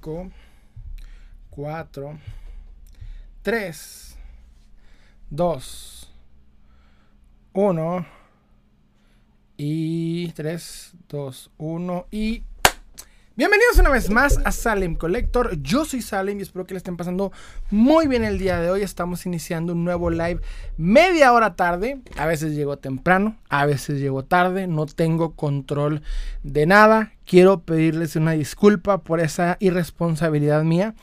[0.00, 0.30] 4,
[3.42, 4.16] 3,
[5.30, 6.12] 2,
[7.52, 8.06] 1
[9.56, 12.42] y 3, 2, 1 y
[13.36, 15.56] Bienvenidos una vez más a Salem Collector.
[15.62, 17.30] Yo soy Salem y espero que le estén pasando
[17.70, 18.82] muy bien el día de hoy.
[18.82, 20.40] Estamos iniciando un nuevo live
[20.76, 22.00] media hora tarde.
[22.16, 24.66] A veces llego temprano, a veces llego tarde.
[24.66, 26.02] No tengo control
[26.42, 27.12] de nada.
[27.24, 30.94] Quiero pedirles una disculpa por esa irresponsabilidad mía.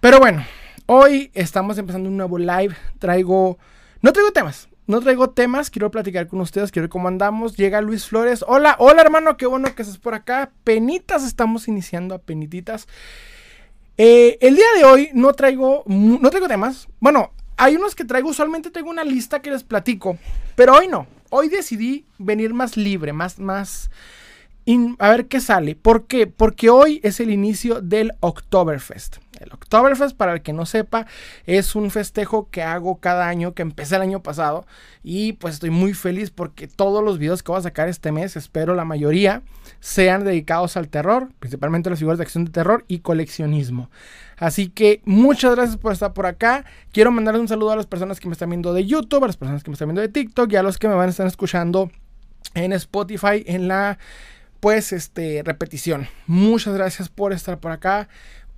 [0.00, 0.44] Pero bueno,
[0.86, 2.74] hoy estamos empezando un nuevo live.
[2.98, 3.58] Traigo...
[4.00, 7.56] No traigo temas, no traigo temas, quiero platicar con ustedes, quiero ver cómo andamos.
[7.56, 8.44] Llega Luis Flores.
[8.46, 10.50] Hola, hola hermano, qué bueno que estás por acá.
[10.64, 12.88] Penitas, estamos iniciando a penititas.
[13.96, 16.88] Eh, el día de hoy no traigo, no traigo temas.
[16.98, 20.18] Bueno, hay unos que traigo, usualmente tengo una lista que les platico,
[20.56, 21.06] pero hoy no.
[21.30, 23.90] Hoy decidí venir más libre, más, más,
[24.98, 25.74] a ver qué sale.
[25.74, 26.26] ¿Por qué?
[26.26, 29.16] Porque hoy es el inicio del Oktoberfest.
[29.40, 31.06] El Oktoberfest, para el que no sepa,
[31.46, 34.64] es un festejo que hago cada año, que empecé el año pasado.
[35.02, 38.36] Y pues estoy muy feliz porque todos los videos que voy a sacar este mes,
[38.36, 39.42] espero la mayoría,
[39.80, 43.90] sean dedicados al terror, principalmente las figuras de acción de terror y coleccionismo.
[44.36, 46.64] Así que muchas gracias por estar por acá.
[46.92, 49.36] Quiero mandarles un saludo a las personas que me están viendo de YouTube, a las
[49.36, 51.26] personas que me están viendo de TikTok y a los que me van a estar
[51.26, 51.90] escuchando
[52.54, 53.98] en Spotify en la
[54.62, 56.06] pues este repetición.
[56.28, 58.08] Muchas gracias por estar por acá.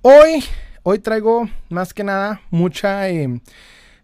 [0.03, 0.43] Hoy
[0.83, 3.23] hoy traigo más que nada mucha eh,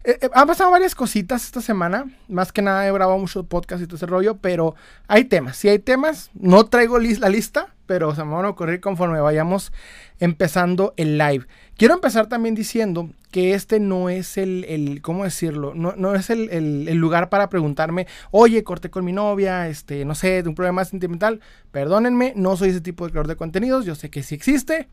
[0.02, 2.06] eh, eh, han pasado varias cositas esta semana.
[2.26, 4.38] Más que nada he grabado muchos podcasts y todo ese rollo.
[4.38, 4.74] Pero
[5.06, 5.56] hay temas.
[5.56, 7.71] Si hay temas, no traigo la lista.
[7.86, 9.72] Pero se me van a ocurrir conforme vayamos
[10.20, 11.46] empezando el live.
[11.76, 15.74] Quiero empezar también diciendo que este no es el, ¿cómo decirlo?
[15.74, 20.14] No, no es el, el, lugar para preguntarme, oye, corté con mi novia, este, no
[20.14, 21.40] sé, de un problema sentimental.
[21.70, 23.84] Perdónenme, no soy ese tipo de creador de contenidos.
[23.84, 24.88] Yo sé que sí existe.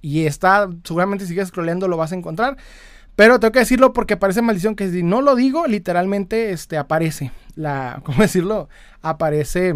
[0.00, 2.56] Y está, seguramente si sigues scrolleando lo vas a encontrar.
[3.14, 7.30] Pero tengo que decirlo porque parece maldición que si no lo digo, literalmente este, aparece.
[7.54, 8.68] La, ¿Cómo decirlo?
[9.00, 9.74] Aparece.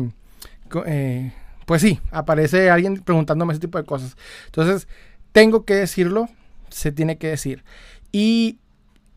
[0.87, 1.33] Eh,
[1.67, 4.17] pues sí, aparece alguien preguntándome ese tipo de cosas.
[4.47, 4.89] Entonces,
[5.33, 6.29] tengo que decirlo,
[6.71, 7.65] se tiene que decir.
[8.13, 8.59] Y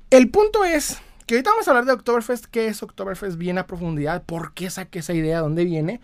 [0.10, 3.68] el punto es que ahorita vamos a hablar de Oktoberfest, qué es Oktoberfest bien a
[3.68, 6.02] profundidad, por qué saqué esa idea, dónde viene.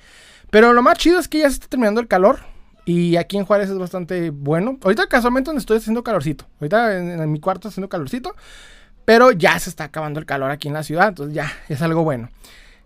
[0.52, 2.40] Pero lo más chido es que ya se está terminando el calor.
[2.86, 4.78] Y aquí en Juárez es bastante bueno.
[4.84, 6.46] Ahorita casualmente donde estoy haciendo calorcito.
[6.62, 8.36] Ahorita en, mi cuarto haciendo calorcito.
[9.04, 11.08] Pero ya se está acabando el calor aquí en la ciudad.
[11.10, 12.30] Entonces ya es algo bueno.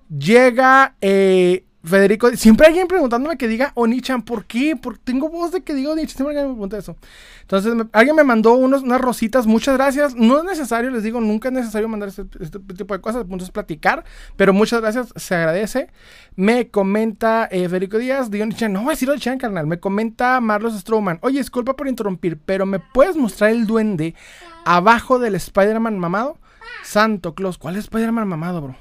[0.08, 4.76] Llega eh, Federico, siempre alguien preguntándome que diga Onichan, ¿por qué?
[4.76, 6.98] Porque tengo voz de que diga Onichan, siempre alguien me pregunta eso.
[7.42, 10.14] Entonces, alguien me mandó unos, unas rositas, muchas gracias.
[10.14, 13.28] No es necesario, les digo, nunca es necesario mandar este, este tipo de cosas, el
[13.28, 14.04] punto es platicar,
[14.36, 15.90] pero muchas gracias, se agradece.
[16.36, 19.66] Me comenta eh, Federico Díaz, de Onichan, no voy a decir Onichan, carnal.
[19.66, 24.16] Me comenta Marlos Strowman, oye, disculpa por interrumpir, pero ¿me puedes mostrar el duende
[24.66, 26.40] abajo del Spider-Man mamado?
[26.84, 28.76] Santo Claus, ¿cuál es Spider-Man mamado, bro?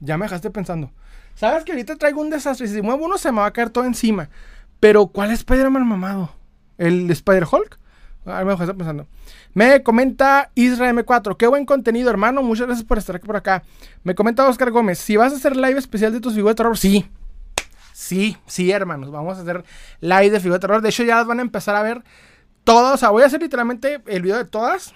[0.00, 0.90] Ya me dejaste pensando.
[1.34, 2.68] Sabes que ahorita traigo un desastre.
[2.68, 4.28] Si muevo uno, se me va a caer todo encima.
[4.80, 6.32] Pero, ¿cuál Spider-Man mamado?
[6.78, 7.78] ¿El Spider-Hulk?
[8.24, 9.06] A me está pensando.
[9.52, 11.36] Me comenta Isra M4.
[11.36, 12.42] Qué buen contenido, hermano.
[12.42, 13.64] Muchas gracias por estar aquí por acá.
[14.04, 14.98] Me comenta Oscar Gómez.
[14.98, 17.10] Si vas a hacer live especial de tus figuras de terror, sí.
[17.92, 19.10] Sí, sí, hermanos.
[19.10, 19.64] Vamos a hacer
[20.00, 20.82] live de figuras de terror.
[20.82, 22.02] De hecho, ya las van a empezar a ver
[22.64, 22.94] todas.
[22.94, 24.94] O sea, voy a hacer literalmente el video de todas.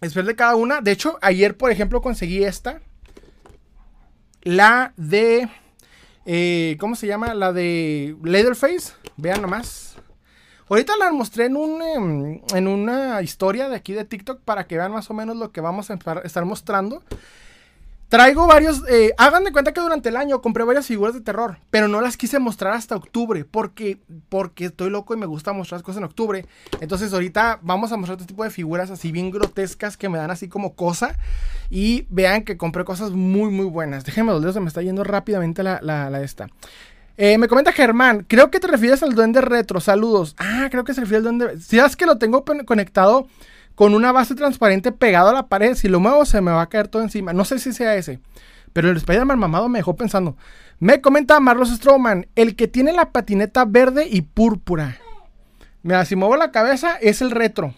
[0.00, 0.80] Espero de cada una.
[0.80, 2.80] De hecho, ayer, por ejemplo, conseguí esta
[4.46, 5.48] la de...
[6.24, 7.34] Eh, ¿Cómo se llama?
[7.34, 8.94] La de Leatherface.
[9.16, 9.96] Vean nomás.
[10.68, 14.76] Ahorita la mostré en, un, em, en una historia de aquí de TikTok para que
[14.76, 17.02] vean más o menos lo que vamos a estar mostrando.
[18.08, 18.84] Traigo varios.
[18.88, 22.00] Eh, hagan de cuenta que durante el año compré varias figuras de terror, pero no
[22.00, 26.04] las quise mostrar hasta octubre porque, porque estoy loco y me gusta mostrar cosas en
[26.04, 26.46] octubre.
[26.80, 30.30] Entonces, ahorita vamos a mostrar este tipo de figuras así bien grotescas que me dan
[30.30, 31.16] así como cosa.
[31.68, 34.04] Y vean que compré cosas muy, muy buenas.
[34.04, 36.46] Déjenme los dedos, se me está yendo rápidamente la, esta.
[37.16, 39.80] Eh, me comenta Germán, creo que te refieres al duende retro.
[39.80, 40.36] Saludos.
[40.38, 41.60] Ah, creo que se refiere al duende.
[41.60, 43.26] Si es que lo tengo conectado
[43.76, 45.76] con una base transparente pegado a la pared.
[45.76, 47.32] Si lo muevo se me va a caer todo encima.
[47.32, 48.18] No sé si sea ese.
[48.72, 50.36] Pero el Spider-Man mamado me dejó pensando.
[50.80, 54.98] Me comenta Marlos Strowman, el que tiene la patineta verde y púrpura.
[55.82, 57.74] Mira, si muevo la cabeza es el retro.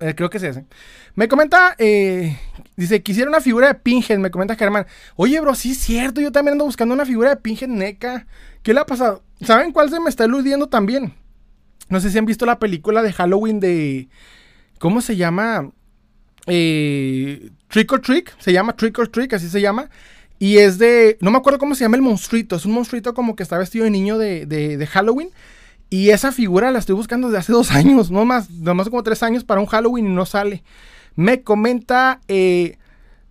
[0.00, 0.66] Eh, creo que es ese.
[1.14, 2.38] Me comenta, eh,
[2.76, 4.18] dice, quisiera una figura de Pinhead.
[4.18, 4.86] Me comenta Germán.
[5.14, 6.20] Oye, bro, sí es cierto.
[6.20, 8.26] Yo también ando buscando una figura de Pinhead NECA.
[8.62, 9.22] ¿Qué le ha pasado?
[9.40, 11.14] ¿Saben cuál se me está eludiendo también?
[11.88, 14.08] No sé si han visto la película de Halloween de
[14.78, 15.70] ¿Cómo se llama?
[16.46, 18.34] Eh, Trick or Trick.
[18.38, 19.90] Se llama Trick or Trick, así se llama.
[20.38, 21.16] Y es de.
[21.20, 22.56] No me acuerdo cómo se llama el monstruito.
[22.56, 25.30] Es un monstruito como que está vestido de niño de, de, Halloween.
[25.88, 29.22] Y esa figura la estoy buscando desde hace dos años, no más, más como tres
[29.22, 30.62] años para un Halloween y no sale.
[31.14, 32.76] Me comenta, eh,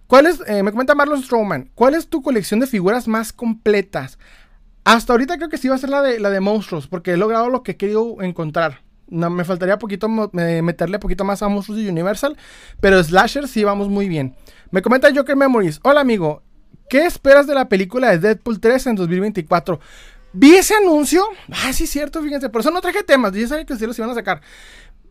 [0.08, 4.18] ¿cuál es, eh, me comenta Marlon Strowman, ¿cuál es tu colección de figuras más completas?
[4.84, 7.18] Hasta ahorita creo que sí va a ser la de, la de monstruos, porque he
[7.18, 8.85] logrado lo que he querido encontrar.
[9.08, 12.38] No, me faltaría poquito meterle poquito más a monstruos de Universal,
[12.80, 14.36] pero Slasher sí vamos muy bien.
[14.72, 16.42] Me comenta Joker Memories, hola amigo,
[16.90, 19.80] ¿qué esperas de la película de Deadpool 3 en 2024?
[20.38, 21.24] Vi ese anuncio.
[21.50, 22.50] Ah, sí, cierto, fíjense.
[22.50, 23.32] Por eso no traje temas.
[23.32, 24.42] Ya sabía que sí los iban a sacar.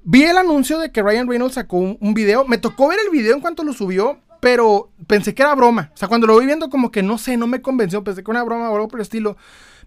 [0.04, 2.44] Vi el anuncio de que Ryan Reynolds sacó un, video.
[2.44, 5.90] Me tocó ver el video en cuanto lo subió, pero pensé que era broma.
[5.94, 8.04] O sea, cuando lo voy viendo, como que no sé, no me convenció.
[8.04, 9.38] Pensé que era una broma o algo por el estilo.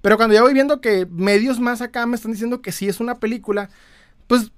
[0.01, 2.99] Pero cuando ya voy viendo que medios más acá me están diciendo que sí es
[2.99, 3.69] una película,
[4.27, 4.51] pues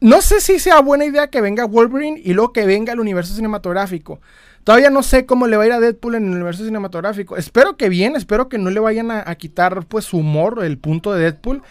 [0.00, 3.34] no sé si sea buena idea que venga Wolverine y luego que venga el universo
[3.34, 4.20] cinematográfico.
[4.64, 7.36] Todavía no sé cómo le va a ir a Deadpool en el universo cinematográfico.
[7.36, 11.12] Espero que bien, espero que no le vayan a, quitar pues su humor, el punto
[11.12, 11.62] de Deadpool.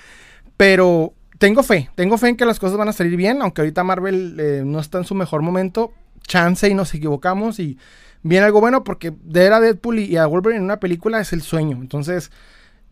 [0.58, 3.84] Pero tengo fe, tengo fe en que las cosas van a salir bien, aunque ahorita
[3.84, 5.92] Marvel eh, no está en su mejor momento.
[6.28, 7.78] Chance y nos equivocamos y
[8.22, 11.34] viene algo bueno porque ver a Deadpool y, y a Wolverine en una película es
[11.34, 11.78] el sueño.
[11.82, 12.32] Entonces,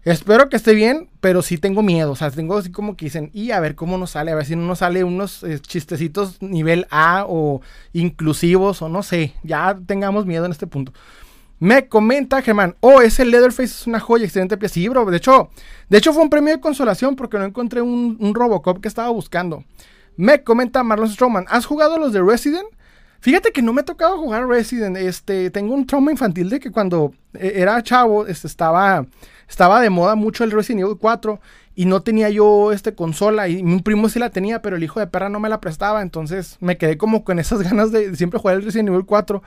[0.04, 2.12] Espero que esté bien, pero sí tengo miedo.
[2.12, 4.46] O sea, tengo así como que dicen, y a ver cómo nos sale, a ver
[4.46, 7.62] si no nos sale unos eh, chistecitos nivel A o
[7.94, 9.34] inclusivos o no sé.
[9.44, 10.92] Ya tengamos miedo en este punto.
[11.60, 14.80] Me comenta Germán, oh, ese Leatherface es una joya, excelente pieza.
[14.90, 15.52] Bro, de hecho,
[15.90, 19.10] de hecho fue un premio de consolación porque no encontré un, un Robocop que estaba
[19.10, 19.64] buscando.
[20.18, 22.68] Me comenta Marlon Strowman, ¿has jugado los de Resident?
[23.20, 24.98] Fíjate que no me ha tocado jugar Resident.
[24.98, 29.06] Este, tengo un trauma infantil de que cuando eh, era chavo, este, estaba
[29.52, 31.42] estaba de moda mucho el Resident Evil 4
[31.76, 35.02] y no tenía yo este consola y mi primo sí la tenía, pero el hijo
[35.02, 38.40] de perra no me la prestaba, entonces me quedé como con esas ganas de siempre
[38.40, 39.44] jugar el Resident Evil 4.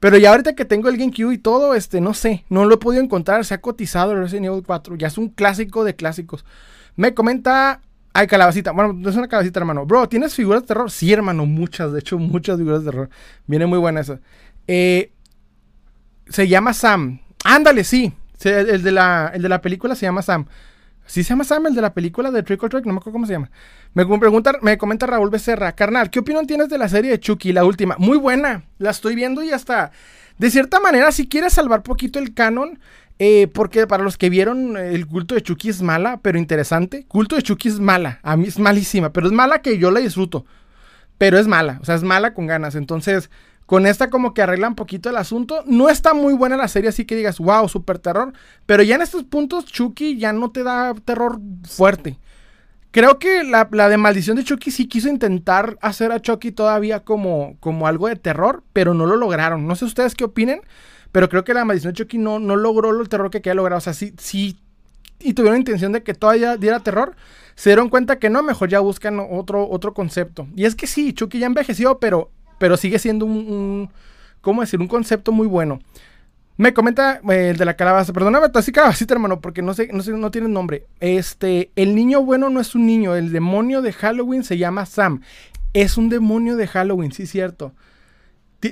[0.00, 2.78] Pero ya ahorita que tengo el GameCube y todo, este, no sé, no lo he
[2.78, 6.44] podido encontrar, se ha cotizado el Resident Evil 4, ya es un clásico de clásicos.
[6.96, 7.80] Me comenta,
[8.12, 9.86] ay, calabacita, bueno, no es una calabacita, hermano.
[9.86, 10.90] Bro, ¿tienes figuras de terror?
[10.90, 13.08] Sí, hermano, muchas, de hecho, muchas figuras de terror.
[13.46, 14.18] Viene muy buena esa.
[14.66, 15.12] Eh,
[16.28, 17.20] se llama Sam.
[17.44, 18.12] Ándale, sí,
[18.44, 20.46] el, de la, el de la película se llama Sam.
[21.06, 22.74] ¿Sí se llama Sam el de la película de Trick or?
[22.86, 23.50] No me acuerdo cómo se llama.
[23.92, 25.72] Me, pregunta, me comenta Raúl Becerra.
[25.72, 27.96] Carnal, ¿qué opinión tienes de la serie de Chucky, la última?
[27.98, 28.64] Muy buena.
[28.78, 29.92] La estoy viendo y hasta...
[30.38, 32.80] De cierta manera, si quieres salvar poquito el canon,
[33.20, 37.06] eh, porque para los que vieron, el culto de Chucky es mala, pero interesante.
[37.06, 38.18] Culto de Chucky es mala.
[38.22, 40.44] A mí es malísima, pero es mala que yo la disfruto.
[41.18, 42.74] Pero es mala, o sea, es mala con ganas.
[42.74, 43.30] Entonces,
[43.66, 45.62] con esta como que arregla un poquito el asunto.
[45.66, 48.32] No está muy buena la serie, así que digas, wow, super terror.
[48.66, 52.18] Pero ya en estos puntos, Chucky ya no te da terror fuerte.
[52.90, 57.56] Creo que la, de maldición de Chucky sí quiso intentar hacer a Chucky todavía como,
[57.58, 59.66] como algo de terror, pero no lo lograron.
[59.66, 60.60] No sé ustedes qué opinen,
[61.10, 63.78] pero creo que la maldición de Chucky no, no logró el terror que quería lograr.
[63.78, 64.60] O sea, sí, sí,
[65.18, 67.16] y tuvieron intención de que todavía diera terror.
[67.56, 70.46] Se dieron cuenta que no, mejor ya buscan otro, otro concepto.
[70.54, 73.90] Y es que sí, Chucky ya envejeció, pero pero sigue siendo un,
[74.40, 74.80] ¿cómo decir?
[74.80, 75.80] Un concepto muy bueno.
[76.56, 80.02] Me comenta eh, el de la calabaza, perdóname, así calabacita, hermano, porque no sé, no
[80.02, 80.86] sé, no tiene nombre.
[81.00, 85.22] Este, el niño bueno no es un niño, el demonio de Halloween se llama Sam.
[85.72, 87.72] Es un demonio de Halloween, sí, cierto.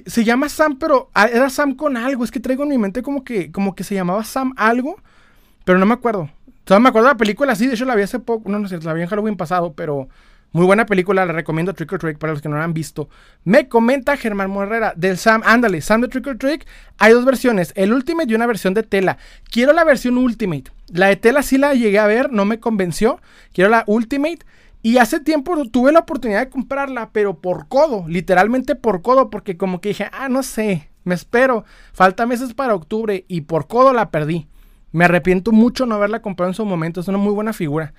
[0.06, 2.24] Se llama Sam, pero ah, era Sam con algo.
[2.24, 4.96] Es que traigo en mi mente como que, como que se llamaba Sam algo,
[5.64, 6.30] pero no me acuerdo.
[6.64, 8.68] Todavía me acuerdo de la película, sí, de hecho la vi hace poco, no, no
[8.68, 10.08] sé, la vi en Halloween pasado, pero
[10.52, 13.08] muy buena película, la recomiendo Trick or Trick para los que no la han visto.
[13.44, 16.66] Me comenta Germán Morrera del Sam, ándale, Sam de Trick or Trick.
[16.98, 19.16] Hay dos versiones, el Ultimate y una versión de tela.
[19.50, 20.70] Quiero la versión Ultimate.
[20.88, 23.18] La de tela sí la llegué a ver, no me convenció.
[23.52, 24.40] Quiero la Ultimate.
[24.82, 29.56] Y hace tiempo tuve la oportunidad de comprarla, pero por codo, literalmente por codo, porque
[29.56, 33.92] como que dije, ah, no sé, me espero, falta meses para octubre y por codo
[33.92, 34.48] la perdí.
[34.90, 37.94] Me arrepiento mucho no haberla comprado en su momento, es una muy buena figura.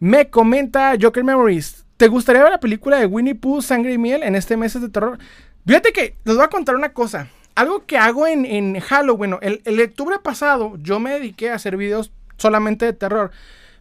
[0.00, 4.22] Me comenta Joker Memories, ¿Te gustaría ver la película de Winnie Pooh, Sangre y Miel
[4.22, 5.18] en este mes de terror?
[5.66, 7.28] Fíjate que les voy a contar una cosa.
[7.56, 9.18] Algo que hago en, Halloween.
[9.18, 13.32] Bueno, el, octubre pasado yo me dediqué a hacer videos solamente de terror.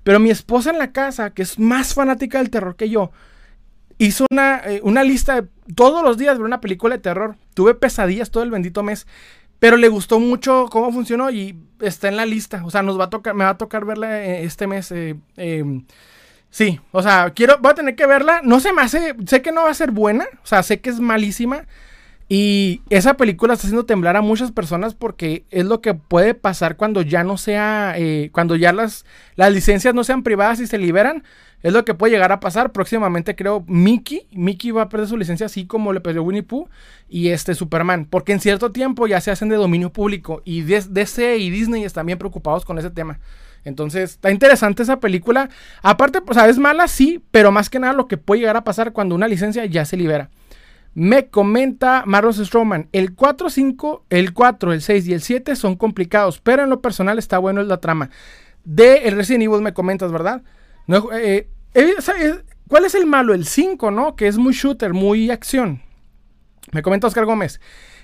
[0.03, 3.11] Pero mi esposa en la casa, que es más fanática del terror que yo,
[3.99, 7.35] hizo una, eh, una lista de todos los días ver una película de terror.
[7.53, 9.05] Tuve pesadillas todo el bendito mes.
[9.59, 12.63] Pero le gustó mucho cómo funcionó y está en la lista.
[12.65, 14.91] O sea, nos va a tocar, me va a tocar verla eh, este mes.
[14.91, 15.85] Eh, em,
[16.49, 18.41] Sí, o sea, quiero, voy a tener que verla.
[18.43, 20.89] No se me hace, sé que no va a ser buena, o sea, sé que
[20.89, 21.65] es malísima.
[22.29, 26.75] Y esa película está haciendo temblar a muchas personas porque es lo que puede pasar
[26.75, 30.77] cuando ya no sea, eh, cuando ya las, las licencias no sean privadas y se
[30.77, 31.23] liberan.
[31.63, 32.73] Es lo que puede llegar a pasar.
[32.73, 36.67] Próximamente creo Mickey, Mickey va a perder su licencia así como le perdió Winnie Pooh
[37.09, 38.05] y este Superman.
[38.05, 42.05] Porque en cierto tiempo ya se hacen de dominio público y DC y Disney están
[42.05, 43.19] bien preocupados con ese tema.
[43.67, 45.49] Entonces, está interesante esa película.
[45.81, 48.93] Aparte, sea, es mala, sí, pero más que nada lo que puede llegar a pasar
[48.93, 50.29] cuando una licencia ya se libera.
[50.93, 55.75] Me comenta Marlos Stroman, el 4, 5, el 4, el 6 y el 7 son
[55.75, 58.09] complicados, pero en lo personal está bueno la trama.
[58.63, 60.43] De el Resident Evil me comentas, ¿verdad?
[60.87, 61.93] No, eh, eh,
[62.69, 63.33] ¿Cuál es el malo?
[63.33, 64.15] El 5, ¿no?
[64.15, 65.81] Que es muy shooter, muy acción.
[66.71, 67.59] Me comenta Oscar Gómez.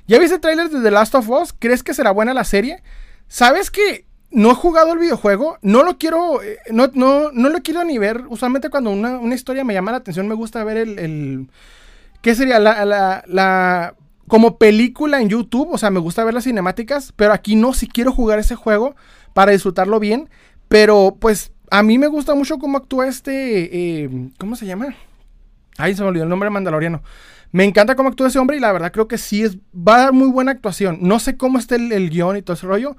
[0.07, 1.55] ¿Ya viste el trailer de The Last of Us?
[1.57, 2.83] ¿Crees que será buena la serie?
[3.29, 5.57] ¿Sabes que no he jugado el videojuego?
[5.61, 6.39] No lo quiero,
[6.71, 8.23] no, no, no lo quiero ni ver.
[8.29, 11.47] Usualmente cuando una, una, historia me llama la atención, me gusta ver el, el
[12.23, 12.57] ¿Qué sería?
[12.57, 13.95] La, la, la,
[14.29, 17.87] como película en YouTube, o sea, me gusta ver las cinemáticas, pero aquí no, si
[17.87, 18.95] quiero jugar ese juego
[19.33, 20.29] para disfrutarlo bien,
[20.69, 24.95] pero pues a mí me gusta mucho cómo actúa este, eh, ¿cómo se llama?
[25.77, 27.03] Ay, se me olvidó el nombre Mandaloriano.
[27.51, 29.99] Me encanta cómo actúa ese hombre y la verdad creo que sí es, va a
[29.99, 30.99] dar muy buena actuación.
[31.01, 32.95] No sé cómo está el, el guion y todo ese rollo,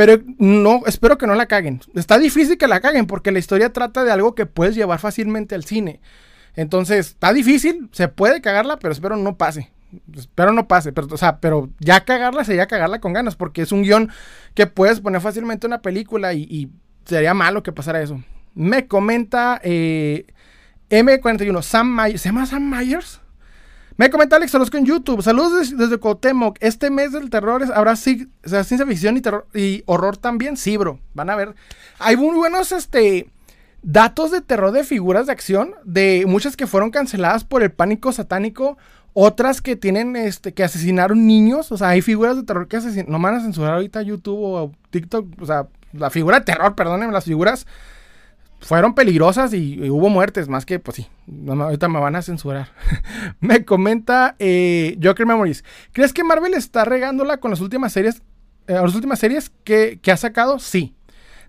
[0.00, 1.82] pero no, espero que no la caguen.
[1.94, 5.54] Está difícil que la caguen porque la historia trata de algo que puedes llevar fácilmente
[5.54, 6.00] al cine.
[6.56, 9.70] Entonces, está difícil, se puede cagarla, pero espero no pase.
[10.16, 13.72] Espero no pase, pero, o sea, pero ya cagarla sería cagarla con ganas, porque es
[13.72, 14.08] un guion
[14.54, 16.70] que puedes poner fácilmente en una película y,
[17.04, 18.22] sería malo que pasara eso.
[18.54, 20.24] Me comenta eh,
[20.88, 23.19] M41, Sam Myers, ¿se llama Sam Myers?
[24.00, 25.20] Me comenta Alex Orozco en YouTube.
[25.20, 26.00] Saludos desde, desde
[26.60, 30.56] Este mes del terror habrá ciencia ficción y, terror, y horror también.
[30.56, 30.98] Sí, bro.
[31.12, 31.54] Van a ver.
[31.98, 33.28] Hay muy buenos este,
[33.82, 38.10] datos de terror de figuras de acción, de muchas que fueron canceladas por el pánico
[38.10, 38.78] satánico,
[39.12, 43.12] otras que tienen, este, que asesinaron niños, o sea, hay figuras de terror que asesinaron,
[43.12, 47.12] no van a censurar ahorita YouTube o TikTok, o sea, la figura de terror, perdónenme,
[47.12, 47.66] las figuras
[48.60, 51.06] fueron peligrosas y, hubo muertes, más que, pues sí,
[51.48, 52.68] ahorita me van a censurar.
[53.40, 58.22] me comenta eh, Joker Memories, ¿crees que Marvel está regándola con las últimas series,
[58.66, 60.58] eh, las últimas series que, que ha sacado?
[60.58, 60.94] Sí.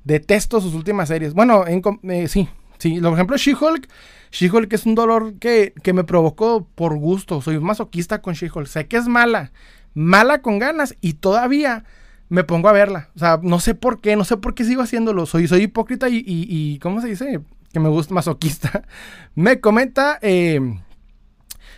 [0.04, 1.34] Detesto sus últimas series.
[1.34, 2.50] Bueno, eh, sí,
[2.80, 3.00] sí.
[3.00, 3.88] Por ejemplo, She-Hulk.
[4.32, 7.42] She-Hulk es un dolor que, me provocó por gusto.
[7.42, 8.68] Soy masoquista con She-Hulk.
[8.68, 9.52] Sé que es mala.
[9.94, 10.96] Mala con ganas.
[11.02, 11.84] Y todavía
[12.32, 13.10] me pongo a verla.
[13.14, 14.16] O sea, no sé por qué.
[14.16, 15.26] No sé por qué sigo haciéndolo.
[15.26, 17.42] Soy, soy hipócrita y, ¿Cómo se dice?
[17.74, 18.84] Que me gusta masoquista.
[19.36, 20.18] me comenta.
[20.22, 20.80] Eh,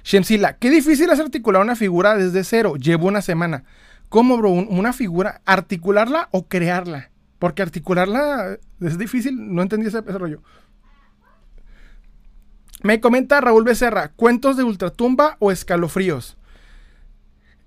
[0.04, 2.76] Shemsila, qué difícil es articular una figura desde cero.
[2.76, 3.64] Llevo una semana.
[4.10, 4.52] ¿Cómo, bro?
[4.52, 7.10] Una figura, articularla o crearla.
[7.40, 10.44] Porque articularla es difícil, no entendí ese, rollo.
[12.84, 16.38] Me comenta Raúl Becerra, ¿cuentos de ultratumba o escalofríos?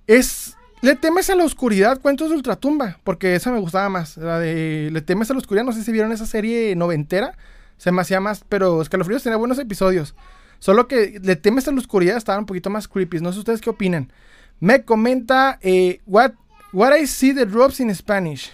[0.06, 0.56] Es.
[0.82, 4.16] Le temes a la oscuridad, cuentos de ultratumba, porque esa me gustaba más.
[4.16, 7.36] La de Le temes a la oscuridad, no sé si vieron esa serie noventera,
[7.76, 10.14] se me hacía más, pero escalofríos tenía buenos episodios.
[10.58, 13.20] Solo que Le temes a la oscuridad estaba un poquito más creepy.
[13.20, 14.12] No sé ustedes qué opinan.
[14.60, 16.32] Me comenta, eh, what,
[16.72, 18.52] what I see the drops in Spanish.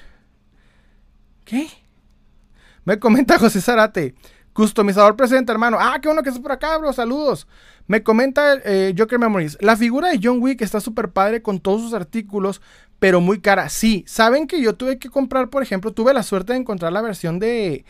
[1.44, 1.68] ¿Qué?
[2.84, 4.14] Me comenta José Zarate.
[4.52, 5.78] Customizador presente, hermano.
[5.80, 6.92] Ah, qué bueno que estás por acá, bro.
[6.92, 7.46] Saludos.
[7.86, 9.58] Me comenta eh, Joker Memories.
[9.60, 12.60] La figura de John Wick está súper padre con todos sus artículos,
[12.98, 13.68] pero muy cara.
[13.68, 17.02] Sí, saben que yo tuve que comprar, por ejemplo, tuve la suerte de encontrar la
[17.02, 17.84] versión de,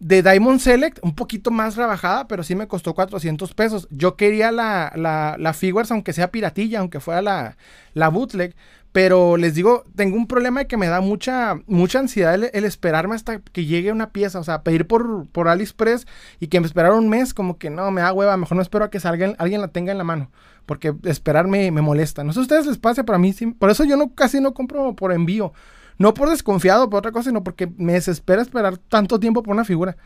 [0.00, 3.88] de Diamond Select, un poquito más rebajada, pero sí me costó 400 pesos.
[3.90, 7.56] Yo quería la, la, la Figures, aunque sea piratilla, aunque fuera la,
[7.94, 8.54] la bootleg,
[8.94, 13.16] pero les digo, tengo un problema de que me da mucha, mucha ansiedad el, esperarme
[13.16, 14.38] hasta que llegue una pieza.
[14.38, 16.06] O sea, pedir por, por AliExpress
[16.38, 18.36] y que me esperara un mes, como que no, me da hueva.
[18.36, 20.30] Mejor no espero a que salga, alguien la tenga en la mano.
[20.64, 22.22] Porque esperarme me molesta.
[22.22, 23.46] No sé a ustedes les pasa, pero a mí sí.
[23.46, 25.52] Por eso yo no, casi no compro por envío.
[25.98, 29.64] No por desconfiado, por otra cosa, sino porque me desespera esperar tanto tiempo por una
[29.64, 29.96] figura.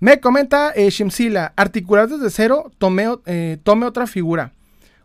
[0.00, 4.52] Me comenta eh, Shimsila, articular desde cero, tome, eh, tome otra figura.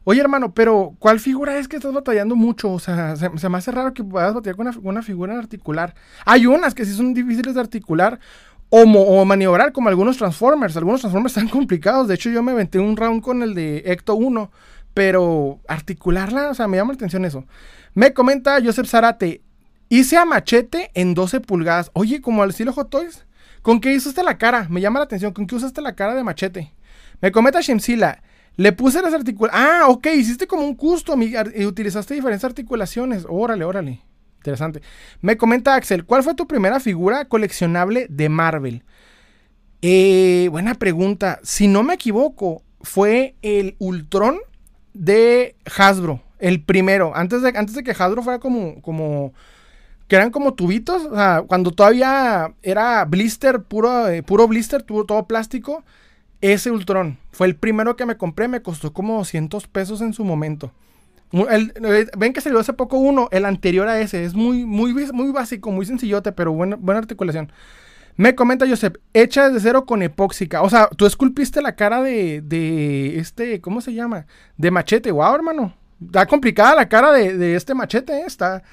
[0.10, 2.72] Oye, hermano, pero ¿cuál figura es que estás batallando mucho?
[2.72, 5.94] O sea, se, me hace raro que puedas batallar con una, figura en articular.
[6.25, 8.17] Hay unas que sí son difíciles de articular
[8.70, 10.77] o, maniobrar, como algunos Transformers.
[10.77, 12.08] Algunos Transformers están complicados.
[12.08, 14.50] De hecho, yo me aventé un round con el de Ecto 1,
[14.94, 17.44] pero articularla, o sea, me llama la atención eso.
[17.94, 19.41] Me comenta Joseph Zarate,
[19.89, 21.91] hice a machete en 12 pulgadas.
[21.94, 23.25] Oye, como al estilo Hot Toys.
[23.62, 24.67] ¿Con qué usaste la cara?
[24.70, 25.34] Me llama la atención.
[25.34, 26.74] ¿Con qué usaste la cara de machete?
[27.22, 28.22] Me comenta Shemsila.
[28.56, 29.70] Le puse las articulaciones.
[29.70, 33.25] Ah, ok, hiciste como un custom y, utilizaste diferentes articulaciones.
[33.29, 34.01] Órale, órale.
[34.38, 34.82] Interesante.
[35.22, 38.84] Me comenta Axel, ¿cuál fue tu primera figura coleccionable de Marvel?
[39.82, 41.39] Eh, buena pregunta.
[41.44, 44.38] Si no me equivoco, fue el Ultron
[44.94, 46.24] de Hasbro.
[46.39, 47.15] El primero.
[47.15, 49.34] Antes de, antes de que Hasbro fuera como, como.
[50.07, 51.05] Que eran como tubitos.
[51.05, 55.83] O sea, cuando todavía era blister, puro, eh, puro blister, todo plástico.
[56.41, 60.23] Ese Ultron fue el primero que me compré, me costó como 200 pesos en su
[60.23, 60.71] momento.
[61.33, 65.31] Eh, ven que salió hace poco uno, el anterior a ese, es muy, muy, muy
[65.31, 67.51] básico, muy sencillote, pero buena, buena articulación.
[68.15, 70.63] Me comenta Joseph, hecha desde cero con epóxica.
[70.63, 74.25] O sea, tú esculpiste la cara de, de este, ¿cómo se llama?
[74.57, 75.11] De machete.
[75.11, 75.75] Wow, hermano.
[76.03, 78.13] Está complicada la cara de, este machete.
[78.13, 78.23] ¿eh?
[78.25, 78.63] Está,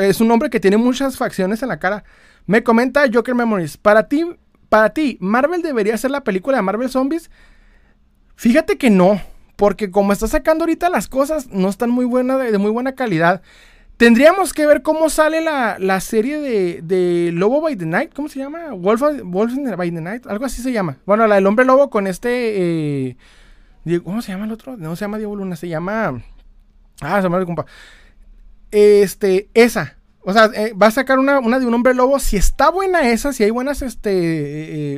[0.00, 2.04] es un hombre que tiene muchas facciones en la cara.
[2.46, 3.76] Me comenta Joker Memories.
[3.76, 4.24] Para ti,
[4.68, 7.30] para ti, ¿Marvel debería ser la película de Marvel Zombies?
[8.36, 9.20] Fíjate que no.
[9.56, 13.40] Porque como está sacando ahorita las cosas, no están muy buenas, de, muy buena calidad.
[13.96, 16.38] Tendríamos que ver cómo sale la, serie
[16.82, 18.12] de, Lobo by the Night.
[18.14, 18.74] ¿Cómo se llama?
[18.74, 20.26] Wolf, Wolf by the Night.
[20.26, 20.98] Algo así se llama.
[21.06, 23.08] Bueno, la del hombre lobo con este.
[23.08, 23.16] Eh,
[24.04, 24.76] ¿Cómo se llama el otro?
[24.76, 26.22] No se llama Diego Luna, se llama.
[27.00, 27.64] Ah, se me compa.
[28.70, 29.96] Este, esa.
[30.20, 32.18] O sea, eh, va a sacar una, una, de un hombre lobo.
[32.18, 34.10] Si está buena esa, si hay buenas este,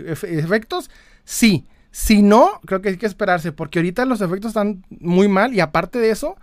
[0.01, 0.91] eh, efectos,
[1.25, 1.67] sí.
[1.91, 5.61] Si no, creo que hay que esperarse, porque ahorita los efectos están muy mal y
[5.61, 6.37] aparte de eso,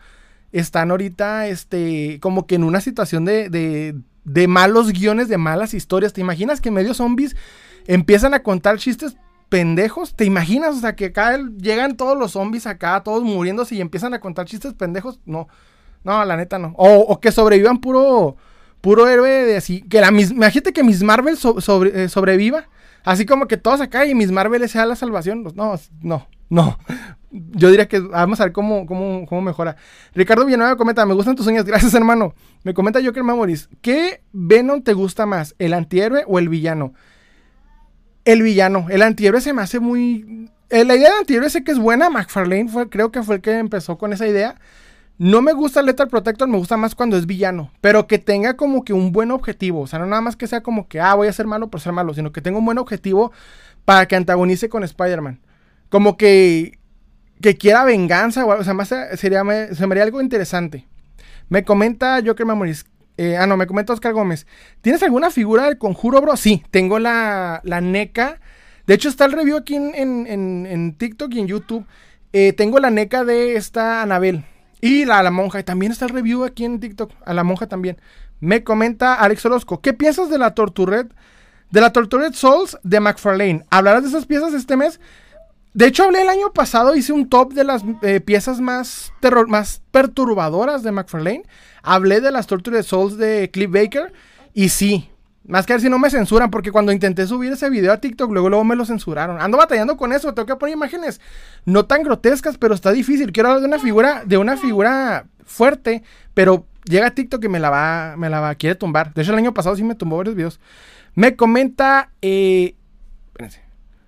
[0.51, 5.73] están ahorita este, como que en una situación de, de, de malos guiones, de malas
[5.73, 6.13] historias.
[6.13, 7.35] ¿Te imaginas que medio zombies
[7.87, 9.15] empiezan a contar chistes
[9.49, 10.15] pendejos?
[10.15, 10.75] ¿Te imaginas?
[10.75, 14.45] O sea, que acá llegan todos los zombies acá, todos muriéndose y empiezan a contar
[14.45, 15.19] chistes pendejos.
[15.25, 15.47] No,
[16.05, 16.73] no, la neta no.
[16.77, 18.37] O, que sobrevivan puro,
[18.79, 19.81] puro héroe de así.
[19.81, 21.37] Que la imagínate que Miss Marvel
[21.93, 22.67] eh, sobreviva
[23.05, 25.43] Así como que todos acá y mis Marvel sea la salvación.
[25.43, 26.77] Pues, no, no, no.
[27.31, 29.75] Yo diría que vamos a ver cómo, cómo, cómo mejora.
[30.15, 31.65] Ricardo Villanueva comenta, me gustan tus uñas.
[31.65, 32.33] Gracias, hermano.
[32.63, 33.69] Me comenta Joker Memories.
[33.81, 35.55] ¿Qué Venom te gusta más?
[35.59, 36.93] ¿El antihéroe o el villano?
[38.25, 38.87] El villano.
[38.89, 40.49] El antihéroe se me hace muy...
[40.71, 42.09] Eh, la idea del antihéroe sé que es buena.
[42.09, 44.55] McFarlane fue, creo que fue el que empezó con esa idea.
[45.17, 48.83] No me gusta Lethal Protector, me gusta más cuando es villano, pero que tenga como
[48.83, 51.29] que un buen objetivo, o sea, no nada más que sea como que, ah, voy
[51.29, 53.31] a ser malo por ser malo, sino que tenga un buen objetivo
[53.85, 55.39] para que antagonice con Spider-Man.
[55.87, 56.79] Como que,
[57.41, 59.43] que quiera venganza, o sea, más sería,
[59.73, 60.85] se me haría algo interesante.
[61.47, 62.85] Me comenta Joker Memories,
[63.17, 64.45] eh, ah, no, me comenta Oscar Gómez,
[64.81, 66.35] ¿tienes alguna figura del conjuro, bro?
[66.35, 68.41] Sí, tengo la, la NECA,
[68.85, 71.85] de hecho está el review aquí en, TikTok y en YouTube,
[72.33, 74.43] eh, tengo la NECA de esta Anabel.
[74.85, 75.59] Y la, la monja.
[75.59, 77.11] Y también está el review aquí en TikTok.
[77.25, 77.97] A la monja también.
[78.39, 79.81] Me comenta Alex Orozco.
[79.81, 81.07] ¿Qué piensas de la Tortured?
[81.71, 83.65] De la Tortured Souls de McFarlane.
[83.71, 84.99] ¿Hablarás de esas piezas este mes?
[85.73, 89.47] De hecho, hablé el año pasado, hice un top de las eh, piezas más, terror,
[89.47, 91.45] más perturbadoras de McFarlane.
[91.81, 94.13] Hablé de las Tortured Souls de Cliff Baker.
[94.53, 95.09] Y sí,
[95.47, 97.97] más que a ver si no me censuran, porque cuando intenté subir ese video a
[97.97, 99.39] TikTok, luego, luego me lo censuraron.
[99.39, 101.21] Ando batallando con eso, tengo que poner imágenes
[101.65, 103.31] no tan grotescas, pero está difícil.
[103.31, 106.03] Quiero hablar de una figura, de una figura fuerte,
[106.33, 109.13] pero llega TikTok y me la va, me la va, quiere tumbar.
[109.13, 110.59] De hecho, el año pasado sí me tumbó varios videos.
[111.13, 112.75] Me comenta, eh,
[113.27, 113.61] espérense.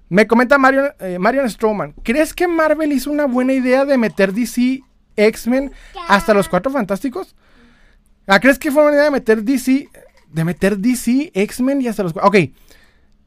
[0.10, 1.94] Me comenta Marion, eh, Marion Strowman.
[2.04, 4.82] ¿Crees que Marvel hizo una buena idea de meter DC
[5.16, 5.72] X-Men
[6.08, 7.36] hasta los Cuatro Fantásticos?
[8.26, 9.90] Ah, ¿Crees que fue una idea de meter DC
[10.32, 12.14] de meter DC, X-Men y hasta los...
[12.22, 12.38] Ok,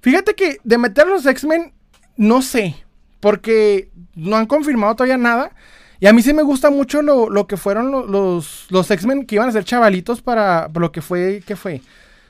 [0.00, 1.72] fíjate que de meter los X-Men,
[2.16, 2.76] no sé,
[3.20, 5.52] porque no han confirmado todavía nada.
[6.00, 9.50] Y a mí sí me gusta mucho lo, que fueron los, los, X-Men que iban
[9.50, 11.82] a ser chavalitos para, lo que fue, ¿qué fue?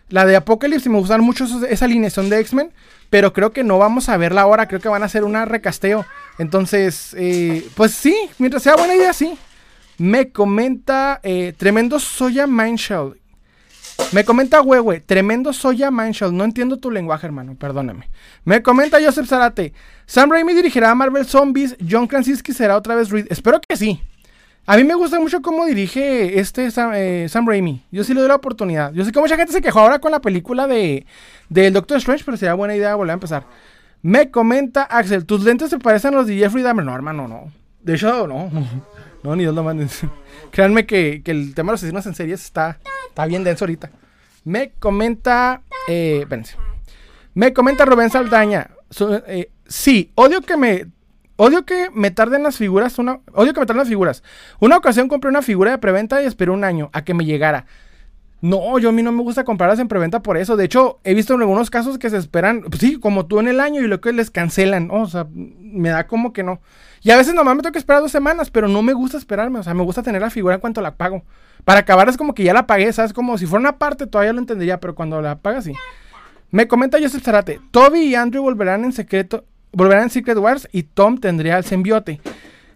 [0.08, 2.72] La de Apocalypse, me gustaron mucho esa alineación de X-Men,
[3.10, 6.04] pero creo que no vamos a verla ahora, creo que van a hacer una recasteo.
[6.38, 9.38] Entonces, eh, pues sí, mientras sea buena idea, sí.
[9.98, 13.19] Me comenta eh, Tremendo Soya Mindshell.
[14.12, 16.36] Me comenta Huehue, tremendo Soya Manshall.
[16.36, 18.08] No entiendo tu lenguaje, hermano, perdóname.
[18.44, 19.72] Me comenta Joseph Zarate.
[20.06, 21.76] Sam Raimi dirigirá Marvel Zombies.
[21.88, 23.26] John Krasinski será otra vez Reed.
[23.30, 24.00] Espero que sí.
[24.66, 27.84] A mí me gusta mucho cómo dirige este Sam, eh, Raimi.
[27.90, 28.92] Yo sí le doy la oportunidad.
[28.92, 31.06] Yo sé que mucha gente se quejó ahora con la película de
[31.48, 33.44] del Doctor Strange, pero sería buena idea volver a empezar.
[34.02, 36.84] Me comenta Axel, tus lentes se parecen a los de Jeffrey Dahmer.
[36.84, 37.52] No, hermano, no.
[37.82, 38.50] De hecho, no.
[39.22, 39.88] No, ni Dios lo manden.
[40.50, 42.78] Créanme que, el tema de los asesinos en series está,
[43.08, 43.90] está bien denso ahorita.
[44.44, 45.62] Me comenta.
[45.88, 46.26] Eh,
[47.34, 48.70] Me comenta Rubén Saldaña.
[49.26, 50.86] Eh, sí, odio que me.
[51.36, 52.98] Odio que me tarden las figuras.
[52.98, 54.22] Una, odio que me tarden las figuras.
[54.58, 57.66] Una ocasión compré una figura de preventa y esperé un año a que me llegara.
[58.42, 60.56] No, yo a mí no me gusta comprarlas en preventa por eso.
[60.56, 63.48] De hecho, he visto en algunos casos que se esperan, pues sí, como tú en
[63.48, 64.88] el año y lo que les cancelan.
[64.90, 66.60] o sea, me da como que no.
[67.02, 69.58] Y a veces nomás me tengo que esperar dos semanas, pero no me gusta esperarme.
[69.58, 71.22] O sea, me gusta tener la figura en cuanto la pago.
[71.64, 73.12] Para acabar es como que ya la pagué, ¿sabes?
[73.12, 75.74] Como si fuera una parte todavía lo entendería, pero cuando la pagas sí.
[76.50, 80.82] Me comenta Joseph Zarate, Toby y Andrew volverán en secreto, volverán en Secret Wars y
[80.82, 82.20] Tom tendría el simbiote.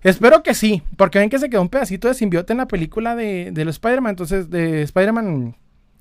[0.04, 3.16] Espero que sí, porque ven que se quedó un pedacito de simbiote en la película
[3.16, 5.56] de, de los Spider-Man, entonces de Spider-Man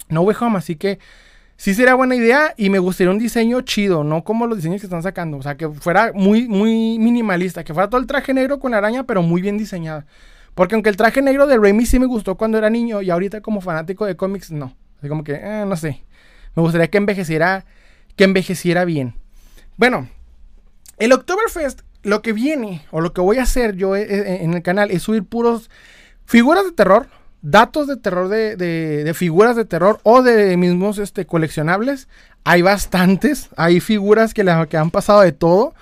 [0.09, 0.99] No Way Home, así que
[1.55, 4.87] sí sería buena idea y me gustaría un diseño chido, no como los diseños que
[4.87, 8.59] están sacando, o sea, que fuera muy, muy minimalista, que fuera todo el traje negro
[8.59, 10.05] con araña, pero muy bien diseñada.
[10.53, 13.39] Porque aunque el traje negro de Raimi sí me gustó cuando era niño y ahorita
[13.39, 14.75] como fanático de cómics, no.
[14.99, 16.03] Así como que, eh, no sé.
[16.55, 17.65] Me gustaría que envejeciera,
[18.17, 19.15] que envejeciera bien.
[19.77, 20.09] Bueno,
[20.97, 24.53] el Oktoberfest, lo que viene, o lo que voy a hacer yo eh, eh, en
[24.53, 25.69] el canal, es subir puros
[26.25, 27.07] figuras de terror,
[27.41, 32.07] datos de terror de, figuras de terror o de mismos este, coleccionables.
[32.43, 35.73] Hay bastantes, hay figuras que, que han pasado de todo.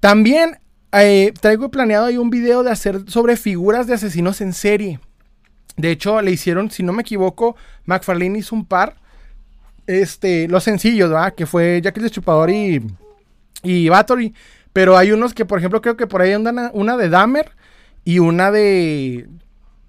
[0.00, 0.58] También
[0.92, 5.00] eh, traigo planeado ahí un video de hacer sobre figuras de asesinos en serie.
[5.76, 8.96] De hecho, le hicieron, si no me equivoco, McFarlane hizo un par.
[9.86, 11.34] Este, los sencillos, ¿verdad?
[11.34, 12.82] Que fue Jack el Destripador y,
[13.62, 14.34] y Battery.
[14.78, 17.50] Pero hay unos que, por ejemplo, creo que por ahí andan una de Dahmer
[18.04, 19.26] y una de.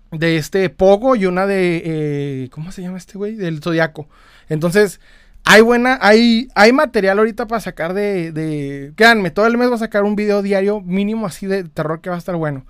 [0.10, 1.84] De este Pogo y una de.
[1.86, 3.36] Eh, ¿Cómo se llama este güey?
[3.36, 4.08] Del Zodiaco.
[4.48, 5.00] Entonces,
[5.44, 8.92] hay buena, hay, hay material ahorita para sacar de, de.
[9.30, 12.16] Todo el mes va a sacar un video diario mínimo así de terror que va
[12.16, 12.66] a estar bueno.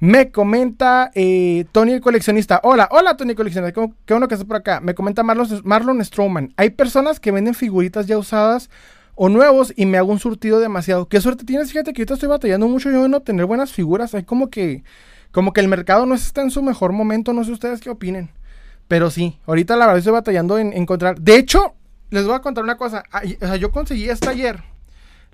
[0.00, 2.62] Me comenta eh, Tony el coleccionista.
[2.62, 3.78] Hola, hola Tony coleccionista.
[3.78, 4.80] Qué, bueno que estás por acá.
[4.80, 6.54] Me comenta Marlon, Marlon Strowman.
[6.56, 8.70] Hay personas que venden figuritas ya usadas
[9.14, 11.08] o nuevos y me hago un surtido demasiado.
[11.08, 11.70] ¿Qué suerte tienes?
[11.70, 14.14] Fíjate que ahorita estoy batallando mucho yo en no tener buenas figuras.
[14.14, 14.84] Hay como que,
[15.30, 17.32] como que el mercado no está en su mejor momento.
[17.32, 18.30] No sé ustedes qué opinen.
[18.88, 21.20] Pero sí, ahorita la verdad estoy batallando en encontrar.
[21.20, 21.74] De hecho,
[22.10, 23.04] les voy a contar una cosa.
[23.12, 24.62] o sea, yo conseguí esta ayer,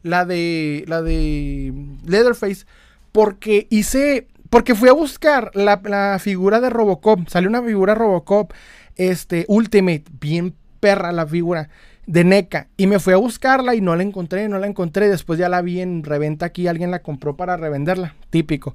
[0.02, 1.72] la de, la de
[2.06, 2.66] Leatherface,
[3.12, 7.28] porque hice, porque fui a buscar la, figura de Robocop.
[7.28, 8.52] Salió una figura Robocop,
[8.96, 11.68] este, Ultimate, bien perra la figura
[12.08, 12.68] de NECA.
[12.76, 15.08] Y me fui a buscarla y no la encontré, no la encontré.
[15.08, 18.74] Después ya la vi en reventa aquí, alguien la compró para revenderla, típico.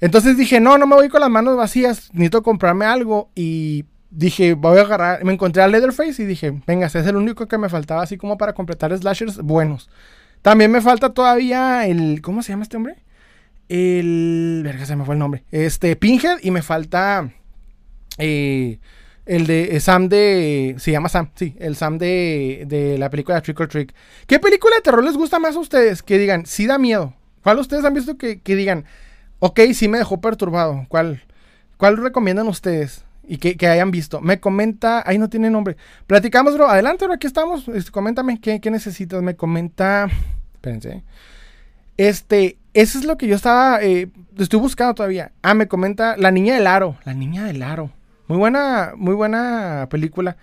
[0.00, 4.54] Entonces dije, no, no me voy con las manos vacías, necesito comprarme algo y dije,
[4.54, 7.56] voy a agarrar, me encontré a Leatherface y dije, venga, ese es el único que
[7.56, 9.88] me faltaba así como para completar slashers buenos.
[10.42, 12.96] También me falta todavía el, ¿cómo se llama este hombre?
[13.68, 15.44] El, verga, se me fue el nombre.
[15.50, 17.32] Este, Pinhead y me falta
[18.18, 18.78] eh,
[19.26, 23.40] el de eh, Sam de, se llama Sam, sí, el Sam de, de la película
[23.42, 23.94] Trick or Trick.
[24.26, 26.02] ¿Qué película de terror les gusta más a ustedes?
[26.02, 27.14] Que digan, sí da miedo.
[27.42, 28.84] ¿Cuál ustedes han visto que, que digan,
[29.40, 30.86] ok, sí me dejó perturbado?
[30.88, 31.22] ¿Cuál,
[31.76, 33.04] cuál recomiendan ustedes?
[33.28, 34.20] y que, hayan visto.
[34.20, 35.76] Me comenta, ahí no tiene nombre.
[36.06, 36.58] Platicamos.
[36.58, 37.68] Adelante, bro, aquí estamos.
[37.68, 39.22] Este, coméntame, ¿qué, necesitas?
[39.22, 40.08] Me comenta.
[40.54, 41.02] Espérense.
[41.96, 43.82] Este, eso es lo que yo estaba.
[43.82, 44.08] Eh,
[44.38, 45.32] estoy buscando todavía.
[45.42, 46.96] Ah, me comenta La Niña del Aro.
[47.04, 47.90] La Niña del Aro.
[48.28, 50.36] Muy buena, muy buena película.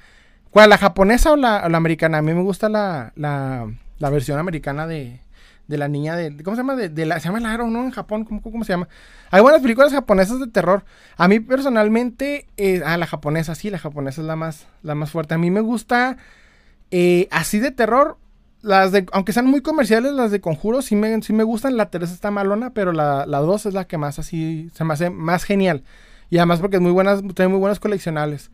[0.51, 0.69] ¿Cuál?
[0.69, 2.19] ¿La japonesa o la, americana?
[2.19, 5.19] A mí me gusta la, la, versión americana de,
[5.67, 6.43] de la niña de.
[6.43, 6.75] ¿Cómo se llama?
[6.75, 7.83] La, se llama Laro, ¿no?
[7.83, 8.87] En Japón, ¿cómo, ¿cómo, se llama?
[9.31, 10.85] Hay buenas películas japonesas de terror.
[11.17, 12.47] A mí personalmente.
[12.55, 15.33] Eh, ah, la japonesa, sí, la japonesa es la más, la más fuerte.
[15.33, 16.17] A mí me gusta.
[16.91, 18.17] Eh, así de terror.
[18.61, 21.75] Las de, aunque sean muy comerciales, las de conjuro sí me, sí me gustan.
[21.75, 25.09] La tercera está malona, pero la, la es la que más así se me hace
[25.09, 25.83] más genial.
[26.33, 28.49] Y además porque es muy buenas, tiene muy buenas coleccionables.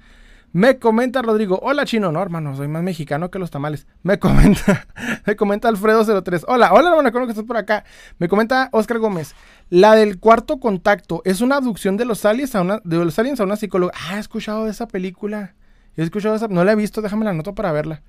[0.51, 3.87] Me comenta Rodrigo, hola chino, no hermano, soy más mexicano que los tamales.
[4.03, 4.85] Me comenta,
[5.25, 7.85] me comenta Alfredo03, hola, hola hermano, ¿cómo que estás por acá?
[8.17, 9.33] Me comenta Oscar Gómez,
[9.69, 13.39] la del cuarto contacto es una abducción de los aliens a una, de los aliens
[13.39, 13.93] a una psicóloga.
[13.95, 15.55] Ah, he escuchado de esa película,
[15.95, 18.01] he escuchado esa, no la he visto, déjame la nota para verla.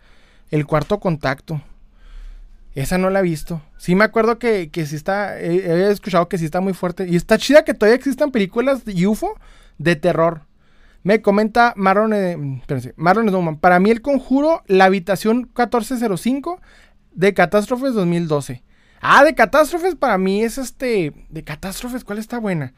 [0.50, 1.62] El cuarto contacto.
[2.74, 3.62] Esa no la he visto.
[3.78, 7.06] Sí me acuerdo que, que sí está, he, escuchado que sí está muy fuerte.
[7.09, 9.37] Y está chida que todavía existan películas de UFO
[9.81, 10.43] de terror.
[11.03, 12.37] Me comenta Marlon, eh,
[12.97, 16.61] Marlon Para mí el conjuro, la habitación 1405
[17.12, 18.62] de Catástrofes 2012.
[19.01, 21.14] Ah, de Catástrofes para mí es este...
[21.31, 22.75] De Catástrofes, ¿cuál está buena?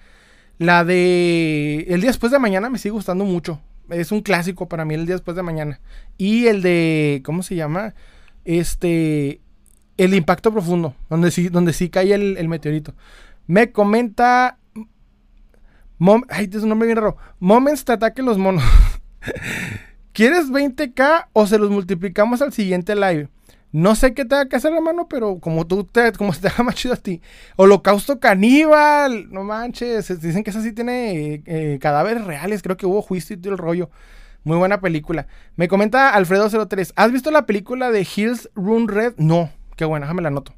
[0.59, 1.85] La de...
[1.89, 3.61] El día después de mañana me sigue gustando mucho.
[3.91, 5.81] Es un clásico para mí el día después de mañana.
[6.17, 7.23] Y el de...
[7.25, 7.95] ¿Cómo se llama?
[8.45, 9.41] Este...
[9.97, 10.95] El impacto profundo.
[11.11, 12.95] Donde sí, donde sí cae el, el meteorito.
[13.49, 14.59] Me comenta
[16.29, 17.17] Ay, es un nombre bien raro.
[17.39, 18.65] Moments te ataquen los monos.
[20.13, 23.29] ¿Quieres 20k o se los multiplicamos al siguiente live?
[23.71, 26.63] No sé qué tenga que hacer, hermano, pero como tú te, como se te haga
[26.65, 27.23] más chido a ti.
[27.57, 30.21] Holocausto caníbal, no manches.
[30.21, 32.63] Dicen que esa sí tiene eh, cadáveres reales.
[32.63, 33.89] Creo que hubo juicio y todo el rollo.
[34.45, 35.27] Muy buena película.
[35.57, 36.93] Me comenta Alfredo03.
[36.97, 39.15] ¿Has visto la película de Hills Run Red?
[39.17, 39.51] No.
[39.77, 40.53] Qué buena, déjame la anoto.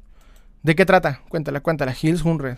[0.63, 1.21] ¿De qué trata?
[1.29, 1.95] Cuéntala, cuéntala.
[1.99, 2.57] Hills Run Red.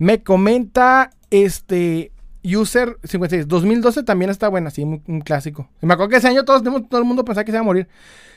[0.00, 2.10] Me comenta este
[2.42, 3.46] User 56.
[3.46, 5.68] 2012 también está buena, sí, un, clásico.
[5.82, 7.86] me acuerdo que ese año todo el mundo pensaba que se iba a morir.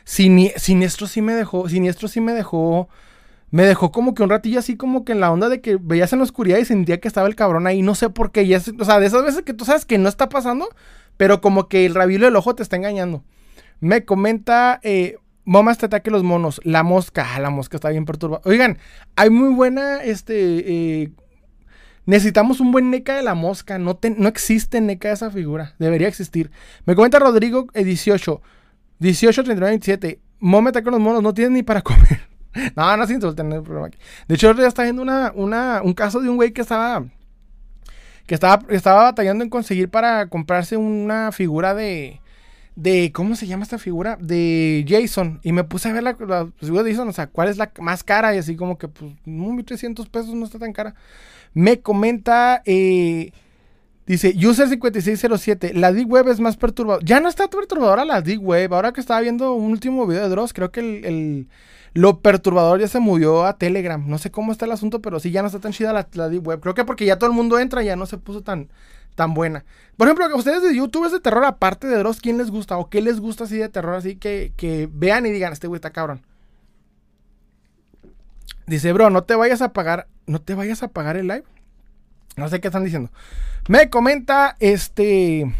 [0.04, 2.89] Siniestro sí me dejó, Siniestro sí me dejó,
[3.49, 6.12] me dejó como que un ratillo así como que en la onda de que veías
[6.12, 8.43] en la oscuridad y sentía que estaba el cabrón ahí, no sé por qué.
[8.43, 10.67] Y o sea, de esas veces que tú sabes que no está pasando,
[11.15, 13.23] pero como que el rabilo del ojo te está engañando.
[13.80, 16.62] Me comenta eh, Momas te ataque los monos.
[16.63, 17.36] La mosca.
[17.36, 18.41] Ah, la mosca está bien perturbada.
[18.45, 18.78] Oigan,
[19.15, 21.12] hay muy buena este, eh,
[22.06, 23.80] Necesitamos un buen NECA de la mosca.
[23.80, 25.74] No, no existe NECA de esa figura.
[25.80, 26.52] Debería existir.
[26.86, 28.42] Me comenta Rodrigo 18.
[29.00, 30.20] 18, 39, 27.
[30.39, 32.28] Mómete con los monos, no tienes ni para comer.
[32.76, 33.98] no, no se insulten, no hay problema aquí.
[34.28, 37.06] De hecho, ya está viendo una, una, un caso de un güey que estaba.
[38.26, 42.20] Que estaba, estaba batallando en conseguir para comprarse una figura de.
[42.76, 43.12] De.
[43.13, 44.18] ¿Cómo se llama esta figura?
[44.20, 45.39] De Jason.
[45.44, 47.08] Y me puse a ver la, la figura de Jason.
[47.08, 48.36] O sea, ¿cuál es la más cara?
[48.36, 50.96] Y así como que, pues, 1.300 pesos no está tan cara.
[51.54, 52.62] Me comenta.
[52.66, 53.32] Eh,
[54.06, 57.06] Dice, User5607, la D-Web es más perturbadora.
[57.06, 58.74] Ya no está perturbadora la D-Web.
[58.74, 61.48] Ahora que estaba viendo un último video de Dross, creo que el,
[61.94, 64.06] lo perturbador ya se movió a Telegram.
[64.06, 66.28] No sé cómo está el asunto, pero sí, ya no está tan chida la, la
[66.28, 66.60] D-Web.
[66.60, 68.68] Creo que porque ya todo el mundo entra, ya no se puso tan,
[69.16, 69.63] tan buena.
[69.96, 72.78] Por ejemplo, a ustedes de YouTube es de terror aparte de Dross, ¿quién les gusta?
[72.78, 73.96] ¿O qué les gusta así de terror?
[73.96, 76.24] Así que, que vean y digan, este güey está cabrón.
[78.65, 81.43] Dice, bro, no te vayas a pagar, no te vayas a pagar el live.
[82.36, 83.12] No sé qué están diciendo.
[83.67, 85.54] Me comenta este.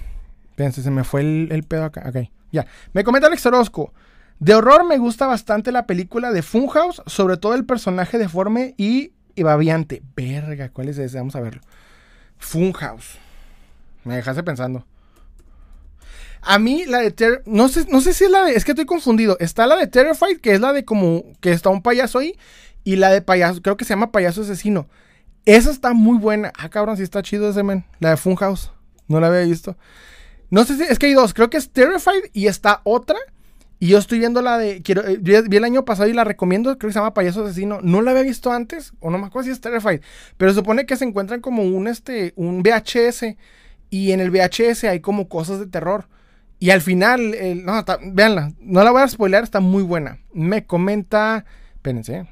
[0.56, 2.04] Fíjense, se me fue el, pedo acá.
[2.08, 2.66] Ok, ya.
[2.94, 3.94] Me comenta Alex Orozco.
[4.40, 9.14] De horror me gusta bastante la película de Funhouse, sobre todo el personaje deforme y,
[9.36, 10.02] y babiante.
[10.16, 11.18] Verga, ¿cuál es ese?
[11.18, 11.62] Vamos a verlo.
[12.38, 13.18] Funhouse.
[14.04, 14.86] Me dejaste pensando.
[16.42, 18.72] A mí la de Ter no sé, no sé si es la de, es que
[18.72, 19.38] estoy confundido.
[19.40, 22.36] Está la de Terrified, que es la de como que está un payaso ahí,
[22.84, 24.88] y la de payaso, creo que se llama payaso asesino.
[25.46, 26.52] Esa está muy buena.
[26.58, 27.86] Ah, cabrón, sí está chido ese men.
[28.00, 28.72] La de Funhouse.
[29.08, 29.78] No la había visto.
[30.50, 30.84] No sé si.
[30.84, 31.34] Es que hay dos.
[31.34, 33.18] Creo que es Terrified y está otra.
[33.80, 34.82] Y yo estoy viendo la de.
[34.82, 36.78] Quiero, eh, vi el año pasado y la recomiendo.
[36.78, 37.80] Creo que se llama Payaso Asesino.
[37.82, 38.94] No la había visto antes.
[39.02, 40.02] O no me acuerdo si es Terrified.
[40.38, 43.36] Pero supone que se encuentran como un, este, un VHS.
[43.90, 46.08] Y en el VHS hay como cosas de terror.
[46.60, 47.36] Y al final.
[47.66, 48.54] no, véanla.
[48.62, 49.44] No la voy a spoiler.
[49.44, 50.20] Está muy buena.
[50.34, 51.44] Me comenta.
[51.76, 52.26] Espérense.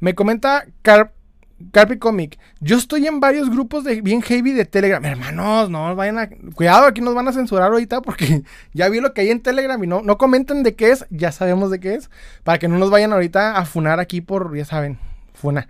[0.00, 1.12] Me comenta Car
[1.72, 5.04] Carpi Comic, yo estoy en varios grupos de bien heavy de Telegram.
[5.04, 6.28] Hermanos, no vayan a.
[6.54, 9.82] Cuidado, aquí nos van a censurar ahorita porque ya vi lo que hay en Telegram
[9.82, 12.10] y no, no comenten de qué es, ya sabemos de qué es.
[12.44, 14.98] Para que no nos vayan ahorita a funar aquí por, ya saben,
[15.34, 15.68] funa.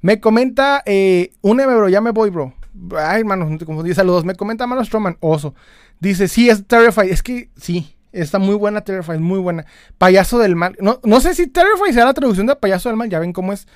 [0.00, 2.54] Me comenta eh, un bro, ya me voy, bro.
[2.96, 3.94] Ay, hermanos, no te confundí.
[3.94, 4.24] Saludos.
[4.24, 5.54] Me comenta Mano Stroman, oso.
[6.00, 7.10] Dice, sí, es Terrified.
[7.10, 9.66] Es que sí, Está muy buena Terrified, muy buena.
[9.98, 10.76] Payaso del mal.
[10.80, 13.52] No, no sé si Terrified sea la traducción de Payaso del mal, ya ven cómo
[13.52, 13.66] es.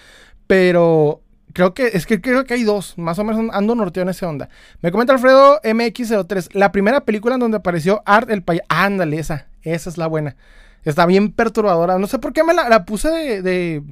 [0.47, 1.23] Pero
[1.57, 4.29] Creo que, es que creo que hay dos, más o menos ando norteo en esa
[4.29, 4.51] onda.
[4.83, 8.67] Me comenta Alfredo MX03, la primera película en donde apareció Art el payaso.
[8.69, 10.37] Ándale, esa, esa es la buena.
[10.85, 11.99] Está bien perturbadora.
[11.99, 13.09] No sé por qué me la, puse
[13.41, 13.83] de,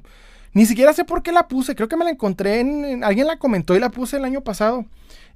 [0.55, 1.75] Ni siquiera sé por qué la puse.
[1.75, 4.87] Creo que me la encontré en, Alguien la comentó y la puse el año pasado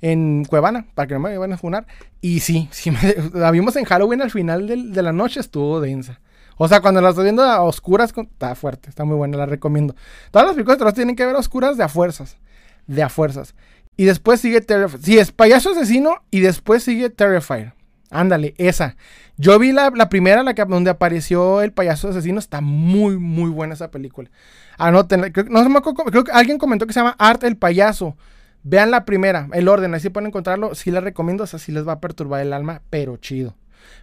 [0.00, 1.86] en Cuevana, para que no me vayan a funar.
[2.20, 2.92] Y sí, sí
[3.34, 6.20] la vimos en Halloween al final de la noche, estuvo densa.
[6.58, 9.94] O sea, cuando la estoy viendo a oscuras, está fuerte, está muy buena, la recomiendo.
[10.32, 12.36] Todas las películas de tienen que ver a oscuras de a fuerzas.
[12.86, 13.54] De a fuerzas.
[13.96, 15.02] Y después sigue Terrifier.
[15.02, 17.74] Sí, es payaso asesino y después sigue Terrifier.
[18.10, 18.96] Ándale, esa.
[19.36, 22.40] Yo vi la, primera, la que, donde apareció el payaso asesino.
[22.40, 24.30] Está muy, muy buena esa película.
[24.78, 25.30] Anótenla.
[25.32, 28.16] Creo, no, creo que alguien comentó que se llama Art el payaso.
[28.62, 30.74] Vean la primera, el orden, así pueden encontrarlo.
[30.74, 33.54] Sí les recomiendo, o sea, sí les va a perturbar el alma, pero chido.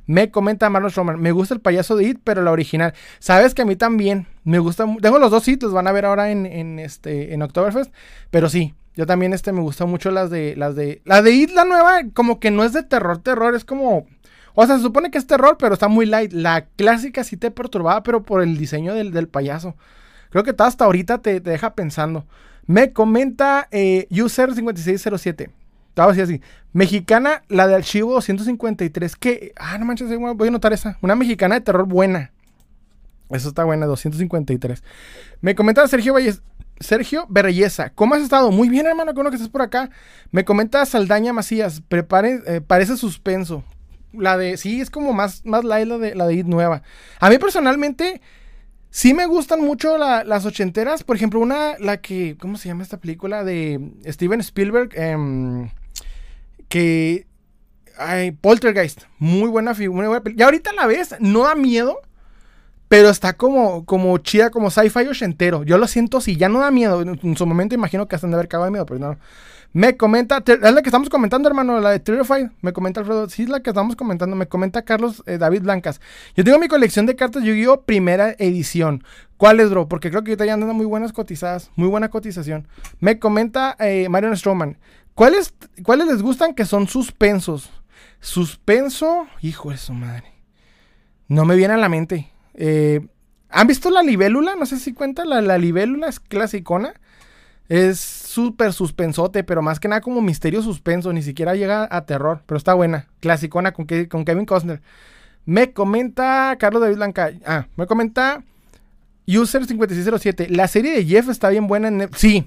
[0.08, 2.94] Me comenta Marlon Stroman, me gusta el payaso de It, pero la original.
[3.20, 4.86] Sabes que a mí también me gusta.
[5.02, 7.92] Tengo los dos sitios, van a ver ahora en, en este en Oktoberfest,
[8.32, 11.52] pero sí, yo también este me gusta mucho las de las de la de It
[11.52, 14.08] la nueva, como que no es de terror, terror, es como
[14.56, 16.32] o sea, se supone que es terror, pero está muy light.
[16.32, 19.76] La clásica sí te perturbaba, pero por el diseño del, payaso.
[20.36, 22.26] Creo que hasta ahorita te, deja pensando.
[22.68, 25.50] Me comenta eh, User5607.
[25.88, 26.42] Estaba así, así.
[26.74, 29.16] Mexicana, la de Archivo 253.
[29.16, 30.98] Que, ah, no manches, voy a notar esa.
[31.00, 32.34] Una mexicana de terror buena.
[33.30, 34.84] Eso está buena, 253.
[35.40, 36.42] Me comenta Sergio Valles.
[36.82, 38.52] Sergio Berreyesa, ¿cómo has estado?
[38.52, 39.90] Muy bien, hermano, con lo que estás por acá.
[40.32, 43.64] Me comenta Saldaña Macías, prepare, eh, parece suspenso.
[44.12, 46.82] La de, sí, es como más, más light la de, la de It nueva.
[47.22, 48.22] A mí personalmente,
[48.96, 51.04] sí me gustan mucho las ochenteras.
[51.04, 53.44] Por ejemplo, una, la que, ¿cómo se llama esta película?
[53.44, 54.92] De Steven Spielberg.
[54.96, 55.70] Eh,
[56.70, 57.28] que
[57.98, 62.00] ay, Poltergeist, muy buena figura, Y ahorita la ves, no da miedo,
[62.88, 65.64] pero está como, como chida, como sci-fi ochentero.
[65.64, 67.02] Yo lo siento si ya no da miedo.
[67.02, 69.18] En su momento imagino que hasta de haber cagado de miedo, pero no.
[69.76, 72.48] Me comenta, es la que estamos comentando, hermano, la de Terrified.
[72.62, 74.34] Me comenta Alfredo, sí es la que estamos comentando.
[74.38, 76.00] Me comenta Carlos eh, David Blancas.
[76.34, 77.82] Yo tengo mi colección de cartas Yu-Gi-Oh!
[77.82, 79.04] primera edición.
[79.36, 79.90] ¿Cuál es, bro?
[79.90, 82.70] Porque creo que ahorita ya andan muy buenas cotizadas, muy buena cotización.
[83.02, 84.78] Me comenta eh, Marion Stroman.
[85.14, 87.70] ¿Cuáles, ¿Cuáles les gustan que son suspensos?
[88.22, 90.32] Suspenso, hijo de su madre.
[91.28, 92.32] No me viene a la mente.
[92.54, 93.06] Eh,
[93.50, 94.56] ¿Han visto la libélula?
[94.56, 95.26] No sé si cuenta.
[95.26, 96.94] La, la libélula es clasicona.
[97.68, 101.14] Es súper suspensote, pero más que nada como misterio suspenso.
[101.14, 103.08] Ni siquiera llega a terror, pero está buena.
[103.22, 104.82] Clasicona con, con Kevin Costner.
[105.46, 107.32] Me comenta Carlos David Blanca.
[107.46, 108.44] Ah, me comenta
[109.26, 110.50] User5607.
[110.50, 112.46] La serie de Jeff está bien buena en Sí,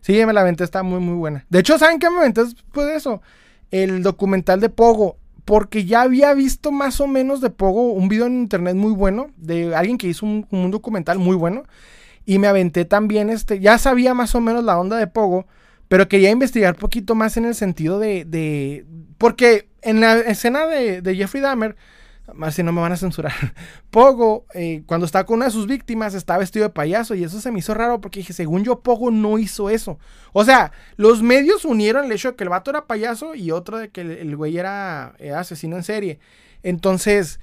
[0.00, 1.44] sí, me la aventé, está muy, muy buena.
[1.50, 3.20] De hecho, ¿saben qué me aventé de eso?
[3.72, 5.16] El documental de Pogo.
[5.44, 9.30] Porque ya había visto más o menos de Pogo un video en internet muy bueno.
[9.36, 11.64] De alguien que hizo un documental muy bueno.
[12.26, 13.60] Y me aventé también este.
[13.60, 15.46] Ya sabía más o menos la onda de Pogo.
[15.88, 18.24] Pero quería investigar poquito más en el sentido de.
[18.24, 18.84] de
[19.16, 21.76] porque en la escena de, de Jeffrey Dahmer
[22.34, 23.32] más si no me van a censurar.
[23.90, 27.14] Pogo, eh, cuando está con una de sus víctimas, está vestido de payaso.
[27.14, 29.98] Y eso se me hizo raro porque dije, según yo, Pogo no hizo eso.
[30.32, 33.78] O sea, los medios unieron el hecho de que el vato era payaso y otro
[33.78, 36.18] de que el, güey era, asesino en serie.
[36.62, 37.40] Entonces,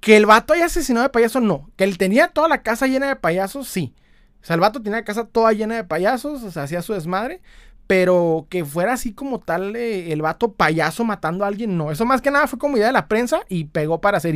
[0.00, 1.70] que el vato haya asesinado de payaso, no.
[1.76, 3.94] Que él tenía toda la casa llena de payasos, sí.
[4.42, 6.94] O sea, el vato tenía la casa toda llena de payasos, o sea, hacía su
[6.94, 7.42] desmadre.
[7.86, 11.90] Pero que fuera así como tal eh, el vato payaso matando a alguien, no.
[11.90, 14.34] Eso más que nada fue como idea de la prensa y pegó para hacer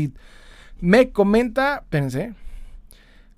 [0.81, 2.35] Me comenta, pensé.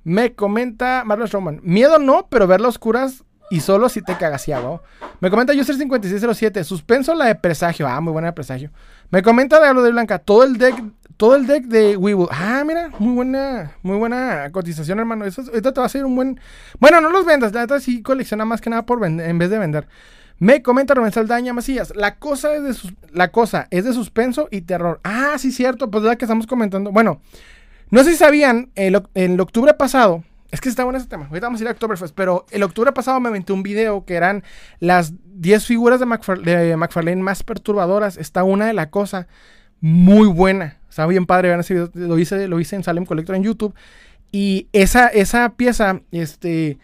[0.05, 1.61] Me comenta Marlos Roman.
[1.63, 4.83] Miedo no, pero ver las oscuras y solo si te cagas y agua.
[5.21, 6.65] Me comenta User5607.
[6.65, 7.87] Suspenso la de presagio.
[7.87, 8.71] Ah, muy buena de presagio.
[9.11, 10.19] Me comenta Diablo de Blanca.
[10.19, 10.83] Todo el deck,
[11.17, 12.29] todo el deck de Weewood.
[12.31, 15.25] Ah, mira, muy buena, muy buena cotización, hermano.
[15.25, 16.41] Eso, te va a ser un buen.
[16.79, 17.53] Bueno, no los vendas.
[17.53, 19.87] La neta sí colecciona más que nada por en vez de vender.
[20.39, 21.95] Me comenta Rubén Saldaña Macías.
[21.97, 25.01] La cosa es de la cosa es de suspenso y terror.
[25.03, 25.91] Ah, sí, cierto.
[25.91, 26.93] Pues ya que estamos comentando.
[26.93, 27.21] Bueno,
[27.91, 31.27] no sé si sabían, el, octubre pasado es que está bueno ese tema.
[31.27, 32.15] Ahorita vamos a ir a Oktoberfest.
[32.15, 34.45] Pero el octubre pasado me aventé un video que eran
[34.79, 38.19] las 10 figuras de, McFarlane más perturbadoras.
[38.19, 39.29] Está una de la cosa
[39.81, 40.77] muy buena.
[40.97, 41.49] Está bien padre.
[41.49, 41.91] Vean ese video.
[41.93, 43.75] Lo hice, lo hice en Salem Collector en YouTube.
[44.33, 46.79] Y esa, esa pieza, este.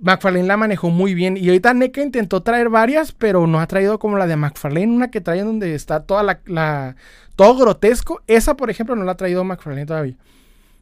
[0.00, 1.36] McFarlane la manejó muy bien.
[1.36, 5.10] Y ahorita NECA intentó traer varias, pero no ha traído como la de McFarlane, una
[5.10, 6.96] que trae donde está toda la,
[7.36, 8.22] todo grotesco.
[8.26, 10.16] Esa, por ejemplo, no la ha traído McFarlane todavía.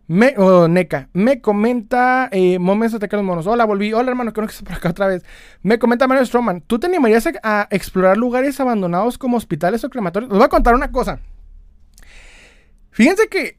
[0.07, 0.37] Me,
[0.69, 3.49] Neca, me comenta eh, Momentos de los Monos.
[3.49, 3.93] Hola, volví.
[3.95, 5.25] Hola, hermano, creo que estoy por acá otra vez.
[5.63, 6.61] Me comenta Mario Stroman.
[6.61, 10.31] ¿Tú te animarías a, explorar lugares abandonados como hospitales o crematorios?
[10.31, 11.19] Les voy a contar una cosa.
[12.97, 13.59] Fíjense que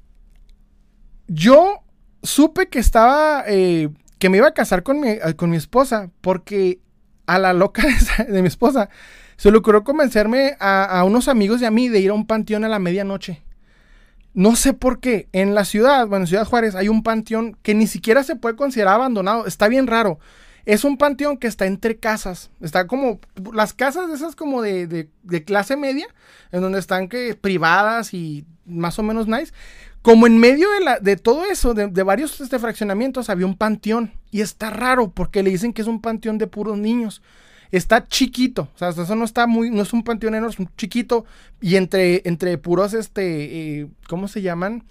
[1.27, 1.83] yo
[2.23, 6.09] supe que estaba, eh, que me iba a casar con mi, eh, con mi esposa,
[6.21, 6.79] porque
[7.27, 7.83] a la loca
[8.27, 8.89] de, mi esposa
[9.35, 12.67] se le ocurrió convencerme a, unos amigos a mí de ir a un panteón a
[12.67, 13.43] la medianoche.
[14.33, 15.29] No sé por qué.
[15.33, 18.55] En la ciudad, bueno, en Ciudad Juárez, hay un panteón que ni siquiera se puede
[18.55, 19.45] considerar abandonado.
[19.45, 20.17] Está bien raro.
[20.65, 22.49] Es un panteón que está entre casas.
[22.59, 23.19] Está como.
[23.53, 25.09] Las casas esas como de,
[25.45, 26.07] clase media,
[26.51, 29.53] en donde están que privadas y más o menos nice.
[30.01, 30.67] Como en medio
[31.01, 34.13] de, todo eso, de, varios este, fraccionamientos, había un panteón.
[34.31, 37.21] Y está raro porque le dicen que es un panteón de puros niños
[37.71, 40.69] está chiquito, o sea, eso no está muy, no es un panteón enorme, es un
[40.77, 41.25] chiquito
[41.59, 44.83] y entre, entre puros, este, eh, ¿cómo se llaman?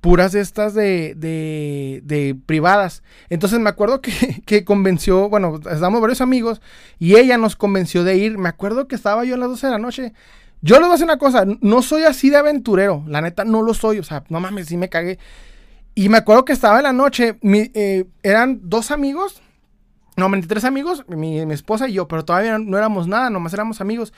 [0.00, 3.02] Puras estas de, de, de privadas.
[3.28, 6.60] Entonces me acuerdo que, que convenció, bueno, estábamos varios amigos
[6.98, 8.38] y ella nos convenció de ir.
[8.38, 10.12] Me acuerdo que estaba yo a las 12 de la noche.
[10.62, 13.62] Yo les voy a decir una cosa, no soy así de aventurero, la neta no
[13.62, 15.18] lo soy, o sea, no mames, sí me cagué.
[15.94, 19.42] Y me acuerdo que estaba en la noche, eh, eran dos amigos,
[20.16, 24.12] no, 23 amigos, mi, esposa y yo, pero todavía no, éramos nada, nomás éramos amigos.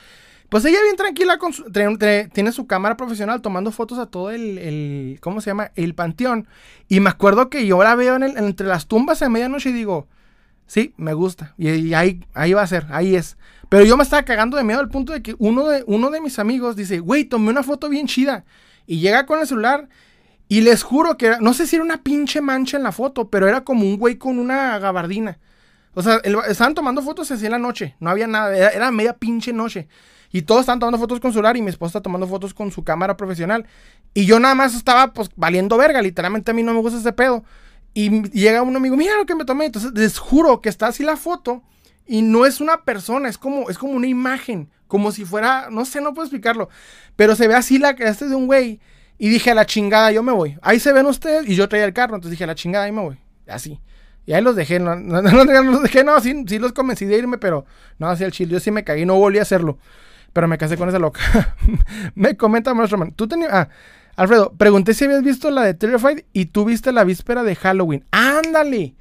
[0.47, 1.53] Pues ella bien tranquila, con
[2.33, 5.71] tiene su cámara profesional tomando fotos a todo el, ¿cómo se llama?
[5.75, 6.47] El panteón.
[6.87, 10.07] Y me acuerdo que yo la veo en entre las tumbas a medianoche y digo,
[10.65, 11.53] sí, me gusta.
[11.57, 13.37] Y, ahí, ahí va a ser, ahí es.
[13.69, 16.21] Pero yo me estaba cagando de miedo al punto de que uno de, uno de
[16.21, 18.43] mis amigos dice, güey, tomé una foto bien chida.
[18.87, 19.87] Y llega con el celular
[20.47, 23.47] y les juro que, no sé si era una pinche mancha en la foto, pero
[23.47, 25.37] era como un güey con una gabardina.
[25.93, 27.95] O sea, estaban tomando fotos así en la noche.
[27.99, 28.55] No había nada.
[28.55, 29.87] Era, media pinche noche.
[30.31, 32.83] Y todos estaban tomando fotos con su celular y mi esposa tomando fotos con su
[32.83, 33.65] cámara profesional.
[34.13, 36.01] Y yo nada más estaba pues valiendo verga.
[36.01, 37.43] Literalmente a mí no me gusta ese pedo.
[37.93, 39.65] Y llega un amigo, mira lo que me tomé.
[39.65, 41.63] Entonces les juro que está así la foto.
[42.11, 44.71] Y no es una persona, es como, es como una imagen.
[44.87, 46.67] Como si fuera, no sé, no puedo explicarlo.
[47.15, 48.79] Pero se ve así la que este es de un güey.
[49.19, 50.57] Y dije a la chingada, yo me voy.
[50.63, 51.47] Ahí se ven ustedes.
[51.47, 52.15] Y yo traía el carro.
[52.15, 53.19] Entonces dije a la chingada, ahí me voy.
[53.47, 53.79] Así.
[54.25, 55.21] Y ahí los dejé, no, no,
[55.63, 57.65] los dejé, no, sí, sí, los convencí de irme, pero
[57.99, 58.49] no hacía el chill.
[58.49, 59.77] Yo sí me caí, no volví a hacerlo.
[60.33, 61.21] Pero me casé con esa loca.
[62.15, 63.51] me comenta Roman, tú tenías...
[63.53, 63.69] Ah,
[64.15, 68.03] Alfredo, pregunté si habías visto la de Terrified y tú viste la víspera de Halloween.
[68.11, 68.95] ¡Ándale!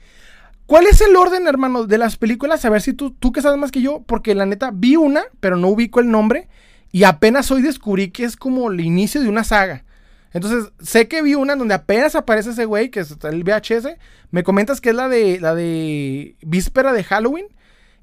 [0.69, 2.62] ¿Cuál es el orden, hermano, de las películas?
[2.66, 5.23] A ver si tú, tú que sabes más que yo, porque la neta vi una,
[5.41, 6.47] pero no ubico el nombre.
[6.93, 9.87] Y apenas hoy descubrí que es como el inicio de una saga.
[10.35, 13.97] Entonces, sé que vi una donde apenas aparece ese güey, que es el VHS.
[14.31, 17.47] Me comentas que es la de la de víspera de Halloween.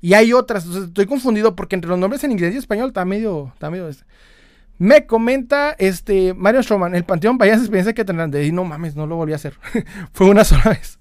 [0.01, 0.63] Y hay otras.
[0.63, 3.51] Entonces, estoy confundido porque entre los nombres en inglés y español está medio.
[3.53, 4.05] Está medio este.
[4.79, 8.31] Me comenta este Mario Stroman, el Panteón, vaya experiencia que tendrán.
[8.31, 9.53] De no mames, no lo volví a hacer.
[10.13, 10.97] Fue una sola vez.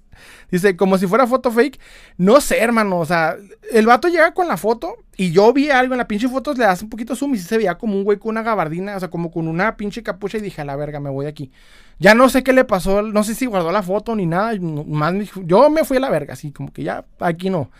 [0.51, 1.81] Dice, como si fuera foto fake.
[2.17, 2.99] No sé, hermano.
[2.99, 3.37] O sea,
[3.73, 6.65] el vato llega con la foto y yo vi algo en la pinche foto, le
[6.65, 9.09] das un poquito zoom y se veía como un güey con una gabardina, o sea,
[9.09, 11.53] como con una pinche capucha y dije, a la verga, me voy de aquí.
[11.99, 14.53] Ya no sé qué le pasó, no sé si guardó la foto ni nada.
[14.61, 15.15] Más
[15.45, 17.71] yo me fui a la verga, así como que ya aquí no.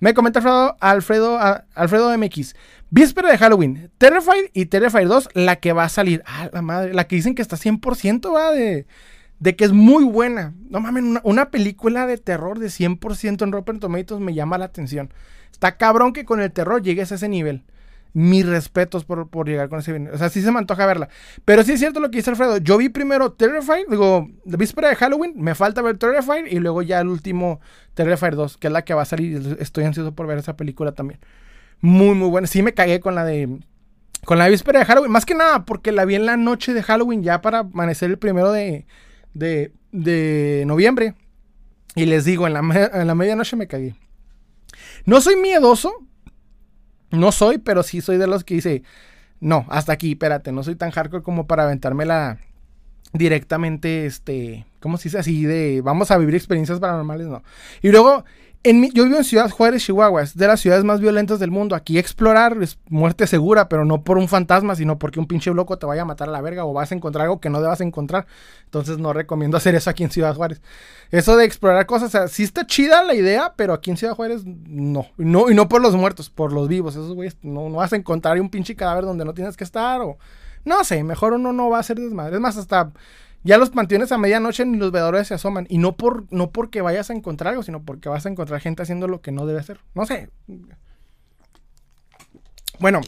[0.00, 1.38] Me comenta Alfredo, Alfredo,
[1.74, 2.54] Alfredo MX.
[2.90, 6.22] Víspera de Halloween, Terrified y Terrified 2, la que va a salir.
[6.26, 8.86] Ah, la madre, la que dicen que está 100% va de
[9.44, 10.54] de que es muy buena.
[10.70, 15.12] No mames, una, película de terror de 100% en Rotten Tomatoes me llama la atención.
[15.52, 17.62] Está cabrón que con el terror llegues a ese nivel.
[18.14, 20.14] Mis respetos por, llegar con ese nivel.
[20.14, 21.10] O sea, sí se me antoja verla.
[21.44, 22.56] Pero sí es cierto lo que dice Alfredo.
[22.56, 26.80] Yo vi primero Terrified, digo, la víspera de Halloween, me falta ver Terrified y luego
[26.80, 27.60] ya el último
[27.92, 29.58] Terrified 2, que es la que va a salir.
[29.60, 31.20] Estoy ansioso por ver esa película también.
[31.82, 32.46] Muy, muy buena.
[32.46, 33.58] Sí me cagué con la de
[34.24, 35.12] con la víspera de Halloween.
[35.12, 38.16] Más que nada porque la vi en la noche de Halloween, ya para amanecer el
[38.16, 38.86] primero de,
[39.34, 41.14] de, noviembre.
[41.94, 43.94] Y les digo, en la, en la medianoche me cagué.
[45.04, 45.92] No soy miedoso.
[47.10, 48.82] No soy, pero sí soy de los que dice,
[49.40, 52.38] no, hasta aquí, espérate, no soy tan hardcore como para aventármela
[53.12, 55.44] directamente, este, ¿cómo se dice así?
[55.44, 57.42] De, vamos a vivir experiencias paranormales, no.
[57.80, 58.24] Y luego,
[58.64, 61.76] yo vivo en Ciudad Juárez, Chihuahua, es de las ciudades más violentas del mundo.
[61.76, 65.76] Aquí explorar es muerte segura, pero no por un fantasma, sino porque un pinche loco
[65.76, 67.82] te vaya a matar a la verga o vas a encontrar algo que no debas
[67.82, 68.26] encontrar.
[68.64, 70.62] Entonces no recomiendo hacer eso aquí en Ciudad Juárez.
[71.10, 74.14] Eso de explorar cosas, o sea, sí está chida la idea, pero aquí en Ciudad
[74.14, 75.06] Juárez no.
[75.18, 76.94] No, y no por los muertos, por los vivos.
[76.94, 80.00] Esos güeyes no, no vas a encontrar un pinche cadáver donde no tienes que estar
[80.00, 80.16] o...
[80.64, 82.36] No sé, mejor uno no va a hacer desmadre.
[82.36, 82.90] Es más, hasta
[83.44, 85.66] ya los panteones a medianoche ni los veedores se asoman.
[85.68, 88.82] Y no, por, no porque vayas a encontrar algo, sino porque vas a encontrar gente
[88.82, 89.80] haciendo lo que no debe hacer.
[89.94, 90.30] No sé.
[92.78, 93.02] Bueno,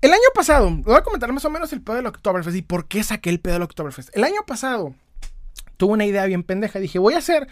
[0.00, 2.88] el año pasado, voy a comentar más o menos el pedo del Oktoberfest y por
[2.88, 4.16] qué saqué el pedo del Oktoberfest.
[4.16, 4.94] El año pasado
[5.76, 6.78] tuve una idea bien pendeja.
[6.78, 7.46] Dije, voy a hacer.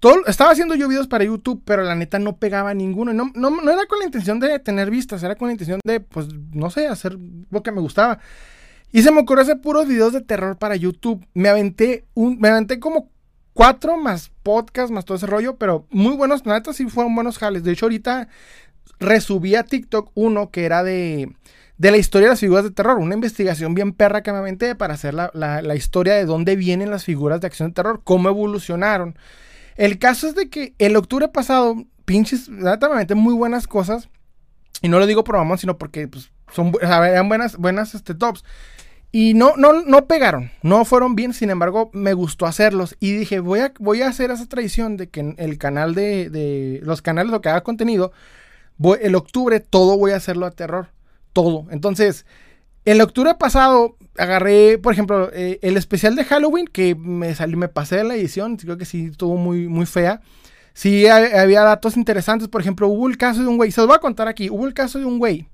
[0.00, 3.12] Todo, estaba haciendo yo videos para YouTube, pero la neta no pegaba ninguno.
[3.12, 6.00] No, no, no era con la intención de tener vistas, era con la intención de,
[6.00, 7.18] pues, no sé, hacer
[7.50, 8.20] lo que me gustaba.
[8.92, 11.26] Y se me ocurrió hacer puros videos de terror para YouTube.
[11.34, 13.10] Me aventé un, me aventé como
[13.52, 17.64] cuatro más podcast, más todo ese rollo, pero muy buenos, neta sí fueron buenos jales.
[17.64, 18.28] De hecho, ahorita
[18.98, 21.34] resubí a TikTok uno que era de,
[21.78, 24.74] de la historia de las figuras de terror, una investigación bien perra que me aventé
[24.74, 28.28] para hacer la, la, historia de dónde vienen las figuras de acción de terror, cómo
[28.28, 29.18] evolucionaron.
[29.76, 34.08] El caso es de que el octubre pasado, pinches, neta me aventé muy buenas cosas.
[34.82, 38.44] Y no lo digo por mamón, sino porque pues, son, eran buenas, buenas este, tops.
[39.12, 42.96] Y no, no, no pegaron, no fueron bien, sin embargo, me gustó hacerlos.
[43.00, 46.80] Y dije, voy a, voy a hacer esa tradición de que el canal de, de
[46.82, 48.12] los canales, lo que haga contenido,
[48.76, 50.88] voy, el octubre todo voy a hacerlo a terror.
[51.32, 51.66] Todo.
[51.70, 52.26] Entonces,
[52.86, 57.68] el octubre pasado agarré, por ejemplo, eh, el especial de Halloween, que me salí, me
[57.68, 60.20] pasé de la edición, creo que sí estuvo muy, muy fea.
[60.72, 63.96] Sí había datos interesantes, por ejemplo, hubo el caso de un güey, se los voy
[63.96, 65.48] a contar aquí, hubo el caso de un güey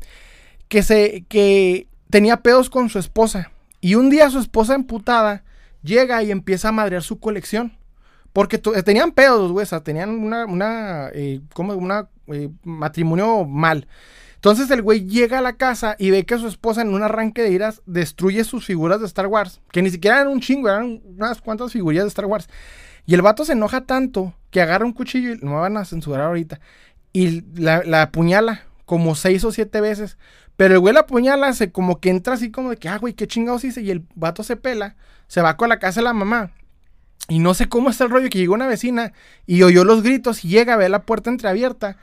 [0.69, 3.51] que se, que tenía pedos con su esposa.
[3.81, 5.43] Y un día su esposa emputada
[5.83, 7.73] llega y empieza a madrear su colección.
[8.35, 9.65] Porque eh, tenían pedos, güey.
[9.65, 13.89] O sea, tenían una, una, eh, como una eh, matrimonio mal.
[14.35, 17.43] Entonces el güey llega a la casa y ve que su esposa en un arranque
[17.43, 19.61] de iras destruye sus figuras de Star Wars.
[19.73, 22.49] Que ni siquiera eran un chingo, eran unas cuantas figurillas de Star Wars.
[23.07, 25.87] Y el vato se enoja tanto que agarra un cuchillo y no me van a
[25.87, 26.61] censurar ahorita.
[27.15, 30.19] Y la, la apuñala como seis o siete veces.
[30.63, 33.15] Pero el güey la apuñala, se como que entra así como de que, ah, güey,
[33.15, 33.81] qué chingados hice.
[33.83, 34.95] Y el vato se pela,
[35.27, 36.53] se va con la casa de la mamá.
[37.29, 39.13] Y no sé cómo está el rollo que llegó una vecina
[39.45, 41.97] y oyó los gritos y llega, ve la puerta entreabierta.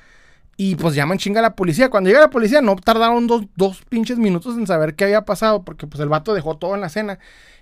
[0.58, 1.90] Y pues llaman chinga a la policía.
[1.90, 5.64] Cuando llega la policía no tardaron dos, dos pinches minutos en saber qué había pasado
[5.64, 7.18] porque pues el vato dejó todo en la cena.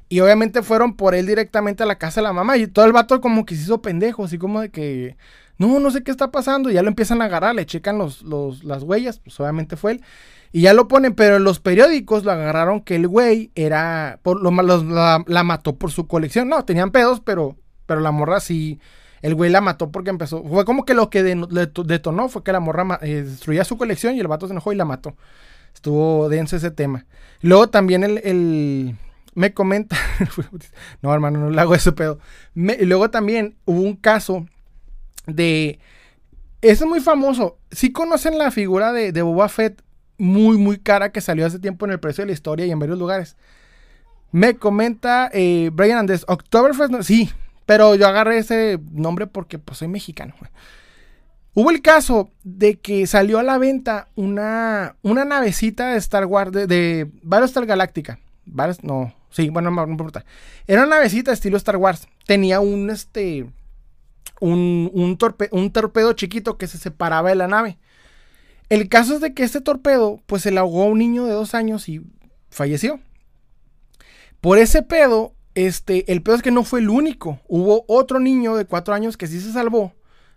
[0.09, 2.57] Y obviamente fueron por él directamente a la casa de la mamá.
[2.57, 5.15] Y todo el vato como que se hizo pendejo, así como de que,
[5.59, 6.71] no, no sé qué está pasando.
[6.71, 9.91] Y ya lo empiezan a agarrar, le checan los, los, las huellas, pues obviamente fue
[9.91, 10.01] él.
[10.51, 14.19] Y ya lo ponen, pero en los periódicos lo agarraron que el güey era.
[14.23, 16.47] Por, lo, la, la, mató por su colección.
[16.49, 18.79] No, tenían pedos, pero, pero la morra sí.
[19.21, 20.43] El güey la mató porque empezó.
[20.43, 24.19] Fue como que lo que detonó fue que la morra eh, destruía su colección y
[24.19, 25.15] el vato se enojó y la mató.
[25.73, 27.05] Estuvo denso ese tema.
[27.41, 28.95] Luego también el.
[29.35, 29.97] me comenta.
[31.01, 32.19] no, hermano, no le hago ese pedo.
[32.55, 34.45] luego también hubo un caso
[35.25, 35.79] de.
[36.61, 37.59] Es muy famoso.
[37.69, 39.83] Si conocen la figura de, de Boba Fett,
[40.17, 42.79] muy, muy cara que salió hace tiempo en el precio de la historia y en
[42.79, 43.35] varios lugares.
[44.31, 47.31] Me comenta eh, Brian Andrés, Oktoberfest, sí,
[47.65, 50.33] pero yo agarré ese nombre porque pues soy mexicano.
[51.53, 56.51] Hubo el caso de que salió a la venta una, una navecita de Star Wars,
[56.51, 58.19] de, de Battlestar Galactica.
[58.83, 60.23] no, sí, bueno, no, importa.
[60.67, 62.07] Era una navecita estilo Star Wars.
[62.27, 63.47] Tenía un, este,
[64.39, 65.17] un, un,
[65.51, 67.79] un torpedo chiquito que se separaba de la nave.
[68.69, 71.33] El caso es de que este torpedo, pues se le ahogó a un niño de
[71.33, 72.01] dos años y
[72.49, 72.99] falleció.
[74.41, 77.39] Por ese pedo, este, el pedo es que no fue el único.
[77.47, 79.93] Hubo otro niño de cuatro años que sí se salvó,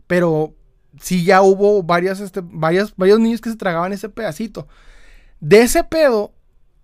[0.06, 0.54] pero
[1.00, 4.68] sí ya hubo varias, este, varios niños que se tragaban ese pedacito.
[5.40, 6.32] De ese pedo,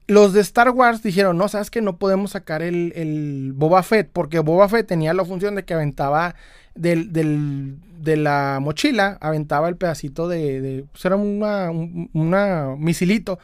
[0.07, 4.11] los de Star Wars dijeron, no, sabes que no podemos sacar el, el, Boba Fett,
[4.13, 6.37] porque Boba Fett tenía la función de que aventaba
[6.77, 13.39] del, de la mochila, aventaba el pedacito de, de pues era una, un misilito.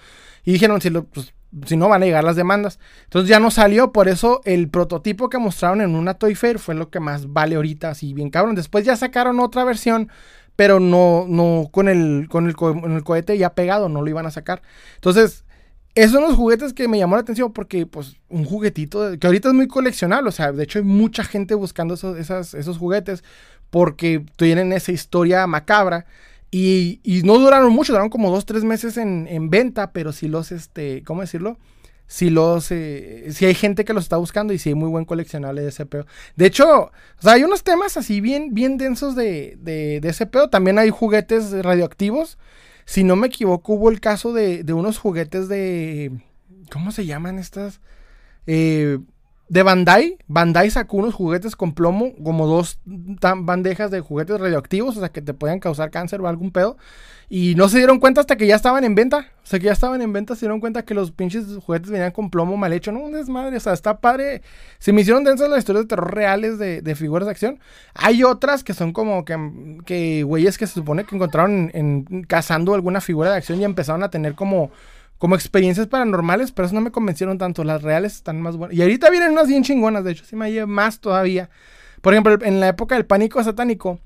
[0.44, 1.32] Y dijeron, si, pues,
[1.66, 2.78] si no van a llegar las demandas.
[3.04, 6.74] Entonces ya no salió, por eso el prototipo que mostraron en una Toy Fair fue
[6.74, 8.54] lo que más vale ahorita, así bien cabrón.
[8.54, 10.10] Después ya sacaron otra versión
[10.56, 12.54] pero no, no con el, con el,
[13.04, 14.62] cohete ya pegado, no lo iban a sacar.
[14.96, 15.44] Entonces,
[15.94, 19.48] esos son los juguetes que me llamó la atención porque, pues, un juguetito que ahorita
[19.48, 20.28] es muy coleccionable.
[20.28, 23.22] O sea, de hecho, hay mucha gente buscando esos, esos juguetes
[23.70, 26.06] porque tienen esa historia macabra.
[26.50, 30.28] Y, y, no duraron mucho, duraron como dos, tres meses en, en venta, pero sí
[30.28, 31.58] los, este, ¿cómo decirlo?
[32.12, 35.06] si los eh, si hay gente que los está buscando y si hay muy buen
[35.06, 36.04] coleccionable de ese pedo.
[36.36, 40.26] De hecho, o sea, hay unos temas así bien, bien densos de, de, de ese
[40.26, 40.50] pedo.
[40.50, 42.36] También hay juguetes radioactivos.
[42.84, 46.12] Si no me equivoco, hubo el caso de, de unos juguetes de.
[46.70, 47.80] ¿Cómo se llaman estas?
[48.46, 48.98] Eh,
[49.52, 50.16] de Bandai.
[50.28, 55.20] Bandai sacó unos juguetes con plomo, como dos bandejas de juguetes radioactivos, o sea, que
[55.20, 56.78] te pueden causar cáncer o algún pedo.
[57.28, 59.30] Y no se dieron cuenta hasta que ya estaban en venta.
[59.42, 62.12] O sea, que ya estaban en venta, se dieron cuenta que los pinches juguetes venían
[62.12, 62.92] con plomo mal hecho.
[62.92, 63.58] No, un desmadre.
[63.58, 64.40] O sea, está padre.
[64.78, 67.60] Se me hicieron densas las historias de terror reales de, figuras de acción.
[67.92, 69.36] Hay otras que son como que,
[69.84, 74.02] que güeyes que se supone que encontraron en, cazando alguna figura de acción y empezaron
[74.02, 74.70] a tener como
[75.22, 77.62] como experiencias paranormales, pero eso no me convencieron tanto.
[77.62, 78.76] Las reales están más buenas.
[78.76, 81.48] Y ahorita vienen unas bien chingonas, de hecho, sí me lleva más todavía.
[82.00, 84.00] Por ejemplo, en la época del pánico satánico,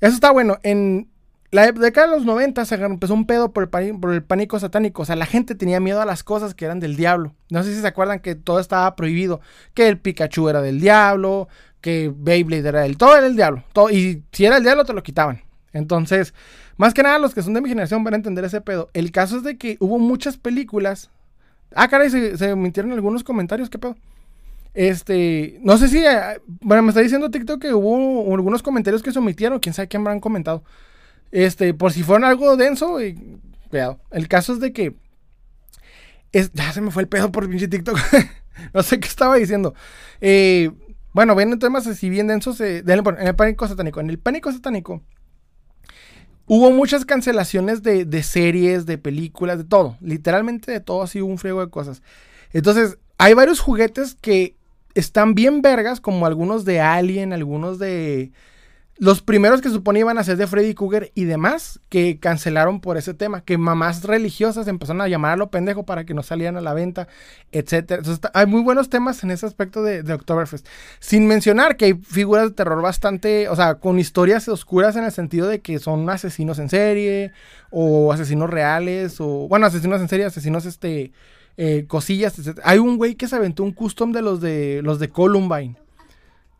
[0.00, 0.58] eso está bueno.
[0.64, 1.08] En
[1.52, 5.02] la década de los 90 se empezó un pedo por el, pánico satánico.
[5.02, 7.32] O sea, la gente tenía miedo a las cosas que eran del diablo.
[7.50, 9.40] No sé si se acuerdan que todo estaba prohibido.
[9.72, 11.46] Que el Pikachu era del diablo,
[11.80, 12.96] que Beyblade era del...
[12.96, 13.62] Todo era del diablo.
[13.72, 15.42] Todo, y si era el diablo te lo quitaban.
[15.74, 16.32] Entonces,
[16.78, 18.88] más que nada los que son de mi generación van a entender ese pedo.
[18.94, 21.10] El caso es de que hubo muchas películas.
[21.74, 23.68] Ah, caray, se, se emitieron algunos comentarios.
[23.68, 23.96] ¿Qué pedo?
[24.72, 25.98] Este, no sé si...
[25.98, 29.58] Eh, bueno, me está diciendo TikTok que hubo algunos comentarios que se omitieron.
[29.58, 30.62] Quién sabe quién habrán comentado.
[31.32, 34.00] Este, por si fueron algo denso, y, cuidado.
[34.12, 34.94] El caso es de que.
[36.32, 37.98] Es, ya se me fue el pedo por pinche TikTok.
[38.74, 39.74] no sé qué estaba diciendo.
[40.20, 40.70] Eh,
[41.12, 42.60] bueno, ven temas así bien densos.
[42.60, 44.00] en el pánico satánico.
[44.00, 45.02] En el pánico satánico.
[46.46, 49.96] Hubo muchas cancelaciones de, de, series, de películas, de todo.
[50.00, 52.02] Literalmente de todo, así un friego de cosas.
[52.52, 54.56] Entonces, hay varios juguetes que
[54.94, 58.32] están bien vergas, como algunos de Alien, algunos de
[58.96, 62.96] los primeros que supone iban a ser de Freddy Krueger y demás, que cancelaron por
[62.96, 66.56] ese tema, que mamás religiosas empezaron a llamar a lo pendejo para que no salieran
[66.56, 67.08] a la venta,
[67.50, 68.00] etc.
[68.34, 70.66] hay muy buenos temas en ese aspecto de, de Oktoberfest.
[71.00, 75.12] Sin mencionar que hay figuras de terror bastante, o sea, con historias oscuras en el
[75.12, 77.32] sentido de que son asesinos en serie,
[77.70, 81.12] o asesinos reales, o, bueno, asesinos en serie, asesinos, este,
[81.56, 82.60] eh, cosillas, etc.
[82.62, 85.83] Hay un güey que se aventó un custom de los de, los de Columbine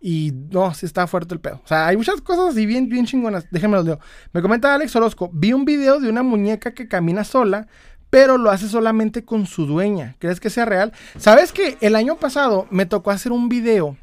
[0.07, 1.63] y no, sí está fuerte el pedo.
[1.65, 3.47] O sea, hay muchas cosas así bien, bien chingonas.
[3.51, 4.01] Déjenme los leo.
[4.35, 5.31] Me comenta Alex Orozco.
[5.33, 7.69] Vi un video de una muñeca que camina sola,
[8.11, 10.17] pero lo hace solamente con su dueña.
[10.19, 10.93] ¿Crees que sea real?
[11.17, 13.97] ¿Sabes que el año pasado me tocó hacer un video?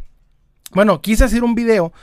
[0.71, 1.93] Bueno, quise hacer un video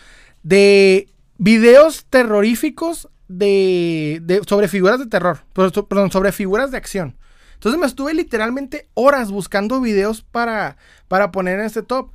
[0.45, 5.41] de videos terroríficos de, de sobre figuras de terror.
[5.53, 7.17] Perdón, sobre figuras de acción.
[7.55, 10.77] Entonces me estuve literalmente horas buscando videos para,
[11.09, 12.13] para poner en este top.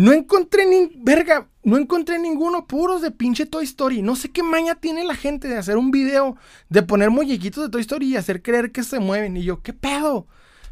[0.00, 0.90] No encontré ni.
[0.96, 2.66] Verga, no encontré ninguno.
[2.66, 4.00] Puros de pinche Toy Story.
[4.00, 6.38] No sé qué maña tiene la gente de hacer un video
[6.70, 9.36] de poner muñequitos de Toy Story y hacer creer que se mueven.
[9.36, 10.26] Y yo, ¿qué pedo?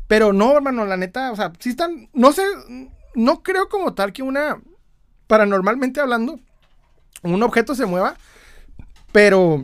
[0.07, 2.09] Pero no, hermano, la neta, o sea, sí están.
[2.15, 2.43] No sé.
[3.15, 4.63] No creo como tal que una.
[5.27, 6.41] Paranormalmente hablando,
[7.23, 8.17] un objeto se mueva.
[9.13, 9.63] Pero.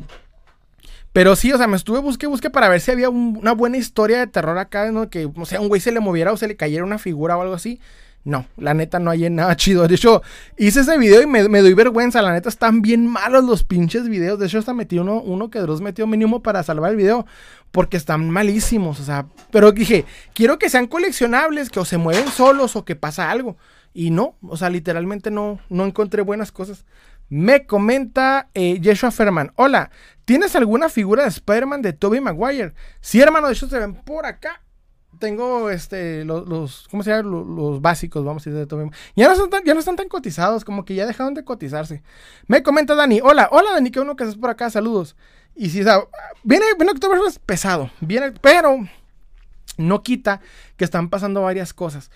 [1.15, 4.19] Pero sí, o sea, me estuve busque, busque para ver si había una buena historia
[4.19, 5.09] de terror acá, ¿no?
[5.09, 7.41] Que, o sea, un güey se le moviera o se le cayera una figura o
[7.41, 7.81] algo así.
[8.25, 9.87] No, la neta no hay nada chido.
[9.87, 10.23] De hecho,
[10.57, 12.23] hice ese video y me, doy vergüenza.
[12.23, 14.39] La neta están bien malos los pinches videos.
[14.39, 17.27] De hecho, hasta metí uno, que Dross metió mínimo para salvar el video.
[17.71, 18.99] Porque están malísimos.
[18.99, 22.97] O sea, pero dije, quiero que sean coleccionables, que o se mueven solos o que
[22.97, 23.59] pasa algo.
[23.93, 26.87] Y no, o sea, literalmente no, no encontré buenas cosas.
[27.29, 29.53] Me comenta eh, Yeshua Ferman.
[29.57, 29.91] Hola,
[30.25, 32.75] ¿tienes alguna figura de Spider-Man de Tobey Maguire?
[33.01, 34.64] Sí, hermano, de hecho se ven por acá.
[35.25, 37.31] Tengo este los, ¿cómo se llama?
[37.31, 40.85] Los, básicos, vamos a decir, de Tobey ya no, ya no están tan cotizados, como
[40.85, 42.03] que ya dejaron de cotizarse.
[42.47, 43.21] Me comenta Dani.
[43.23, 45.17] Hola, hola Dani, qué bueno que estás por acá, saludos.
[45.57, 46.01] Y si, o sea,
[46.43, 48.87] viene, viene octubre es pesado, viene, pero
[49.79, 50.43] no quita
[50.77, 52.11] que están pasando varias cosas.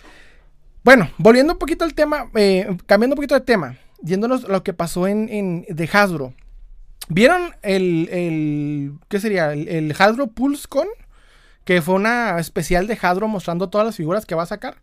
[0.85, 4.63] Bueno, volviendo un poquito al tema, eh, cambiando un poquito de tema, yéndonos a lo
[4.63, 6.35] que pasó en, en de Hasbro.
[7.09, 9.55] ¿Vieron el, el ¿qué sería?
[9.55, 10.89] El, el, Hasbro PulseCon,
[11.69, 14.81] que fue una especial de Hasbro mostrando todas las figuras que va a sacar.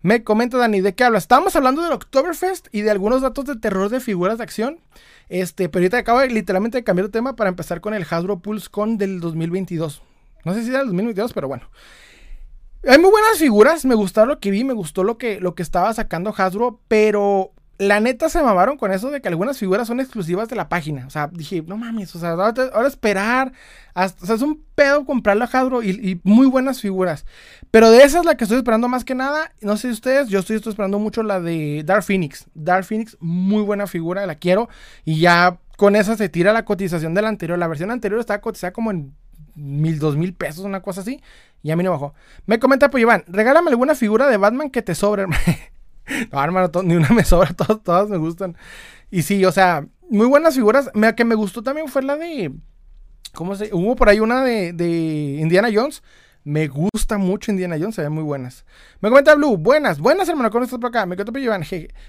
[0.00, 1.18] Me comenta Dani, ¿de qué habla?
[1.18, 4.78] Estábamos hablando del Oktoberfest y de algunos datos de terror de figuras de acción.
[5.28, 8.38] Este, pero ahorita acabo de, literalmente de cambiar de tema para empezar con el Hasbro
[8.38, 10.02] PulseCon del 2022.
[10.44, 11.68] No sé si era el 2022, pero bueno.
[12.86, 15.64] Hay muy buenas figuras, me gustó lo que vi, me gustó lo que, lo que
[15.64, 17.50] estaba sacando Hasbro, pero
[17.80, 21.06] la neta se mamaron con eso de que algunas figuras son exclusivas de la página.
[21.06, 23.52] O sea, dije, no mames, o sea, ahora, esperar.
[23.94, 27.24] O sea, es un pedo comprarlo a Hasbro y, muy buenas figuras.
[27.70, 30.40] Pero de esas la que estoy esperando más que nada, no sé si ustedes, yo
[30.40, 32.44] estoy, estoy esperando mucho la de Dark Phoenix.
[32.52, 34.68] Dark Phoenix, muy buena figura, la quiero.
[35.06, 37.58] Y ya con esa se tira la cotización de la anterior.
[37.58, 39.14] La versión anterior estaba cotizada como en
[39.54, 41.22] mil, dos mil pesos, una cosa así.
[41.62, 42.12] Y a mí no bajó.
[42.44, 45.24] Me comenta pues Iván, regálame alguna figura de Batman que te sobre,
[46.32, 47.54] no, hermano, ni una me sobra,
[47.84, 48.56] todas, me gustan.
[49.10, 50.90] Y sí, o sea, muy buenas figuras.
[50.94, 52.52] La que me gustó también fue la de.
[53.34, 53.72] ¿Cómo se?
[53.72, 56.02] Hubo por ahí una de, de Indiana Jones.
[56.42, 58.64] Me gusta mucho Indiana Jones, se ven muy buenas.
[59.00, 61.04] Me comenta Blue, buenas, buenas hermano, ¿cómo estás por acá?
[61.04, 61.58] Me comenta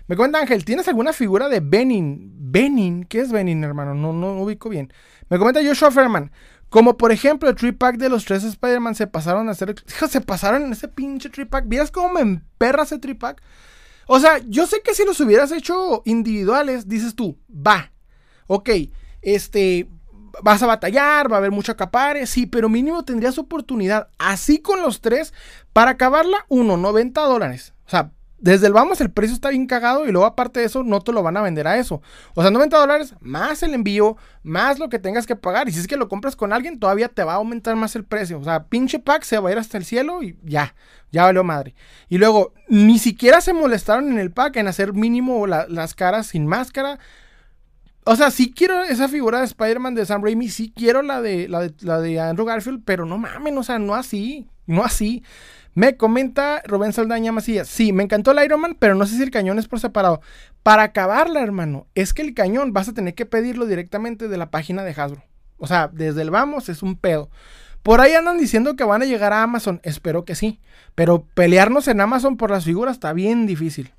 [0.08, 2.32] me comenta Ángel, ¿tienes alguna figura de Benin?
[2.40, 3.94] Benin, ¿qué es Benin, hermano?
[3.94, 4.94] No, no, ubico bien.
[5.28, 6.32] Me comenta Joshua Ferman,
[6.70, 9.76] como por ejemplo el trip pack de los tres Spider-Man se pasaron a hacer.
[9.86, 11.66] Se pasaron en ese pinche trip pack.
[11.68, 13.42] ¿Vieras cómo me emperra ese trip pack?
[14.14, 17.94] O sea, yo sé que si los hubieras hecho individuales, dices tú, va.
[18.48, 18.70] Ok,
[19.22, 19.88] este.
[20.44, 24.82] Vas a batallar, va a haber mucho acapare, sí, pero mínimo tendrías oportunidad, así con
[24.82, 25.34] los tres,
[25.72, 27.74] para acabarla, uno, 90 dólares.
[27.86, 28.12] O sea,
[28.42, 31.12] desde el vamos el precio está bien cagado y luego aparte de eso no te
[31.12, 32.02] lo van a vender a eso.
[32.34, 35.70] O sea, 90 dólares más el envío, más lo que tengas que pagar.
[35.70, 38.04] Y si es que lo compras con alguien, todavía te va a aumentar más el
[38.04, 38.40] precio.
[38.40, 40.74] O sea, pinche pack se va a ir hasta el cielo y ya,
[41.12, 41.76] ya valió madre.
[42.10, 46.48] Y luego, ni siquiera se molestaron en el pack en hacer mínimo las caras sin
[46.48, 46.98] máscara.
[48.06, 51.48] O sea, sí quiero esa figura de Spider-Man de Sam Raimi, sí quiero la de,
[51.48, 55.24] la de, la de Andrew Garfield, pero no mames, o sea, no así, no así.
[55.74, 57.68] Me comenta Rubén Saldaña Macías.
[57.68, 60.22] Sí, me encantó el Iron Man, pero no sé si el cañón es por separado.
[60.64, 64.52] Para acabarla, hermano, es que el cañón vas a tener que pedirlo directamente de la
[64.52, 65.24] página de Hasbro.
[65.58, 67.30] O sea, desde el vamos es un pedo.
[67.84, 69.80] Por ahí andan diciendo que van a llegar a Amazon.
[69.84, 70.60] Espero que sí.
[70.94, 73.94] Pero pelearnos en Amazon por las figuras está bien difícil.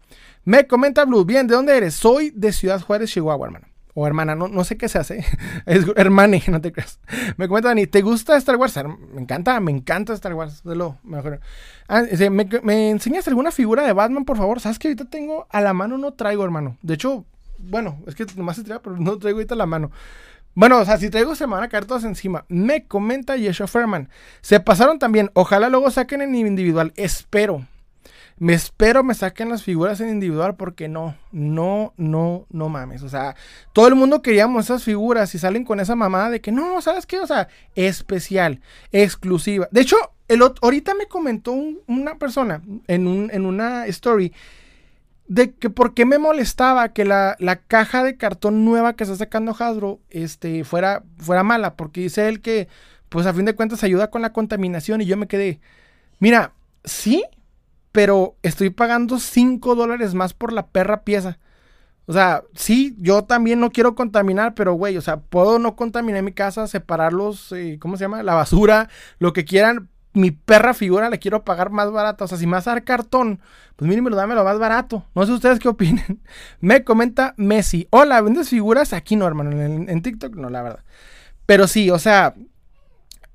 [0.44, 1.24] Me comenta Blue.
[1.24, 1.94] Bien, ¿de dónde eres?
[1.94, 5.24] Soy de Ciudad Juárez, Chihuahua, hermano o hermana, no, no sé qué se hace.
[5.66, 6.98] Es hermane, no te creas.
[7.36, 8.78] Me comenta Dani, ¿te gusta Star Wars?
[9.14, 10.62] Me encanta, me encanta Star Wars.
[10.64, 11.40] De lo mejor.
[11.88, 14.60] Ah, ¿me, enseñas alguna figura de Batman, por favor?
[14.60, 15.98] ¿Sabes que ahorita tengo a la mano?
[15.98, 16.78] No traigo, hermano.
[16.82, 17.24] De hecho,
[17.58, 19.90] bueno, es que nomás se trae, pero no traigo ahorita a la mano.
[20.54, 22.44] Bueno, o sea, si traigo se me van a caer todas encima.
[22.48, 24.08] Me comenta Yeshua Ferman.
[24.42, 25.30] Se pasaron también.
[25.34, 26.92] Ojalá luego saquen en individual.
[26.96, 27.66] Espero.
[28.42, 33.04] Me espero me saquen las figuras en individual porque no, no, no, no mames.
[33.04, 33.36] O sea,
[33.72, 37.06] todo el mundo queríamos esas figuras y salen con esa mamada de que no, ¿sabes
[37.06, 37.20] qué?
[37.20, 39.68] O sea, especial, exclusiva.
[39.70, 39.94] De hecho,
[40.26, 41.52] el, ahorita me comentó
[41.86, 44.32] una persona en, un, en una story
[45.28, 47.36] de que por qué me molestaba que la,
[47.68, 51.76] caja de cartón nueva que está sacando Hasbro este, fuera, fuera mala.
[51.76, 52.66] Porque dice él que,
[53.08, 55.00] pues a fin de cuentas, ayuda con la contaminación.
[55.00, 55.60] Y yo me quedé,
[56.18, 57.24] mira, sí,
[57.92, 61.38] pero estoy pagando 5 dólares más por la perra pieza.
[62.06, 66.22] O sea, sí, yo también no quiero contaminar, pero güey, o sea, puedo no contaminar
[66.22, 68.22] mi casa, separarlos, eh, ¿cómo se llama?
[68.22, 68.88] La basura,
[69.18, 69.88] lo que quieran.
[70.14, 72.24] Mi perra figura le quiero pagar más barata.
[72.24, 73.40] O sea, si me vas cartón,
[73.76, 75.06] pues mínimo dame lo más barato.
[75.14, 76.20] No sé ustedes qué opinen.
[76.60, 77.88] Me comenta Messi.
[77.88, 78.92] Hola, ¿vendes figuras?
[78.92, 79.52] Aquí no, hermano.
[79.52, 80.84] En, en TikTok no, la verdad.
[81.46, 82.34] Pero sí, o sea,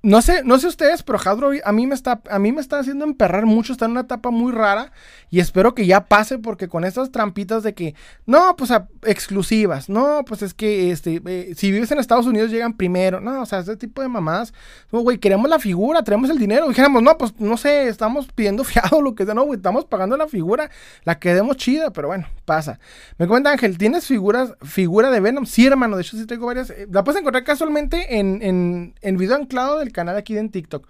[0.07, 2.79] no sé, no sé ustedes, pero Hasbro a mí me está, a mí me está
[2.79, 4.93] haciendo emperrar mucho, está en una etapa muy rara
[5.29, 7.93] y espero que ya pase porque con estas trampitas de que,
[8.25, 8.71] no, pues
[9.03, 13.41] exclusivas, no, pues es que este, eh, si vives en Estados Unidos llegan primero, no,
[13.41, 14.53] o sea, ese tipo de mamadas,
[14.93, 18.63] no, güey, queremos la figura, tenemos el dinero, dijéramos, no, pues no sé, estamos pidiendo
[18.63, 20.71] fiado, lo que sea, no, güey, estamos pagando la figura,
[21.03, 22.79] la que demos chida, pero bueno, pasa.
[23.17, 25.45] Me cuenta Ángel, ¿tienes figuras, figura de Venom?
[25.45, 29.17] Sí, hermano, de hecho sí tengo varias, eh, la puedes encontrar casualmente en, en, en
[29.17, 30.87] video anclado del canal aquí en TikTok.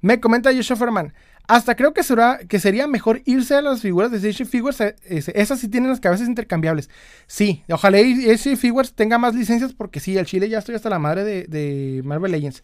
[0.00, 1.14] Me comenta Joshua Ferman.
[1.46, 4.80] Hasta creo que, será, que sería mejor irse a las figuras de Station Figures.
[4.82, 4.94] eh,
[5.34, 6.90] Esas sí tienen las cabezas intercambiables.
[7.26, 10.98] Sí, ojalá ese Figures tenga más licencias porque sí, al Chile ya estoy hasta la
[10.98, 12.62] madre de, Marvel Legends.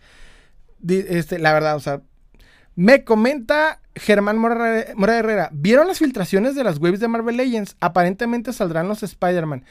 [0.86, 2.03] Este, la verdad, o sea,
[2.76, 5.49] me comenta Germán Mora, Mora Herrera.
[5.53, 7.76] ¿Vieron las filtraciones de las waves de Marvel Legends?
[7.80, 9.64] Aparentemente saldrán los Spider-Man.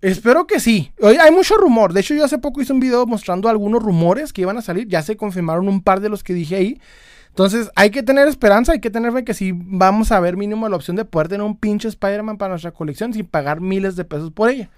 [0.00, 0.92] Espero que sí.
[1.02, 1.92] Hay mucho rumor.
[1.92, 4.88] De hecho, yo hace poco hice un video mostrando algunos rumores que iban a salir.
[4.88, 6.80] Ya se confirmaron un par de los que dije ahí.
[7.28, 10.68] Entonces, hay que tener esperanza, hay que tener fe que sí vamos a ver mínimo
[10.68, 14.04] la opción de poder tener un pinche Spider-Man para nuestra colección sin pagar miles de
[14.04, 14.68] pesos por ella.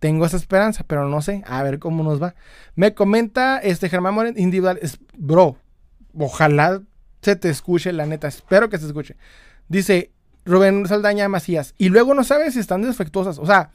[0.00, 1.42] Tengo esa esperanza, pero no sé.
[1.46, 2.34] A ver cómo nos va.
[2.74, 4.78] Me comenta este Germán Moren individual.
[4.82, 5.56] es- bro,
[6.18, 6.82] ojalá
[7.22, 8.26] se te escuche, la neta.
[8.28, 9.16] Espero que se escuche.
[9.68, 10.10] Dice
[10.44, 11.74] Rubén Saldaña Macías.
[11.78, 13.38] Y luego no sabes si están defectuosas.
[13.38, 13.70] O sea,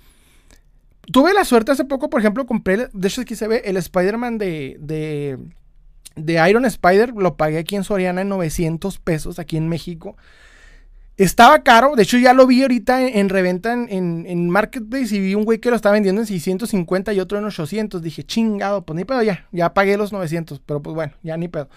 [1.11, 2.87] tuve la suerte hace poco, por ejemplo, compré.
[2.93, 5.37] De hecho, aquí se ve el Spider-Man de, de,
[6.15, 7.13] de Iron Spider.
[7.15, 10.15] Lo pagué aquí en Soriana en 900 pesos, aquí en México.
[11.17, 13.87] Estaba caro, de hecho ya lo vi ahorita en, en reventa en,
[14.27, 17.45] en- Marketplace y vi un güey que lo estaba vendiendo en 650 y otro en
[17.45, 18.01] 800.
[18.01, 21.47] Dije, chingado, pues ni pedo ya, ya pagué los 900, pero pues bueno, ya ni
[21.47, 21.69] pedo.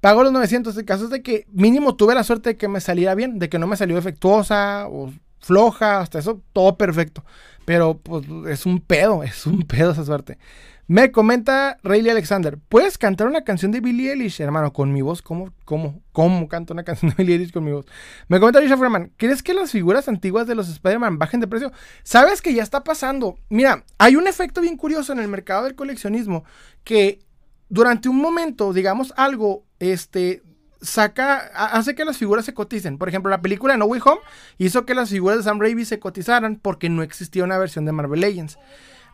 [0.00, 2.80] Pago los 900, el caso es de que mínimo tuve la suerte de que me
[2.80, 5.12] saliera bien, de que no me salió defectuosa o
[5.48, 7.24] floja, hasta eso, todo perfecto.
[7.64, 10.38] Pero pues es un pedo, es un pedo esa suerte.
[10.86, 15.20] Me comenta Rayleigh Alexander, ¿puedes cantar una canción de Billie Eilish, hermano, con mi voz?
[15.20, 17.84] ¿Cómo, cómo, cómo canto una canción de Billie Eilish con mi voz?
[18.28, 21.72] Me comenta Richard Freeman, ¿crees que las figuras antiguas de los Spider-Man bajen de precio?
[22.04, 23.38] Sabes que ya está pasando.
[23.50, 26.44] Mira, hay un efecto bien curioso en el mercado del coleccionismo
[26.84, 27.18] que
[27.68, 30.42] durante un momento, digamos algo, este
[30.80, 32.98] saca, ha- hace que las figuras se coticen.
[32.98, 34.20] Por ejemplo, la película No Way Home
[34.58, 37.92] hizo que las figuras de Sam Raimi se cotizaran porque no existía una versión de
[37.92, 38.58] Marvel Legends.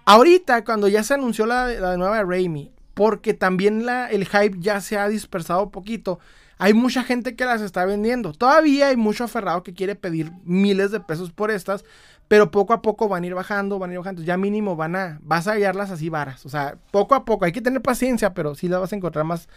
[0.04, 4.56] Ahorita, cuando ya se anunció la, la nueva de Raimi, porque también la, el hype
[4.58, 6.20] ya se ha dispersado un poquito,
[6.58, 8.32] hay mucha gente que las está vendiendo.
[8.32, 11.84] Todavía hay mucho aferrado que quiere pedir miles de pesos por estas,
[12.29, 14.22] pero poco a poco van a ir bajando, van a ir bajando.
[14.22, 16.45] Ya mínimo van a, vas a hallarlas así varas.
[16.47, 19.25] O sea, poco a poco, hay que tener paciencia, pero sí las vas a encontrar
[19.25, 19.49] más.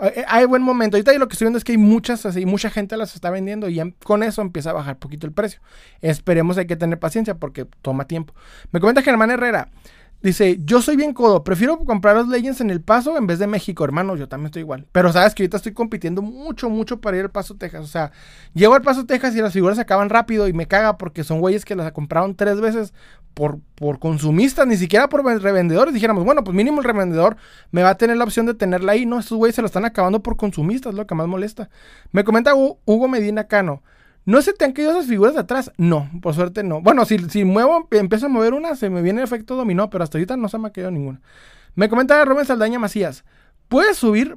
[0.00, 0.96] eh, Hay buen momento.
[0.96, 3.68] Ahorita lo que estoy viendo es que hay muchas así, mucha gente las está vendiendo
[3.68, 5.60] y con eso empieza a bajar poquito el precio.
[6.00, 8.34] Esperemos, hay que tener paciencia porque toma tiempo.
[8.70, 9.70] Me comenta Germán Herrera.
[10.22, 13.48] Dice, yo soy bien codo, prefiero comprar los Legends en El Paso en vez de
[13.48, 14.86] México, hermano, yo también estoy igual.
[14.92, 17.80] Pero sabes que ahorita estoy compitiendo mucho, mucho para ir al Paso, Texas.
[17.82, 18.12] O sea,
[18.54, 21.40] llego al Paso, Texas y las figuras se acaban rápido y me caga porque son
[21.40, 22.94] güeyes que las compraron tres veces
[23.34, 25.92] por, por consumistas, ni siquiera por ven- revendedores.
[25.92, 27.36] Dijéramos, bueno, pues mínimo el revendedor
[27.72, 29.06] me va a tener la opción de tenerla ahí.
[29.06, 31.68] No, estos güeyes se lo están acabando por consumistas, lo que más molesta.
[32.12, 33.82] Me comenta Hu- Hugo Medina Cano.
[34.24, 35.72] ¿No se te han caído esas figuras de atrás?
[35.76, 36.80] No, por suerte no.
[36.80, 40.04] Bueno, si, si muevo, empiezo a mover una, se me viene el efecto dominó, pero
[40.04, 41.20] hasta ahorita no se me ha caído ninguna.
[41.74, 43.24] Me comenta Rubén Saldaña Macías.
[43.68, 44.36] ¿Puedes subir?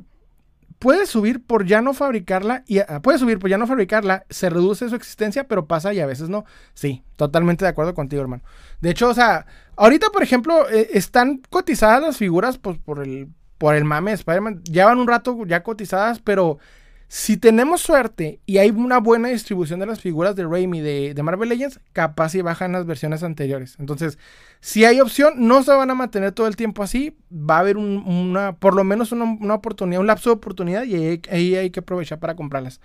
[0.80, 4.50] Puedes subir por ya no fabricarla y ah, puedes subir por ya no fabricarla, se
[4.50, 6.46] reduce su existencia, pero pasa y a veces no.
[6.74, 8.44] Sí, totalmente de acuerdo contigo, hermano.
[8.82, 9.46] De hecho, o sea,
[9.78, 14.16] ahorita, por ejemplo, eh, están cotizadas las figuras pues, por el por el mame de
[14.16, 14.64] Spider-Man.
[14.64, 16.60] Llevan un rato ya cotizadas, pero
[17.08, 21.24] si tenemos suerte y hay una buena distribución de las figuras de Raimi de, de
[21.24, 23.76] Marvel Legends, capaz si bajan las versiones anteriores.
[23.80, 24.18] Entonces,
[24.60, 27.16] si hay opción, no se van a mantener todo el tiempo así.
[27.32, 30.95] Va a haber un- una, por lo menos una, oportunidad, un lapso de oportunidad y
[30.95, 32.82] ahí, ahí hay que aprovechar para comprarlas.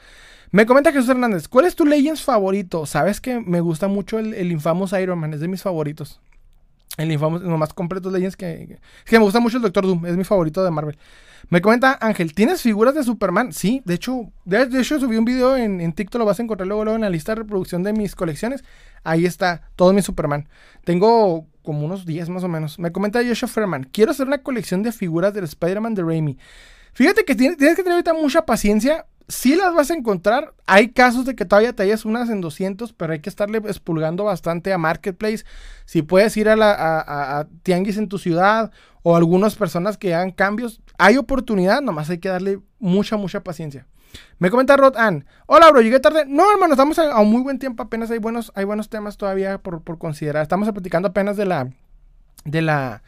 [0.52, 2.84] Me comenta Jesús Hernández, ¿cuál es tu Legends favorito?
[2.84, 6.20] Sabes que me gusta mucho el, el Infamous Iron Man, es de mis favoritos.
[6.98, 10.16] El Infamous, nomás completos Legends que, que, que me gusta mucho el Doctor Doom, es
[10.16, 10.98] mi favorito de Marvel.
[11.50, 13.52] Me comenta Ángel, ¿tienes figuras de Superman?
[13.52, 16.68] Sí, de hecho, de, hecho subí un video en, en TikTok, lo vas a encontrar
[16.68, 18.62] luego, en la lista de reproducción de mis colecciones.
[19.02, 20.48] Ahí está, todo mi Superman.
[20.84, 22.78] Tengo como unos 10 más o menos.
[22.78, 26.38] Me comenta Joshua Ferman, quiero hacer una colección de figuras del Spider-Man de Raimi.
[26.92, 29.06] Fíjate que tienes, que tener ahorita mucha paciencia.
[29.26, 30.54] Sí las vas a encontrar.
[30.66, 34.24] Hay casos de que todavía te hayas unas en 200, pero hay que estarle expulgando
[34.24, 35.44] bastante a Marketplace.
[35.84, 38.72] Si puedes ir a, la, a- a Tianguis en tu ciudad
[39.02, 43.86] o algunas personas que hagan cambios, hay oportunidad, nomás hay que darle mucha, mucha paciencia.
[44.38, 45.24] Me comenta Rod Ann.
[45.46, 46.24] Hola, bro, llegué tarde.
[46.26, 47.82] No, hermano, estamos a, a un muy buen tiempo.
[47.82, 50.42] Apenas hay buenos, hay buenos temas todavía por, considerar.
[50.42, 51.70] Estamos platicando apenas de la.
[52.44, 53.02] De la.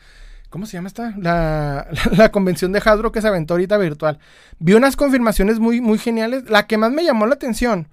[0.48, 1.14] ¿Cómo se llama esta?
[1.18, 4.18] La, la, la convención de Hasbro que se aventó ahorita virtual.
[4.58, 6.48] Vi unas confirmaciones muy, muy geniales.
[6.48, 7.88] La que más me llamó la atención.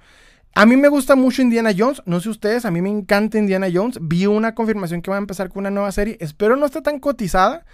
[0.56, 2.02] A mí me gusta mucho Indiana Jones.
[2.06, 4.00] No sé ustedes, a mí me encanta Indiana Jones.
[4.02, 6.18] Vi una confirmación que va a empezar con una nueva serie.
[6.20, 7.66] Espero no esté tan cotizada.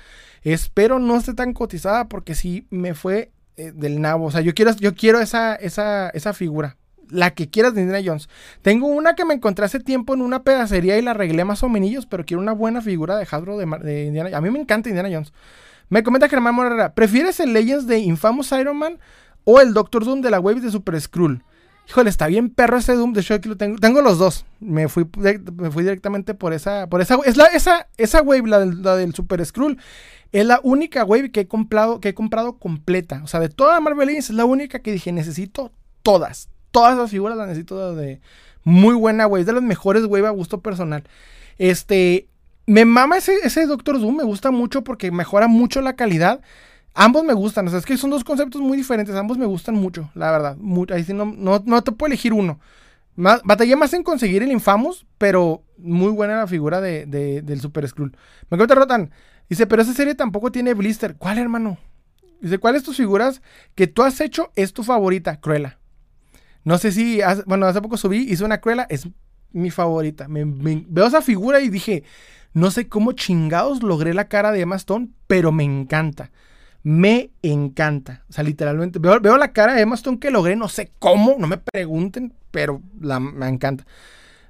[0.54, 4.26] Espero no esté tan cotizada porque sí me fue eh, del nabo.
[4.26, 6.78] O sea, yo quiero, yo quiero esa, esa, esa figura.
[7.10, 8.30] La que quieras de Indiana Jones.
[8.62, 11.70] Tengo una que me encontré hace tiempo en una pedacería y la arreglé más o
[11.70, 14.90] menos, pero quiero una buena figura de Hasbro de, de Indiana A mí me encanta
[14.90, 15.34] Indiana Jones.
[15.90, 18.98] Me comenta Germán Morera, ¿prefieres el Legends de Infamous Iron Man
[19.46, 21.44] o el Doctor Doom de la wave de Super Skrull.
[21.88, 23.14] Híjole, está bien perro ese Doom.
[23.14, 23.78] De hecho, aquí lo tengo.
[23.78, 24.46] Tengo los dos.
[24.60, 25.08] Me fui,
[25.56, 26.88] me fui directamente por esa.
[26.88, 27.18] Por esa.
[27.26, 29.78] Es la, esa, esa wave, la del, la del Super Skrull.
[30.32, 33.22] Es la única wave que he comprado, que he comprado completa.
[33.24, 35.72] O sea, de toda Marvel Legends es la única que dije, necesito
[36.04, 36.50] todas.
[36.72, 38.20] Todas las figuras las necesito de
[38.64, 39.42] muy buena wave.
[39.42, 41.04] Es de las mejores wave a gusto personal.
[41.58, 42.28] Este.
[42.68, 44.18] Me mama ese, ese Doctor Doom.
[44.18, 46.42] Me gusta mucho porque mejora mucho la calidad.
[46.98, 49.76] Ambos me gustan, o sea, es que son dos conceptos muy diferentes, ambos me gustan
[49.76, 50.58] mucho, la verdad.
[50.94, 52.58] ahí sí no, no, te puedo elegir uno.
[53.18, 58.16] batallé más en conseguir el Infamous, pero muy buena la figura de, del Super Skrull.
[58.50, 59.12] Me cuenta Rotan,
[59.50, 61.16] dice, pero esa serie tampoco tiene blister.
[61.16, 61.78] ¿Cuál, hermano?
[62.42, 63.42] Dice, ¿cuáles tus figuras
[63.76, 65.40] que tú has hecho es tu favorita?
[65.40, 65.80] Cruella.
[66.64, 69.08] No sé si, bueno, hace poco subí, hice una Cruella, es
[69.52, 70.28] mi favorita.
[70.28, 72.04] Me, veo esa figura y dije,
[72.54, 76.32] no sé cómo chingados logré la cara de Emma Stone, pero me encanta
[76.86, 78.24] me encanta.
[78.30, 81.48] O sea, literalmente, veo, la cara de Emma Stone que logré, no sé cómo, no
[81.48, 83.88] me pregunten, pero la, me encanta.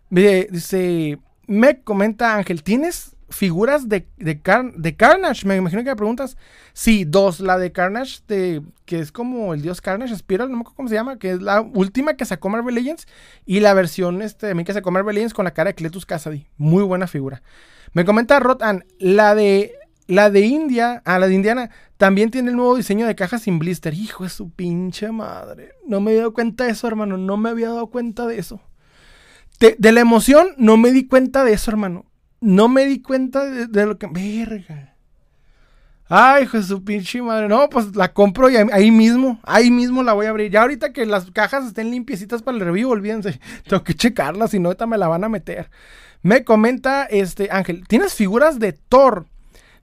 [0.09, 1.17] Dice,
[1.47, 5.45] me comenta Ángel, ¿tienes figuras de, de, Carnage?
[5.45, 6.37] Me imagino que me preguntas.
[6.73, 10.61] Sí, dos, la de Carnage, de, que es como el dios Carnage, Spiral, no me
[10.61, 13.07] acuerdo cómo se llama, que es la última que sacó Marvel Legends,
[13.45, 16.47] y la versión este, también que sacó Marvel Legends con la cara de Cletus Cassidy.
[16.57, 17.41] Muy buena figura.
[17.93, 19.73] Me comenta Rotan, la de
[20.07, 23.57] la de India, ah, la de Indiana, también tiene el nuevo diseño de caja sin
[23.59, 23.93] blister.
[23.93, 25.71] Hijo de su pinche madre.
[25.87, 27.17] No me había dado cuenta de eso, hermano.
[27.17, 28.61] No me había dado cuenta de eso.
[29.59, 32.05] De, la emoción, no me di cuenta de eso, hermano.
[32.41, 34.07] No me di cuenta de, lo que.
[34.07, 34.95] Verga.
[36.07, 37.47] Ay, hijo de su pinche madre.
[37.47, 40.51] No, pues la compro y ahí, mismo, ahí mismo la voy a abrir.
[40.51, 43.39] Ya ahorita que las cajas estén limpiecitas para el review, olvídense.
[43.67, 45.69] Tengo que checarlas, si no, ahorita me la van a meter.
[46.21, 49.25] Me comenta este Ángel, ¿tienes figuras de Thor?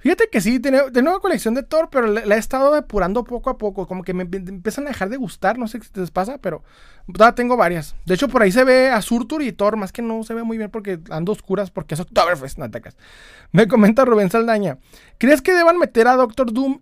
[0.03, 3.57] Fíjate que sí, tengo, una colección de Thor, pero la, he estado depurando poco a
[3.57, 3.87] poco.
[3.87, 5.59] Como que me, empiezan a dejar de gustar.
[5.59, 6.65] No sé si les pasa, pero
[7.13, 7.95] todavía tengo varias.
[8.05, 10.43] De hecho, por ahí se ve a Surtur y Thor, más que no se ve
[10.43, 12.97] muy bien porque ando oscuras porque es Oktoberfest, no atacas.
[13.53, 14.79] Me comenta Rubén Saldaña.
[15.19, 16.81] ¿Crees que deban meter a Doctor Doom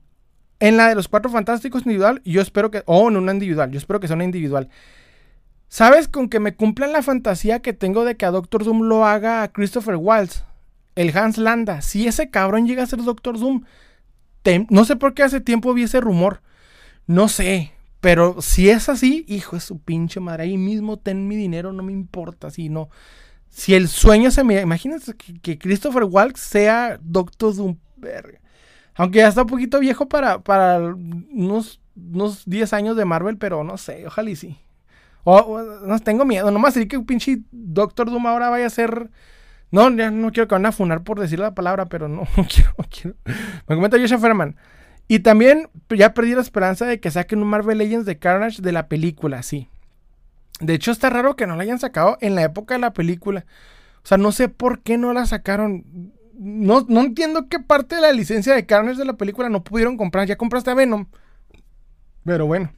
[0.59, 2.23] en la de los cuatro fantásticos individual?
[2.25, 2.85] Yo espero que.
[2.87, 3.71] O en una individual.
[3.71, 4.71] Yo espero que sea una individual.
[5.69, 6.09] ¿Sabes?
[6.09, 9.43] Con que me cumplan la fantasía que tengo de que a Doctor Doom lo haga
[9.43, 10.43] a Christopher Waltz
[11.01, 13.65] el Hans Landa, si ese cabrón llega a ser Doctor Doom,
[14.69, 16.43] no sé por qué hace tiempo vi ese rumor,
[17.07, 17.73] no sé,
[18.03, 21.83] pero si es así, hijo de su pinche madre, ahí mismo ten mi dinero, no
[21.83, 22.91] me importa, si no,
[23.49, 28.39] si el sueño se me, imagínense que, Christopher Waltz sea Doctor Doom, verga.
[28.95, 33.65] Aunque ya está un poquito viejo para, para unos, unos 10 años de Marvel, pero
[33.65, 34.59] no sé, ojalá y sí.
[35.25, 39.11] O, no tengo miedo, nomás sería que un pinche Doctor Doom ahora vaya a ser
[39.71, 42.85] no, no quiero que van a funar por decir la palabra, pero no, quiero, no
[42.91, 43.17] quiero.
[43.69, 44.57] Me comenta Joshua Ferman.
[45.07, 48.73] Y también ya perdí la esperanza de que saquen un Marvel Legends de Carnage de
[48.73, 49.69] la película, sí.
[50.61, 53.45] De hecho, está raro que no la hayan sacado en la época de la película.
[54.05, 56.13] O sea, no sé por qué no la sacaron.
[56.35, 59.97] No, no entiendo qué parte de la licencia de Carnage de la película no pudieron
[59.97, 60.27] comprar.
[60.27, 61.07] Ya compraste a Venom.
[62.25, 62.73] Pero bueno.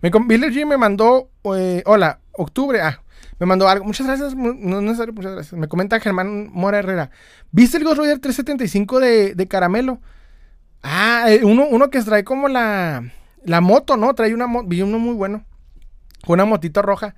[0.00, 1.30] Me, G me mandó.
[1.56, 2.80] Eh, hola, octubre.
[2.80, 3.02] Ah,
[3.38, 3.84] me mandó algo.
[3.84, 4.34] Muchas gracias.
[4.34, 5.58] No necesario, muchas gracias.
[5.58, 7.10] Me comenta Germán Mora Herrera.
[7.50, 10.00] ¿Viste el Ghost Rider 375 de, de caramelo?
[10.82, 13.12] Ah, eh, uno, uno que trae como la,
[13.44, 14.14] la moto, ¿no?
[14.14, 14.68] Trae una moto.
[14.68, 15.44] Vi uno muy bueno.
[16.24, 17.14] Con una motito roja.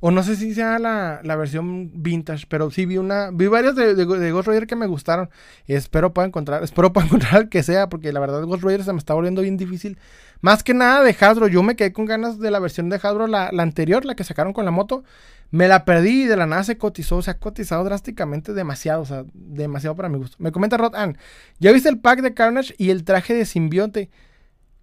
[0.00, 3.30] O no sé si sea la, versión vintage, pero sí vi una.
[3.32, 5.28] Vi varios de, de, Ghost Rider que me gustaron.
[5.66, 6.62] espero pueda encontrar.
[6.62, 7.88] Espero pueda encontrar el que sea.
[7.88, 9.98] Porque la verdad Ghost Rider se me está volviendo bien difícil.
[10.40, 11.48] Más que nada de Hasbro.
[11.48, 14.24] Yo me quedé con ganas de la versión de Hasbro, la, la anterior, la que
[14.24, 15.04] sacaron con la moto.
[15.50, 19.06] Me la perdí y de la nada se cotizó, se ha cotizado drásticamente demasiado, o
[19.06, 20.36] sea, demasiado para mi gusto.
[20.38, 21.16] Me comenta Rod Ann,
[21.58, 24.10] ¿ya viste el pack de Carnage y el traje de simbionte?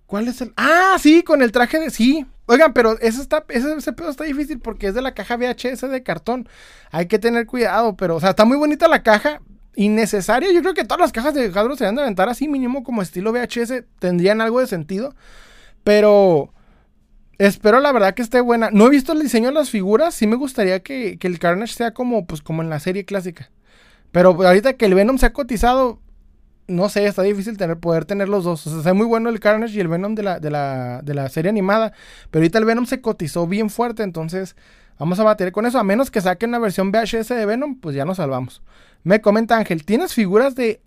[0.08, 0.54] ¿Cuál es el...?
[0.58, 1.90] Ah, sí, con el traje de...
[1.90, 2.26] Sí.
[2.48, 6.04] Oigan, pero ese, está, ese, pedo está difícil porque es de la caja VHS de
[6.04, 6.48] cartón.
[6.92, 9.42] Hay que tener cuidado, pero, o sea, está muy bonita la caja.
[9.76, 10.52] Innecesaria.
[10.52, 13.02] Yo creo que todas las cajas de Hasbro se deben de aventar así, mínimo como
[13.02, 13.84] estilo VHS.
[14.00, 15.16] Tendrían algo de sentido.
[15.84, 16.52] Pero
[17.38, 18.70] Espero la verdad que esté buena.
[18.72, 20.16] No he visto el diseño de las figuras.
[20.16, 23.52] Sí me gustaría que, el Carnage sea como, pues, como en la serie clásica.
[24.12, 26.00] Pero ahorita que el Venom se ha cotizado,
[26.68, 28.66] no sé, está difícil tener, poder tener los dos.
[28.68, 31.14] O sea, es muy bueno el Carnage y el Venom de la, de, la, de
[31.14, 31.92] la serie animada.
[32.32, 34.56] Pero ahorita el Venom se cotizó bien fuerte, entonces
[34.98, 35.80] vamos a batir con eso.
[35.80, 38.62] A menos que saquen una versión VHS de Venom, pues ya nos salvamos.
[39.04, 40.82] Me comenta Ángel, ¿tienes figuras de...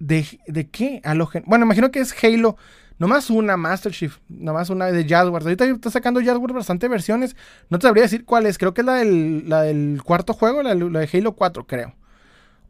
[0.00, 1.00] ¿De, de qué?
[1.46, 2.56] Bueno, imagino que es Halo.
[2.98, 5.44] Nomás una Master Chief, nomás una de Jaguars.
[5.44, 7.34] Ahorita está sacando Jaguars bastante versiones.
[7.68, 8.56] No te sabría decir cuál es.
[8.56, 11.94] Creo que es la del, la del cuarto juego, la, de Halo 4, creo.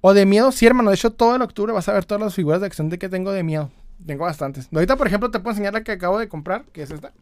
[0.00, 0.90] O de miedo, sí, hermano.
[0.90, 3.08] De hecho, todo el octubre vas a ver todas las figuras de acción de que
[3.08, 3.70] tengo de miedo.
[4.06, 4.68] Tengo bastantes.
[4.72, 7.12] Ahorita, por ejemplo, te puedo enseñar la que acabo de comprar, que es esta.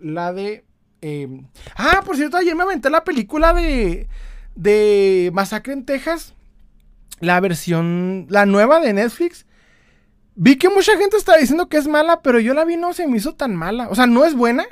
[0.00, 0.64] La de...
[1.00, 1.46] Em,
[1.76, 4.08] ah, por cierto, ayer me aventé la película de...
[4.54, 6.34] De Masacre en Texas.
[7.20, 8.26] La versión...
[8.28, 9.46] La nueva de Netflix.
[10.34, 13.06] Vi que mucha gente está diciendo que es mala, pero yo la vi no se
[13.06, 13.88] me hizo tan mala.
[13.88, 14.64] O sea, no es buena.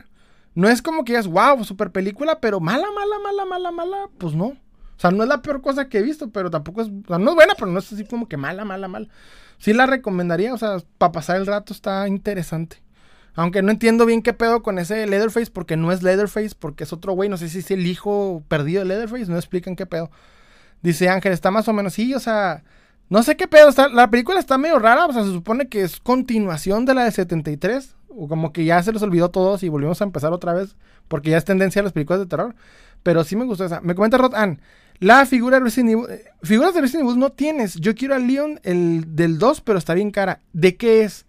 [0.57, 4.35] No es como que es wow, super película, pero mala, mala, mala, mala, mala, pues
[4.35, 4.47] no.
[4.47, 6.89] O sea, no es la peor cosa que he visto, pero tampoco es.
[6.89, 9.09] O sea, no es buena, pero no es así como que mala, mala, mala.
[9.59, 12.79] Sí la recomendaría, o sea, para pasar el rato está interesante.
[13.37, 16.93] Aunque no entiendo bien qué pedo con ese Leatherface, porque no es Leatherface, porque es
[16.93, 17.29] otro güey.
[17.29, 20.11] No sé si es el hijo perdido de Leatherface, no explican qué pedo.
[20.83, 22.65] Dice Ángel, está más o menos, sí, o sea,
[23.11, 23.69] no sé qué pedo.
[23.69, 27.05] Está, la película está medio rara, o sea, se supone que es continuación de la
[27.05, 27.95] de 73.
[28.09, 30.75] O como que ya se los olvidó todos y volvimos a empezar otra vez,
[31.07, 32.55] porque ya es tendencia a las películas de terror.
[33.03, 33.83] Pero sí me gustó esa.
[33.83, 34.61] Me comenta Rod Ann.
[34.99, 36.07] La figura de Resident Evil.
[36.09, 37.75] Eh, figuras de Resident Evil no tienes.
[37.75, 40.41] Yo quiero a Leon el del 2, pero está bien cara.
[40.55, 41.27] ¿De qué es?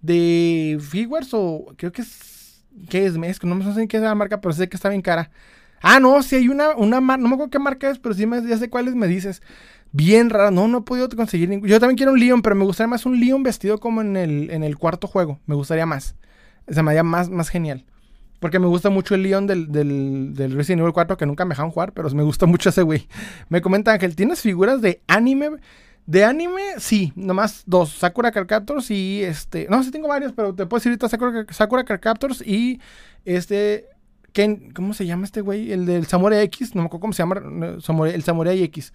[0.00, 1.72] ¿De Figures o.?
[1.76, 2.64] Creo que es.
[2.88, 3.14] ¿Qué es?
[3.16, 5.30] Es que no sé qué es la marca, pero sé que está bien cara.
[5.82, 7.00] Ah, no, si hay una, una.
[7.00, 9.42] No me acuerdo qué marca es, pero sí me, ya sé cuáles me dices.
[9.92, 10.50] Bien rara.
[10.50, 11.68] No, no he podido conseguir ningún.
[11.68, 14.50] Yo también quiero un Leon, pero me gustaría más un Leon vestido como en el,
[14.50, 15.40] en el cuarto juego.
[15.46, 16.14] Me gustaría más.
[16.68, 17.84] Se me haría más, más genial.
[18.40, 21.50] Porque me gusta mucho el Leon del, del, del, Resident Evil 4, que nunca me
[21.50, 23.06] dejaron jugar, pero me gusta mucho ese güey.
[23.50, 25.50] Me comenta Ángel, ¿tienes figuras de anime?
[26.10, 27.90] De anime, sí, nomás dos.
[27.90, 29.68] Sakura Carcaptors y este.
[29.70, 32.80] No, sí tengo varios, pero te puedo decir ahorita Sakura, Sakura Carcaptors y
[33.24, 33.86] este.
[34.32, 35.70] Ken, ¿Cómo se llama este güey?
[35.70, 36.74] El del Samurai X.
[36.74, 37.40] No me acuerdo cómo se llama.
[38.08, 38.92] el Samurai X.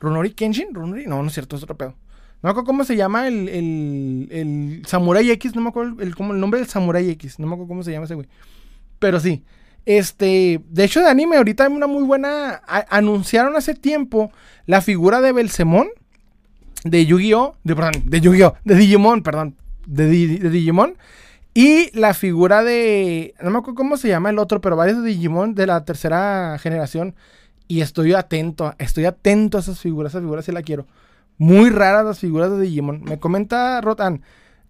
[0.00, 0.72] ¿Runori Kenshin?
[0.72, 1.04] ¿Runori?
[1.04, 1.90] No, no es cierto, es otro pedo.
[1.90, 5.54] No me acuerdo cómo se llama el, el, el Samurai X.
[5.54, 7.38] No me acuerdo el, el nombre del Samurai X.
[7.38, 8.28] No me acuerdo cómo se llama ese güey.
[8.98, 9.44] Pero sí.
[9.84, 14.32] Este, de hecho de anime ahorita hay una muy buena anunciaron hace tiempo
[14.64, 15.88] la figura de Belsemón
[16.84, 19.56] de Yu-Gi-Oh, de perdón, de Yu-Gi-Oh, de Digimon, perdón,
[19.86, 20.96] de, Digimon
[21.54, 25.08] y la figura de no me acuerdo cómo se llama el otro, pero varios de
[25.08, 27.14] Digimon de la tercera generación
[27.66, 30.86] y estoy atento, estoy atento a esas figuras, esas figuras sí la quiero.
[31.38, 33.02] Muy raras las figuras de Digimon.
[33.02, 34.22] Me comenta Rotan,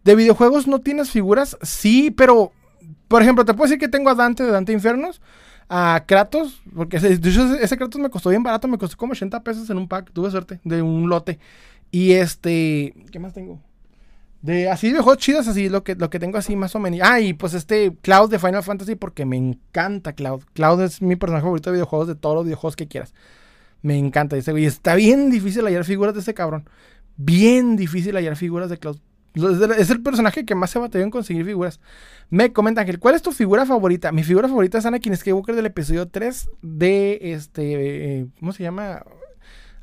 [0.05, 1.59] ¿de videojuegos no tienes figuras?
[1.63, 2.53] Sí, pero
[3.09, 5.21] por ejemplo, te puedo decir que tengo a Dante de Dante Infernos,
[5.69, 7.13] a Kratos, porque ese,
[7.61, 10.31] ese, Kratos me costó bien barato, me costó como 80 pesos en un pack, tuve
[10.31, 11.39] suerte, de un lote.
[11.95, 13.63] Y este, ¿qué más tengo?
[14.43, 16.99] De así de juegos chidos, así lo que, lo que tengo así más o menos.
[17.05, 20.43] Ah, y pues este Cloud de Final Fantasy, porque me encanta Cloud.
[20.55, 23.15] Cloud es mi personaje favorito de videojuegos, de todos los videojuegos que quieras.
[23.81, 24.65] Me encanta ese güey.
[24.65, 26.69] Está bien difícil hallar figuras de ese cabrón.
[27.17, 28.99] Bien difícil hallar figuras de Cloud.
[29.79, 31.79] Es el personaje que más se batalló en conseguir figuras.
[32.29, 34.11] Me comenta Ángel, ¿cuál es tu figura favorita?
[34.11, 38.19] Mi figura favorita es Anakin Skywalker del episodio 3 de este.
[38.19, 39.05] Eh, ¿Cómo se llama?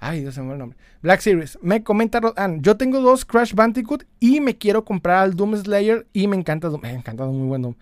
[0.04, 0.78] Ay, Dios se me el nombre.
[1.04, 1.60] Black Series.
[1.62, 6.08] Me comenta Rodan, yo tengo dos Crash Bandicoot y me quiero comprar al Doom Slayer
[6.12, 6.82] y me encanta Doom.
[6.82, 7.76] Me encanta Doom, muy bueno.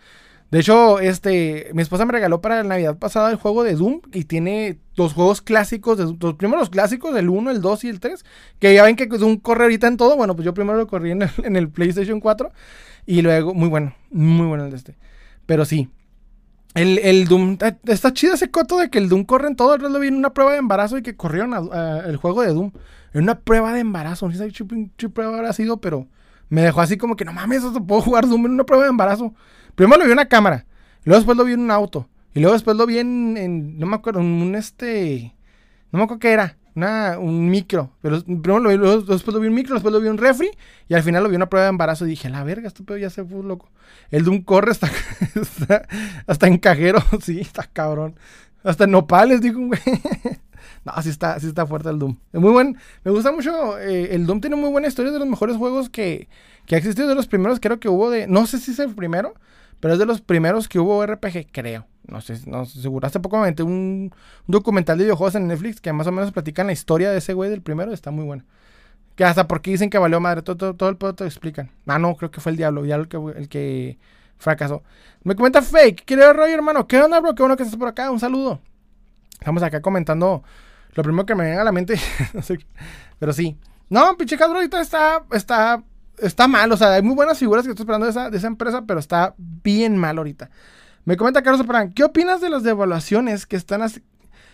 [0.51, 4.01] De hecho, este, mi esposa me regaló para la Navidad pasada el juego de Doom
[4.11, 8.01] y tiene los juegos clásicos, de, los primeros clásicos, el 1, el 2 y el
[8.01, 8.25] 3,
[8.59, 10.17] que ya ven que Doom corre ahorita en todo.
[10.17, 12.51] Bueno, pues yo primero lo corrí en el, PlayStation 4
[13.05, 14.97] y luego, muy bueno, muy bueno el de este.
[15.45, 15.89] Pero sí,
[16.75, 19.75] el, el, Doom, eh, está chido ese coto de que el Doom corre en todo.
[19.75, 21.53] El lo vi en una prueba de embarazo y que corrieron
[22.05, 22.71] el juego de Doom.
[23.13, 24.27] En una prueba de embarazo.
[24.27, 24.51] No sé
[24.97, 26.07] qué prueba habrá sido, pero
[26.49, 29.33] me dejó así como que no mames, puedo jugar Doom en una prueba de embarazo.
[29.75, 30.65] Primero lo vi en una cámara,
[31.03, 33.95] luego después lo vi en un auto, y luego después lo vi en, no me
[33.95, 35.35] acuerdo, en un este,
[35.91, 39.39] no me acuerdo qué era, una, un micro, pero primero lo vi, luego después lo
[39.39, 40.49] vi un micro, después lo vi un refri,
[40.87, 42.97] y al final lo vi una prueba de embarazo y dije, la verga, este pedo
[42.97, 43.69] ya se fue loco.
[44.11, 44.89] El Doom corre hasta,
[46.27, 48.15] hasta, en cajero, sí, está cabrón.
[48.63, 49.81] Hasta en nopales, dijo un güey.
[50.85, 52.15] No, sí está, sí está fuerte el Doom.
[52.31, 52.77] Es muy buen.
[53.03, 53.77] Me gusta mucho.
[53.79, 55.11] Eh, el Doom tiene muy buena historia.
[55.11, 56.29] de los mejores juegos que,
[56.65, 57.07] que ha existido.
[57.09, 58.27] De los primeros, creo que hubo de.
[58.27, 59.33] No sé si es el primero.
[59.79, 61.85] Pero es de los primeros que hubo RPG, creo.
[62.09, 63.07] No sé, no sé seguro.
[63.07, 64.13] Hace poco me un,
[64.47, 67.49] documental de videojuegos en Netflix que más o menos platican la historia de ese güey
[67.49, 67.93] del primero.
[67.93, 68.43] Está muy bueno.
[69.15, 70.41] Que hasta porque dicen que valió madre.
[70.41, 71.71] Todo, todo, el pueblo te explican.
[71.85, 72.85] Ah, no, creo que fue el diablo.
[72.85, 73.99] Ya el que, el que
[74.37, 74.83] fracasó.
[75.23, 76.03] Me comenta Fake.
[76.05, 76.87] Quiero Roy, hermano.
[76.87, 77.35] ¿Qué onda, bro?
[77.35, 78.09] Qué bueno que estás por acá.
[78.11, 78.59] Un saludo.
[79.39, 80.43] Estamos acá comentando
[80.93, 81.99] lo primero que me viene a la mente.
[83.19, 83.57] pero sí.
[83.89, 85.83] No, pinche ahorita está, está
[86.21, 88.47] está mal, o sea, hay muy buenas figuras que estoy esperando de esa, de esa
[88.47, 90.49] empresa, pero está bien mal ahorita.
[91.05, 93.81] Me comenta Carlos Soprán, ¿qué opinas de las devaluaciones que están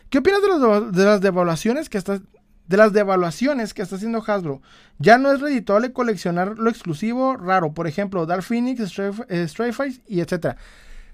[0.10, 4.62] ¿Qué opinas de, las devaluaciones que de las devaluaciones que está haciendo Hasbro?
[5.00, 10.20] Ya no es redituable coleccionar lo exclusivo raro, por ejemplo, Dark Phoenix, Stray, eh, y
[10.20, 10.58] etcétera.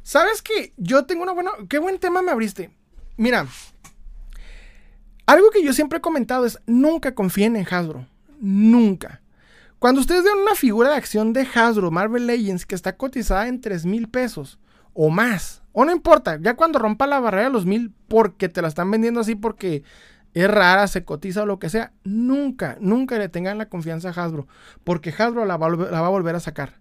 [0.03, 0.73] ¿Sabes qué?
[0.77, 2.71] Yo tengo una buena, qué buen tema me abriste.
[3.17, 3.47] Mira,
[5.25, 8.07] algo que yo siempre he comentado es nunca confíen en Hasbro,
[8.39, 9.21] nunca.
[9.79, 13.61] Cuando ustedes ven una figura de acción de Hasbro, Marvel Legends, que está cotizada en
[13.61, 14.59] 3 mil pesos
[14.93, 18.61] o más, o no importa, ya cuando rompa la barrera de los mil porque te
[18.61, 19.83] la están vendiendo así porque
[20.33, 24.11] es rara, se cotiza o lo que sea, nunca, nunca le tengan la confianza a
[24.11, 24.47] Hasbro,
[24.83, 26.80] porque Hasbro la va, la va a volver a sacar.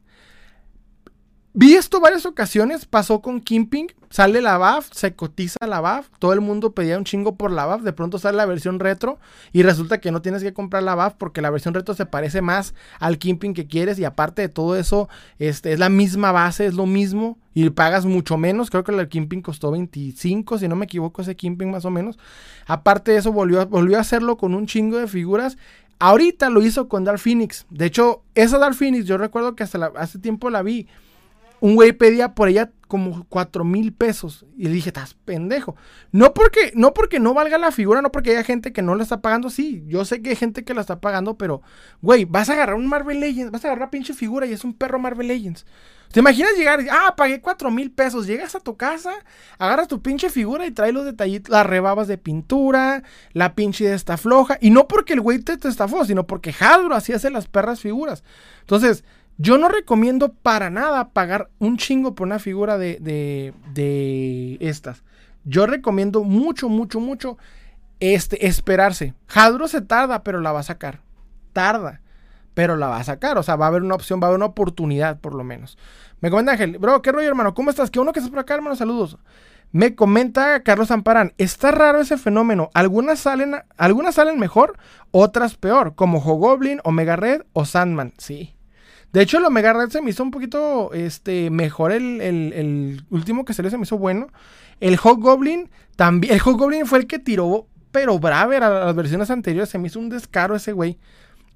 [1.53, 6.33] Vi esto varias ocasiones, pasó con Kimping, sale la BAF, se cotiza la BAF, todo
[6.33, 9.19] el mundo pedía un chingo por la BAF, de pronto sale la versión retro
[9.53, 12.41] y resulta que no tienes que comprar la BAF porque la versión retro se parece
[12.41, 15.09] más al Kimping que quieres y aparte de todo eso,
[15.41, 19.09] este, es la misma base, es lo mismo y pagas mucho menos, creo que el
[19.09, 22.17] Kimping costó 25, si no me equivoco, ese Kimping más o menos.
[22.67, 25.57] Aparte de eso, volvió, volvió a hacerlo con un chingo de figuras
[26.03, 27.67] Ahorita lo hizo con Dark Phoenix.
[27.69, 30.89] De hecho, esa Dark Phoenix, yo recuerdo que hasta hace tiempo la vi
[31.61, 34.45] un güey pedía por ella como 4 mil pesos.
[34.57, 35.77] Y le dije, estás pendejo.
[36.11, 39.05] No porque, no porque no valga la figura, no porque haya gente que no la
[39.05, 39.49] está pagando.
[39.49, 41.63] Sí, yo sé que hay gente que la está pagando, pero,
[42.03, 44.65] güey, vas a agarrar un Marvel Legends, vas a agarrar una pinche figura y es
[44.65, 45.65] un perro Marvel Legends.
[46.13, 46.85] ¿Te imaginas llegar?
[46.91, 48.27] Ah, pagué 4 mil pesos.
[48.27, 49.13] Llegas a tu casa,
[49.59, 53.95] agarras tu pinche figura y traes los detallitos, las rebabas de pintura, la pinche de
[53.95, 54.59] esta floja.
[54.61, 58.25] Y no porque el güey te, estafó, sino porque Hasbro así hace las perras figuras.
[58.63, 59.05] Entonces,
[59.41, 65.03] yo no recomiendo para nada pagar un chingo por una figura de, de, estas.
[65.45, 67.39] Yo recomiendo mucho, mucho, mucho
[68.01, 69.15] este, esperarse.
[69.35, 71.01] Hadro se tarda, pero la va a sacar.
[71.55, 72.03] Tarda,
[72.53, 73.39] pero la va a sacar.
[73.39, 75.79] O sea, va a haber una opción, va a haber una oportunidad, por lo menos.
[76.21, 77.55] Me comenta Ángel, bro, ¿qué rollo, hermano?
[77.55, 77.91] ¿Cómo estás?
[77.91, 78.77] Qué uno que estás por acá, hermano.
[78.77, 79.17] Saludos.
[79.73, 82.69] Me comenta Carlos Amparán, está raro ese fenómeno.
[82.75, 84.77] Algunas salen, algunas salen mejor,
[85.13, 88.13] otras peor, como Hogoblin, Omega Red o Sandman.
[88.19, 88.55] Sí.
[89.13, 91.93] De hecho, el Omega Red se me hizo un poquito este, mejor.
[91.93, 94.29] El, último que salió se me hizo bueno.
[94.79, 96.35] El Hog Goblin también.
[96.35, 99.69] El Hog Goblin fue el que tiró, pero Braver a las versiones anteriores.
[99.69, 100.99] Se me hizo un descaro ese güey.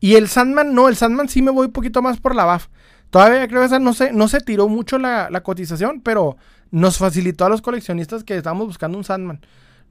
[0.00, 2.66] Y el Sandman, no, el Sandman sí me voy un poquito más por la BAF.
[3.10, 6.36] Todavía creo que esa no se, no se tiró mucho la, la cotización, pero
[6.72, 9.40] nos facilitó a los coleccionistas que estábamos buscando un Sandman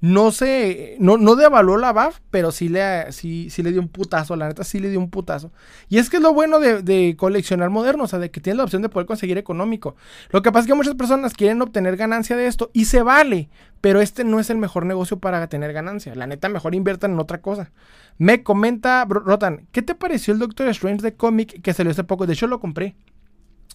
[0.03, 3.87] no se, no, no devaluó la BAF, pero sí le, sí, sí le dio un
[3.87, 5.53] putazo, la neta sí le dio un putazo.
[5.87, 8.65] Y es que es lo bueno de, coleccionar moderno, o sea, de que tienes la
[8.65, 9.95] opción de poder conseguir económico.
[10.31, 13.47] Lo que pasa es que muchas personas quieren obtener ganancia de esto y se vale,
[13.79, 16.13] pero este no es el mejor negocio para tener ganancia.
[16.15, 17.71] La neta, mejor inviertan en otra cosa.
[18.17, 22.27] Me comenta Rotan, ¿qué te pareció el Doctor Strange de cómic que salió hace poco?
[22.27, 22.97] De hecho, lo compré.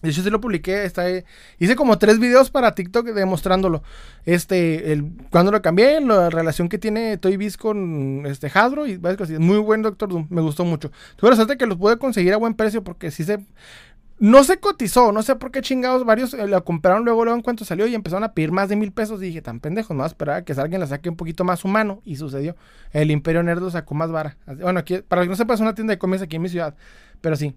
[0.01, 0.85] De hecho, sí lo publiqué.
[0.85, 1.05] Está
[1.59, 3.83] hice como tres videos para TikTok demostrándolo.
[4.25, 8.97] Este, el, cuando lo cambié, la relación que tiene Toy Biz con este Hadro y
[8.97, 9.39] varias cosas.
[9.39, 10.91] Muy buen Doctor Doom, me gustó mucho.
[11.15, 13.39] Tuve la suerte que los pude conseguir a buen precio porque sí se.
[14.21, 17.41] No se cotizó, no sé por qué chingados varios eh, lo compraron luego, luego en
[17.41, 19.21] cuanto salió y empezaron a pedir más de mil pesos.
[19.21, 22.01] Y dije, tan pendejos, no esperaba que alguien la saque un poquito más humano.
[22.03, 22.57] Y sucedió.
[22.91, 24.35] El Imperio Nerd sacó más vara.
[24.45, 26.75] Bueno, aquí, para que no sepas, es una tienda de cómics aquí en mi ciudad.
[27.21, 27.55] Pero sí,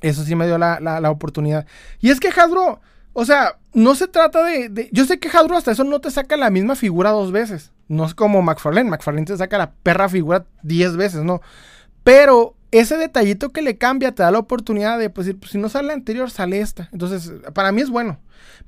[0.00, 1.66] eso sí me dio la, oportunidad.
[2.00, 2.80] Y es que Hasbro,
[3.12, 6.36] o sea, no se trata de, Yo sé que Hasbro hasta eso no te saca
[6.36, 7.72] la misma figura dos veces.
[7.88, 8.90] No es como McFarlane.
[8.90, 11.40] McFarlane te saca la perra figura diez veces, ¿no?
[12.02, 15.68] Pero ese detallito que le cambia te da la oportunidad de, pues, pues, si no
[15.68, 16.88] sale la anterior, sale esta.
[16.92, 18.18] Entonces, para mí es bueno.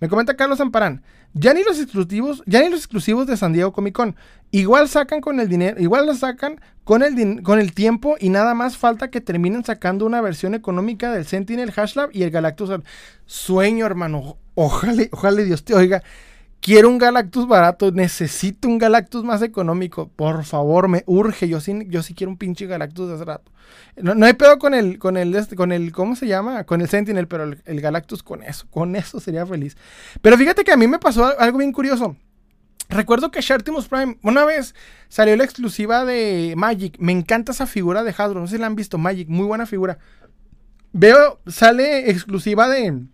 [0.00, 1.02] Me comenta Carlos Amparán.
[1.34, 4.16] Ya ni los exclusivos, ya ni los exclusivos de San Diego Comic Con.
[4.50, 8.54] Igual sacan con el dinero, igual lo sacan con el, con el tiempo y nada
[8.54, 12.70] más falta que terminen sacando una versión económica del Sentinel Hashlab y el Galactus.
[13.26, 14.38] Sueño, hermano.
[14.54, 16.02] Ojalá, ojalá Dios te oiga.
[16.60, 20.08] Quiero un Galactus barato, necesito un Galactus más económico.
[20.08, 21.48] Por favor, me urge.
[21.48, 23.52] Yo sí, yo sí quiero un pinche Galactus de hace rato.
[23.96, 26.64] No, hay pedo con el, con el, este, con el, ¿cómo se llama?
[26.64, 29.76] Con el Sentinel, pero el, Galactus con eso, con eso sería feliz.
[30.20, 32.16] Pero fíjate que a mí me pasó algo bien curioso.
[32.88, 34.74] Recuerdo que Shartimus Prime, una vez
[35.08, 36.96] salió la exclusiva de Magic.
[36.98, 38.40] Me encanta esa figura de Hasbro.
[38.40, 39.98] No sé si la han visto, Magic, muy buena figura.
[40.92, 43.04] Veo, sale exclusiva de,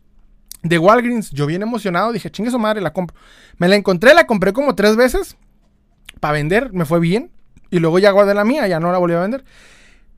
[0.65, 1.31] de Walgreens.
[1.31, 3.17] Yo bien emocionado, dije, chingue su madre, la compro.
[3.59, 5.37] Me la encontré, la compré como tres veces
[6.19, 7.31] para vender, me fue bien.
[7.71, 9.45] Y luego ya guardé la mía, ya no la volví a vender.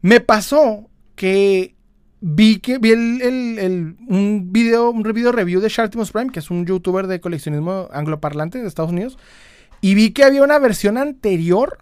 [0.00, 1.74] Me pasó que
[2.20, 6.64] vi que vi el, un video, un video review de Shartimus Prime, que es un
[6.64, 9.18] youtuber de coleccionismo angloparlante de Estados Unidos.
[9.80, 11.78] Y vi que había una versión anterior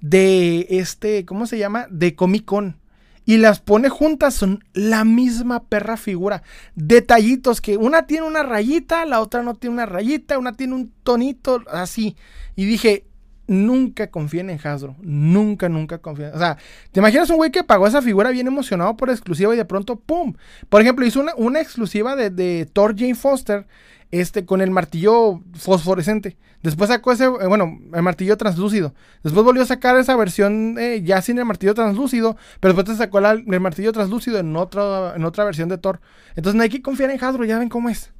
[0.00, 1.86] de este, ¿cómo se llama?
[1.90, 2.81] De Comic Con
[3.24, 6.42] y las pone juntas, son la misma perra figura.
[6.74, 10.92] Detallitos que una tiene una rayita, la otra no tiene una rayita, una tiene un
[11.02, 12.16] tonito así.
[12.56, 13.06] Y dije,
[13.46, 14.96] nunca confíen en Hasbro.
[15.00, 16.30] Nunca, nunca confíen.
[16.34, 16.56] O sea,
[16.90, 19.96] ¿te imaginas un güey que pagó esa figura bien emocionado por exclusiva y de pronto,
[19.96, 20.34] ¡pum!
[20.68, 23.66] Por ejemplo, hizo una, una exclusiva de, de Thor Jane Foster
[24.12, 26.36] este, con el martillo fosforescente.
[26.62, 28.94] Después sacó ese, eh, bueno, el martillo translúcido.
[29.24, 33.18] Después volvió a sacar esa versión eh, ya sin el martillo translúcido, pero después sacó
[33.18, 36.00] el martillo translúcido en, otra en otra versión de Thor.
[36.36, 38.12] Entonces no hay que confiar en Hasbro, ya ven cómo es.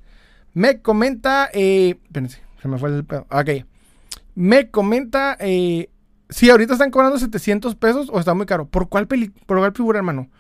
[0.55, 3.27] Me comenta, eh, espérense, se me fue el pedo.
[3.31, 3.64] Ok.
[4.35, 5.90] Me comenta, eh,
[6.31, 8.66] si ahorita están cobrando 700 pesos o está muy caro.
[8.66, 10.31] ¿Por cuál, peli por cuál figura, hermano?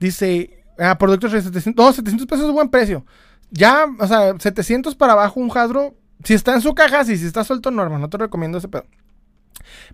[0.00, 3.04] Dice, ah, por Doctor 700, no, 700 pesos es buen precio.
[3.50, 5.94] Ya, o sea, 700 para abajo un Hasbro.
[6.24, 8.00] Si está en su caja, si está suelto, no, hermano.
[8.00, 8.84] No te recomiendo ese pedo.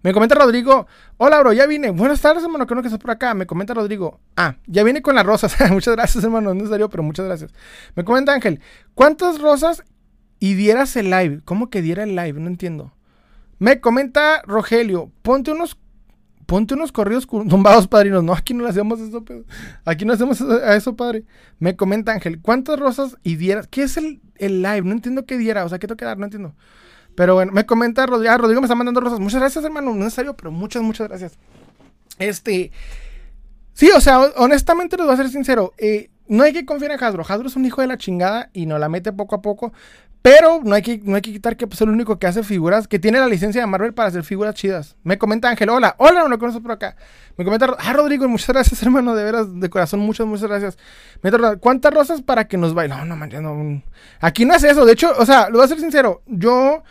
[0.03, 1.91] Me comenta Rodrigo, hola bro, ya vine.
[1.91, 3.35] Buenas tardes, hermano, no que estás por acá.
[3.35, 5.57] Me comenta Rodrigo, ah, ya vine con las rosas.
[5.71, 7.53] muchas gracias, hermano, no es necesario, pero muchas gracias.
[7.95, 8.61] Me comenta Ángel,
[8.95, 9.85] ¿cuántas rosas
[10.39, 11.41] y dieras el live?
[11.45, 12.41] ¿Cómo que diera el live?
[12.41, 12.93] No entiendo.
[13.59, 15.79] Me comenta Rogelio, ponte unos
[16.53, 18.23] ponte unos corridos tumbados, padrinos.
[18.23, 19.25] No, aquí no le hacemos eso,
[19.87, 21.25] aquí no hacemos a eso, padre.
[21.59, 23.69] Me comenta Ángel, ¿cuántas rosas y dieras?
[23.69, 24.83] ¿Qué es el, el live?
[24.83, 26.19] No entiendo qué diera, o sea, ¿qué tengo que dar?
[26.19, 26.55] No entiendo.
[27.15, 29.19] Pero bueno, me comenta Rodrigo, ah, Rodrigo me está mandando rosas.
[29.19, 31.39] Muchas gracias, hermano, no es necesario, pero muchas, muchas gracias.
[32.19, 32.71] Este,
[33.73, 37.03] sí, o sea, honestamente les voy a ser sincero, eh, no hay que confiar en
[37.03, 37.25] Hasbro.
[37.27, 39.73] Hasbro es un hijo de la chingada y nos la mete poco a poco.
[40.23, 42.45] Pero no hay que, no hay que quitar que pues, es el único que hace
[42.45, 44.97] figuras, que tiene la licencia de Marvel para hacer figuras chidas.
[45.03, 46.97] Me comenta Ángel, hola, hola, no lo conozco por acá.
[47.37, 50.79] Me comenta, ah, Rodrigo, muchas gracias, hermano, de veras, de corazón, muchas, muchas gracias.
[51.23, 52.97] Me ¿cuántas rosas para que nos vaya?
[52.97, 53.83] No, no, man, no.
[54.21, 56.85] Aquí no es eso, de hecho, o sea, lo voy a ser sincero, yo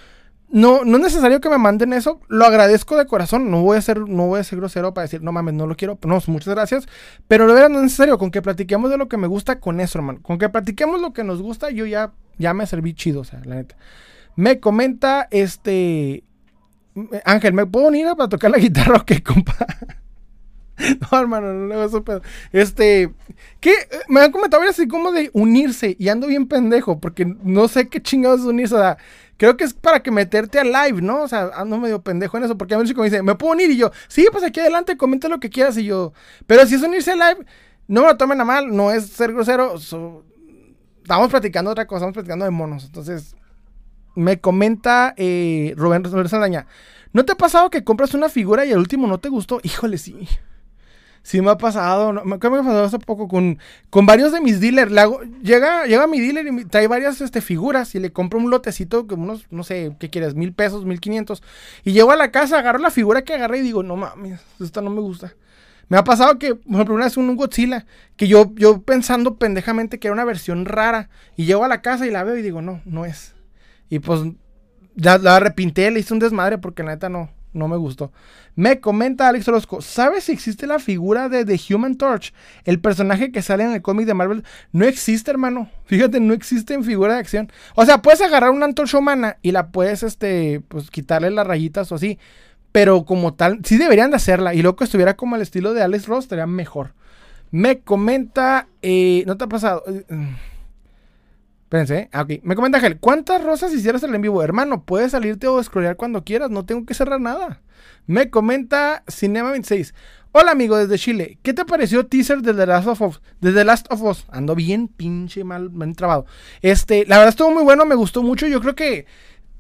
[0.52, 2.20] no, no es necesario que me manden eso.
[2.28, 3.50] Lo agradezco de corazón.
[3.50, 5.76] No voy a ser, no voy a ser grosero para decir, no mames, no lo
[5.76, 5.98] quiero.
[6.06, 6.88] No, muchas gracias.
[7.28, 8.18] Pero de verdad no es necesario.
[8.18, 10.20] Con que platiquemos de lo que me gusta con eso, hermano.
[10.22, 13.42] Con que platiquemos lo que nos gusta, yo ya, ya me serví chido, o sea,
[13.46, 13.78] la neta.
[14.36, 16.24] Me comenta este.
[17.24, 19.56] Ángel, ¿me puedo unir para tocar la guitarra o qué, compa?
[21.12, 22.24] No, hermano, no le hago eso pedo.
[22.52, 23.14] Este,
[23.60, 23.72] ¿qué?
[24.08, 28.02] Me han comentado así como de unirse y ando bien pendejo porque no sé qué
[28.02, 28.74] chingados es unirse.
[28.74, 28.98] O sea,
[29.42, 31.24] Creo que es para que meterte al live, ¿no?
[31.24, 33.54] O sea, ando medio pendejo en eso, porque a mí chico me dice, ¿me puedo
[33.54, 33.72] unir?
[33.72, 35.76] Y yo, sí, pues aquí adelante, comenta lo que quieras.
[35.80, 36.14] Y yo,
[36.46, 37.46] pero si es unirse al live,
[37.88, 39.80] no me lo tomen a mal, no es ser grosero.
[41.12, 42.86] Estamos platicando otra cosa, estamos platicando de monos.
[42.86, 43.36] Entonces,
[44.16, 46.68] me comenta eh, Rubén, Rubén Saldaña,
[47.12, 49.60] ¿no te ha pasado que compras una figura y el último no te gustó?
[49.64, 50.28] Híjole, sí.
[51.24, 52.24] Sí me ha pasado, ¿no?
[52.24, 53.60] me ha pasado hace poco con,
[53.92, 54.92] con varios de mis dealers.
[55.44, 59.26] llega, llega mi dealer y trae varias este, figuras y le compro un lotecito, como
[59.26, 60.34] unos, no sé, ¿qué quieres?
[60.34, 61.44] Mil pesos, mil quinientos.
[61.84, 64.82] Y llego a la casa, agarro la figura que agarré y digo, no mames, esta
[64.82, 65.34] no me gusta.
[65.92, 67.86] Me ha pasado que, por ejemplo, vez un Godzilla,
[68.16, 72.08] que yo, yo pensando pendejamente que era una versión rara, y llego a la casa
[72.08, 73.36] y la veo y digo, no, no es.
[73.90, 74.22] Y pues
[74.96, 78.14] ya la repinté, le hice un desmadre porque la neta no, no me gustó.
[78.56, 82.34] Me comenta Alex Orozco, ¿sabes si existe la figura de The Human Torch?
[82.64, 84.46] El personaje que sale en el cómic de Marvel.
[84.72, 85.70] No existe, hermano.
[85.84, 87.52] Fíjate, no existe en figura de acción.
[87.76, 91.92] O sea, puedes agarrar una antorcha humana y la puedes, este, pues quitarle las rayitas
[91.92, 92.18] o así.
[92.72, 94.54] Pero como tal, sí deberían de hacerla.
[94.54, 96.94] Y luego que estuviera como el estilo de Alex Ross, estaría mejor.
[97.52, 99.84] Me comenta, eh, ¿no te ha pasado?
[101.72, 102.44] Espérense, ah, ok.
[102.44, 104.44] Me comenta Ángel, ¿cuántas rosas hicieras el en vivo?
[104.44, 107.62] Hermano, puedes salirte o scrollear cuando quieras, no tengo que cerrar nada.
[108.08, 109.94] Me comenta Cinema26.
[110.34, 113.22] Hola amigo desde Chile, ¿qué te pareció teaser de The Last of Us?
[113.42, 114.26] De The Last of Us.
[114.30, 116.26] Ando bien pinche mal, bien trabado.
[116.62, 118.48] Este, la verdad estuvo muy bueno, me gustó mucho.
[118.48, 119.06] Yo creo que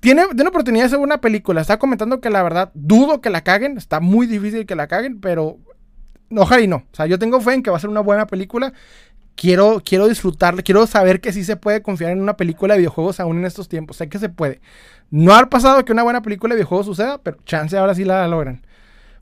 [0.01, 1.61] tiene, tiene oportunidad de ser una película.
[1.61, 3.77] Está comentando que la verdad dudo que la caguen.
[3.77, 5.57] Está muy difícil que la caguen, pero
[6.35, 6.77] ojalá y no.
[6.77, 8.73] O sea, yo tengo fe en que va a ser una buena película
[9.35, 13.19] quiero, quiero disfrutar, quiero saber que sí se puede confiar en una película de videojuegos
[13.19, 13.97] aún en estos tiempos.
[13.97, 14.61] Sé que se puede.
[15.09, 18.27] No ha pasado que una buena película de videojuegos suceda, pero chance ahora sí la
[18.27, 18.65] logran.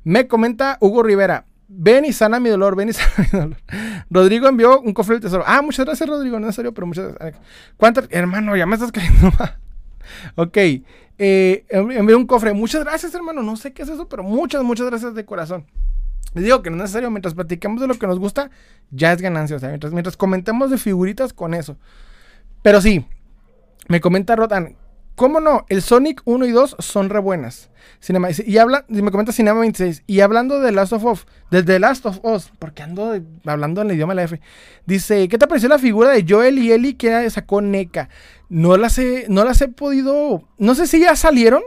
[0.04, 1.46] Me comenta Hugo Rivera.
[1.72, 3.58] Ven y sana mi dolor, ven y sana mi dolor.
[4.10, 5.44] Rodrigo envió un cofre del tesoro.
[5.46, 6.40] Ah, muchas gracias, Rodrigo.
[6.40, 7.42] No es serio, pero muchas gracias.
[7.78, 8.08] ¿Cuántas?
[8.10, 9.32] Hermano, ya me estás cayendo.
[10.36, 10.58] ok.
[11.22, 12.54] Eh, envió un cofre.
[12.54, 13.44] Muchas gracias, hermano.
[13.44, 15.66] No sé qué es eso, pero muchas, muchas gracias de corazón.
[16.34, 18.52] Les digo que no es necesario, mientras platiquemos de lo que nos gusta,
[18.92, 19.58] ya es ganancia.
[19.58, 21.78] O sea, mientras, mientras comentemos de figuritas con eso.
[22.62, 23.06] Pero sí,
[23.88, 24.76] me comenta Rotan,
[25.20, 25.66] ¿cómo no?
[25.68, 27.70] El Sonic 1 y 2 son re buenas.
[28.00, 30.04] Cinema, y habla, me comenta Cinema 26.
[30.08, 33.90] Y hablando de Last of Us, de The Last of Us, porque ando hablando en
[33.90, 34.40] el idioma de la F.
[34.86, 38.08] Dice, ¿qué te pareció la figura de Joel y Ellie que sacó NECA?
[38.48, 41.64] No las he, no las he podido, no sé si ya salieron.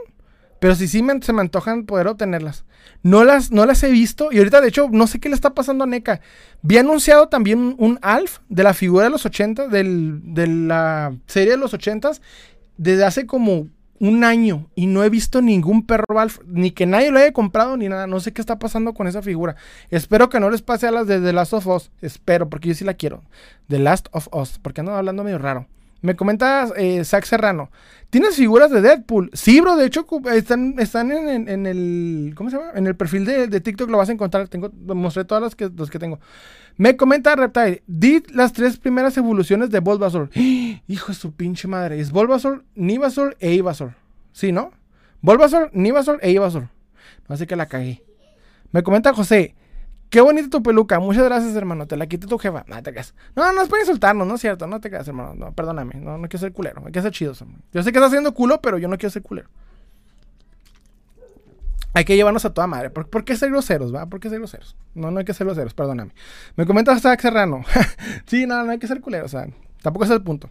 [0.59, 2.63] Pero sí, sí se me antojan poder obtenerlas.
[3.01, 4.31] No las, no las he visto.
[4.31, 6.21] Y ahorita, de hecho, no sé qué le está pasando a NECA.
[6.61, 11.51] Vi anunciado también un Alf de la figura de los 80, del, de la serie
[11.51, 12.11] de los 80
[12.77, 13.67] desde hace como
[13.99, 14.67] un año.
[14.75, 18.07] Y no he visto ningún perro Alf, ni que nadie lo haya comprado, ni nada.
[18.07, 19.55] No sé qué está pasando con esa figura.
[19.89, 21.91] Espero que no les pase a las de The Last of Us.
[22.01, 23.23] Espero, porque yo sí la quiero.
[23.69, 25.67] The Last of Us, porque ando hablando medio raro.
[26.01, 27.71] Me comenta eh, Zach Serrano.
[28.09, 29.31] ¿Tienes figuras de Deadpool?
[29.31, 29.77] Sí, bro.
[29.77, 32.33] De hecho, están, están en, el.
[32.35, 32.71] ¿Cómo se llama?
[32.75, 34.49] En el perfil de, TikTok lo vas a encontrar.
[34.49, 36.19] Tengo, mostré todas las que, los que tengo.
[36.77, 37.83] Me comenta Reptile.
[37.87, 40.29] Di las tres primeras evoluciones de Bulbasaur.
[40.35, 41.99] Hijo de su pinche madre.
[41.99, 43.93] Es Bulbasaur, Nivasaur e Ivasaur.
[44.31, 44.71] ¿Sí, no?
[45.21, 46.69] Bulbasaur, Nivasaur e Ivasaur.
[47.27, 48.03] Así que la cagué.
[48.71, 49.55] Me comenta José.
[50.09, 50.99] Qué bonita tu peluca.
[50.99, 51.87] Muchas gracias, hermano.
[51.87, 52.65] Te la quité tu jefa.
[52.67, 53.15] No, te creas.
[53.35, 54.67] No, no es para insultarnos, no es cierto.
[54.67, 55.33] No te creas, hermano.
[55.35, 55.95] No, perdóname.
[55.95, 56.83] No, no quiero ser culero.
[56.85, 57.33] Hay que ser chido.
[57.71, 59.49] Yo sé que estás haciendo culo, pero yo no quiero ser culero.
[61.93, 62.89] Hay que llevarnos a toda madre.
[62.89, 64.07] ¿Por, qué ser groseros, va?
[64.07, 64.75] ¿Por qué ser groseros?
[64.95, 66.11] No, no hay que ser groseros, perdóname.
[66.55, 67.63] Me comenta Zach Serrano.
[68.25, 69.25] sí, no, no hay que ser culero.
[69.25, 69.47] O sea,
[69.81, 70.49] tampoco es el punto.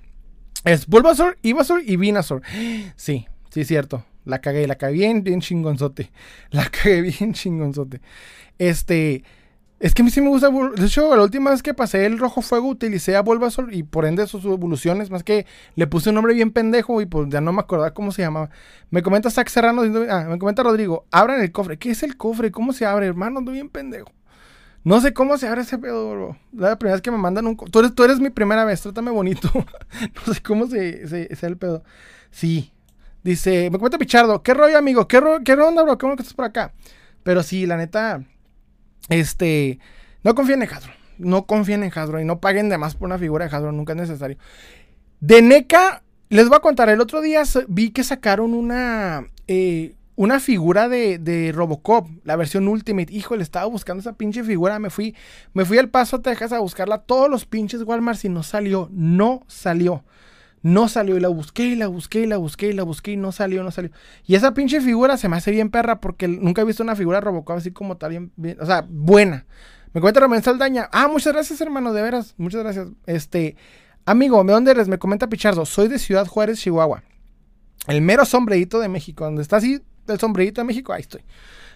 [0.64, 2.42] Es Bulbasaur, Ivasaur y Venusaur.
[2.96, 4.04] Sí, sí, cierto.
[4.24, 6.10] La cagué, la cagué bien, bien chingonzote.
[6.50, 8.00] La cagué bien chingonzote.
[8.58, 9.24] Este.
[9.82, 10.48] Es que a mí sí me gusta.
[10.48, 14.04] De hecho, la última vez que pasé el rojo fuego utilicé a Bulbasaur y por
[14.04, 15.10] ende sus evoluciones.
[15.10, 15.44] Más que
[15.74, 18.48] le puse un nombre bien pendejo y pues ya no me acordaba cómo se llamaba.
[18.90, 19.82] Me comenta Zach Serrano.
[20.08, 21.04] Ah, me comenta Rodrigo.
[21.10, 21.78] Abran el cofre.
[21.78, 22.52] ¿Qué es el cofre?
[22.52, 23.40] ¿Cómo se abre, hermano?
[23.40, 24.08] Ando bien pendejo.
[24.84, 26.36] No sé cómo se abre ese pedo, bro.
[26.52, 27.56] La primera vez que me mandan un.
[27.56, 28.82] Tú eres, tú eres mi primera vez.
[28.82, 29.50] Trátame bonito.
[30.26, 31.82] no sé cómo se, se, el pedo.
[32.30, 32.70] Sí.
[33.24, 34.44] Dice, me comenta Pichardo.
[34.44, 35.08] ¿Qué rollo, amigo?
[35.08, 35.98] ¿Qué, ro qué onda, bro?
[35.98, 36.72] ¿Cómo que estás por acá?
[37.24, 38.22] Pero sí, la neta.
[39.12, 39.78] Este,
[40.22, 40.92] no confíen en Hasbro.
[41.18, 43.72] No confíen en Hasbro y no paguen de más por una figura de Hasbro.
[43.72, 44.38] Nunca es necesario.
[45.20, 46.88] De NECA, les voy a contar.
[46.88, 53.12] El otro día vi que sacaron una, eh, una figura de, Robocop, la versión Ultimate.
[53.12, 54.78] Híjole, estaba buscando esa pinche figura.
[54.78, 55.14] Me fui,
[55.52, 56.98] me fui al paso a Texas a buscarla.
[56.98, 58.88] Todos los pinches Walmart y no salió.
[58.92, 60.04] No salió.
[60.62, 63.16] No salió y la busqué y la busqué y la busqué y la busqué y
[63.16, 63.90] no salió, no salió.
[64.24, 67.20] Y esa pinche figura se me hace bien perra porque nunca he visto una figura
[67.20, 69.44] Robocop así como tal, bien, o sea, buena.
[69.92, 70.88] Me comenta Román Saldaña.
[70.92, 72.34] Ah, muchas gracias, hermano, de veras.
[72.38, 72.88] Muchas gracias.
[73.06, 73.56] Este,
[74.06, 74.88] amigo, ¿de dónde eres?
[74.88, 75.66] Me comenta Pichardo.
[75.66, 77.02] Soy de Ciudad Juárez, Chihuahua.
[77.88, 79.24] El mero sombrerito de México.
[79.24, 81.22] Donde está así el sombrerito de México, ahí estoy.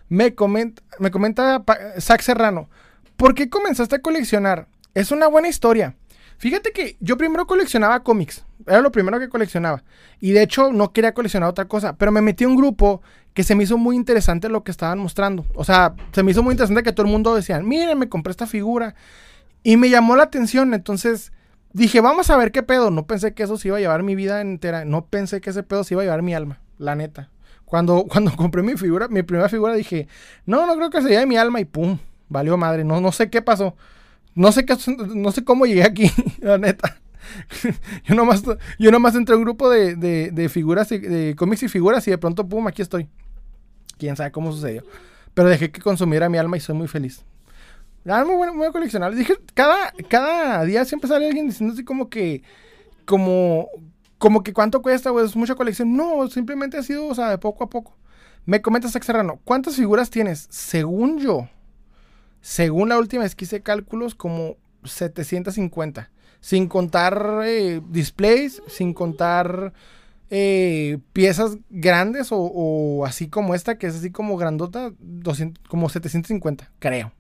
[0.09, 1.63] Me comenta, me comenta
[2.01, 2.71] Zach Serrano.
[3.17, 4.69] ¿Por qué comenzaste a coleccionar?
[4.95, 5.97] Es una buena historia.
[6.39, 8.45] Fíjate que yo primero coleccionaba cómics.
[8.67, 9.83] Era lo primero que coleccionaba.
[10.21, 11.97] Y de hecho no quería coleccionar otra cosa.
[11.97, 13.01] Pero me metí a un grupo
[13.33, 15.47] que se me hizo muy interesante lo que estaban mostrando.
[15.55, 18.31] O sea, se me hizo muy interesante que todo el mundo decía, miren, me compré
[18.31, 18.95] esta figura.
[19.63, 20.75] Y me llamó la atención.
[20.75, 21.33] Entonces
[21.73, 22.91] dije, vamos a ver qué pedo.
[22.91, 24.85] No pensé que eso se iba a llevar mi vida entera.
[24.85, 26.61] No pensé que ese pedo se iba a llevar mi alma.
[26.79, 27.31] La neta.
[27.65, 30.09] Cuando, cuando compré mi figura, mi primera figura, dije,
[30.45, 31.61] no, no creo que se lleve mi alma.
[31.61, 31.99] Y pum,
[32.29, 32.85] valió madre.
[32.85, 33.75] No, no sé qué pasó.
[34.37, 34.77] No sé, qué,
[35.15, 36.11] no sé cómo llegué aquí,
[36.41, 37.01] la neta.
[38.05, 38.43] yo, nomás,
[38.79, 42.19] yo nomás entré a un grupo de, de, figuras, de cómics y figuras y de
[42.19, 43.09] pronto, pum, aquí estoy.
[43.99, 44.85] Quién sabe cómo sucedió.
[45.33, 47.25] Pero dejé que consumiera mi alma y soy muy feliz.
[48.07, 49.15] Ah, muy bueno, muy coleccionar.
[49.15, 52.43] Dije, cada, cada día siempre sale alguien diciendo así como que,
[53.07, 53.69] como,
[54.19, 55.97] como que cuánto cuesta, pues mucha colección.
[55.97, 57.97] No, simplemente ha sido, o sea, de poco a poco.
[58.45, 60.47] Me comentas, Serrano, ¿cuántas figuras tienes?
[60.51, 61.49] Según yo,
[62.47, 64.55] según la última vez que hice cálculos, como
[64.85, 66.11] 750.
[66.39, 69.73] Sin contar eh, displays, sin contar
[70.31, 76.71] eh, piezas grandes o, así como esta, que es así como grandota, 200, como 750,
[76.79, 77.11] creo.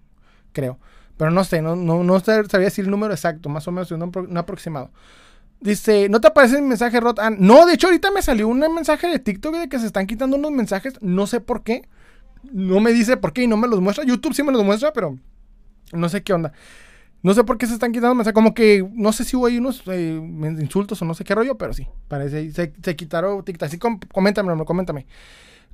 [0.52, 0.78] Creo.
[1.16, 4.36] Pero no sé, no, no, no sabía decir el número exacto, más o menos un,
[4.36, 4.92] aproximado.
[5.60, 7.18] Dice, ¿no te aparece el mensaje Rot?
[7.18, 10.06] Ah, no, de hecho ahorita me salió un mensaje de TikTok de que se están
[10.06, 11.82] quitando unos mensajes, no sé por qué
[12.52, 14.04] no me dice por qué y no me los muestra.
[14.04, 15.18] YouTube sí me los muestra, pero
[15.92, 16.52] no sé qué onda.
[17.22, 19.58] No sé por qué se están quitando sea, Como que no sé si hubo ahí
[19.58, 20.20] unos eh,
[20.60, 21.86] insultos o no sé qué rollo, pero sí.
[22.08, 22.52] Parece.
[22.52, 23.66] Se, se quitaron TikTok.
[23.66, 25.06] Así coméntame, coméntame.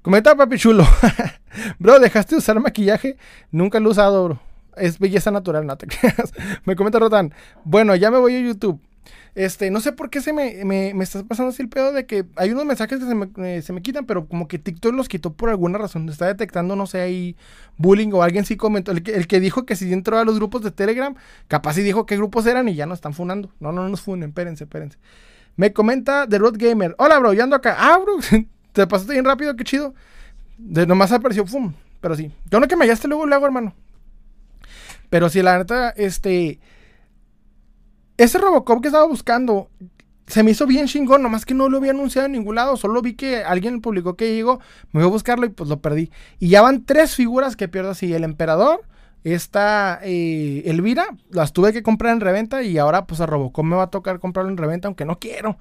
[0.03, 0.85] Comenta, papi chulo.
[1.79, 3.17] bro, ¿dejaste de usar maquillaje?
[3.51, 4.41] Nunca lo he usado, bro.
[4.77, 6.33] Es belleza natural, no te creas.
[6.65, 7.33] me comenta Rotan.
[7.65, 8.81] Bueno, ya me voy a YouTube.
[9.35, 12.05] Este, no sé por qué se me, me, me está pasando así el pedo de
[12.05, 14.95] que hay unos mensajes que se me, eh, se me quitan, pero como que TikTok
[14.95, 16.07] los quitó por alguna razón.
[16.11, 17.37] Está detectando, no sé, ahí
[17.79, 18.93] bullying o alguien sí comentó.
[18.93, 21.15] El que, el que dijo que si entró a los grupos de Telegram,
[21.49, 23.51] capaz sí dijo qué grupos eran y ya no están funando.
[23.59, 24.99] No, no, no nos funen, espérense, espérense.
[25.57, 26.95] Me comenta The Road Gamer.
[26.99, 27.77] Hola, bro, yo ando acá.
[27.79, 28.19] Ah, bro,
[28.73, 29.95] te pasaste bien rápido, qué chido.
[30.59, 31.73] De nomás apareció, fum.
[32.03, 32.31] Pero sí.
[32.51, 33.75] Yo no que me hallaste luego, luego, hermano.
[35.09, 36.59] Pero sí, la neta, este.
[38.23, 39.69] Ese Robocop que estaba buscando
[40.29, 42.77] se me hizo bien chingón, nomás que no lo había anunciado en ningún lado.
[42.77, 44.61] Solo vi que alguien publicó que llegó,
[44.93, 46.13] me voy a buscarlo y pues lo perdí.
[46.39, 48.83] Y ya van tres figuras que pierdo así: el emperador,
[49.25, 53.75] esta eh, Elvira, las tuve que comprar en reventa y ahora pues a Robocop me
[53.75, 55.59] va a tocar comprarlo en reventa, aunque no quiero.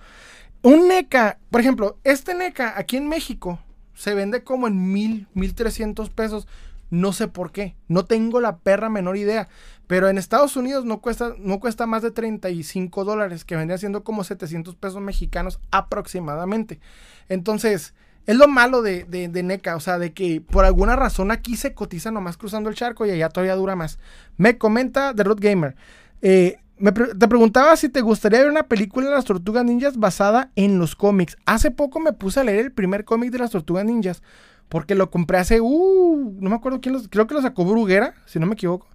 [0.62, 3.58] Un NECA, por ejemplo, este NECA aquí en México
[3.96, 6.48] se vende como en mil, mil trescientos pesos.
[6.92, 7.74] No sé por qué.
[7.88, 9.48] No tengo la perra menor idea.
[9.92, 14.06] Pero en Estados Unidos no cuesta, no cuesta más de 35 dólares, que vendría siendo
[14.06, 16.80] como 700 pesos mexicanos aproximadamente.
[17.28, 17.94] Entonces,
[18.26, 21.74] es lo malo de, de, NECA, o sea, de que por alguna razón aquí se
[21.74, 24.00] cotiza nomás cruzando el charco y allá todavía dura más.
[24.38, 25.76] Me comenta The Root Gamer.
[26.22, 30.80] Eh, te preguntaba si te gustaría ver una película de las tortugas ninjas basada en
[30.80, 31.36] los cómics.
[31.46, 34.24] Hace poco me puse a leer el primer cómic de las tortugas ninjas.
[34.70, 35.60] Porque lo compré hace.
[35.60, 37.10] Uh, no me acuerdo quién los.
[37.10, 38.88] Creo que lo sacó Bruguera, si no me equivoco.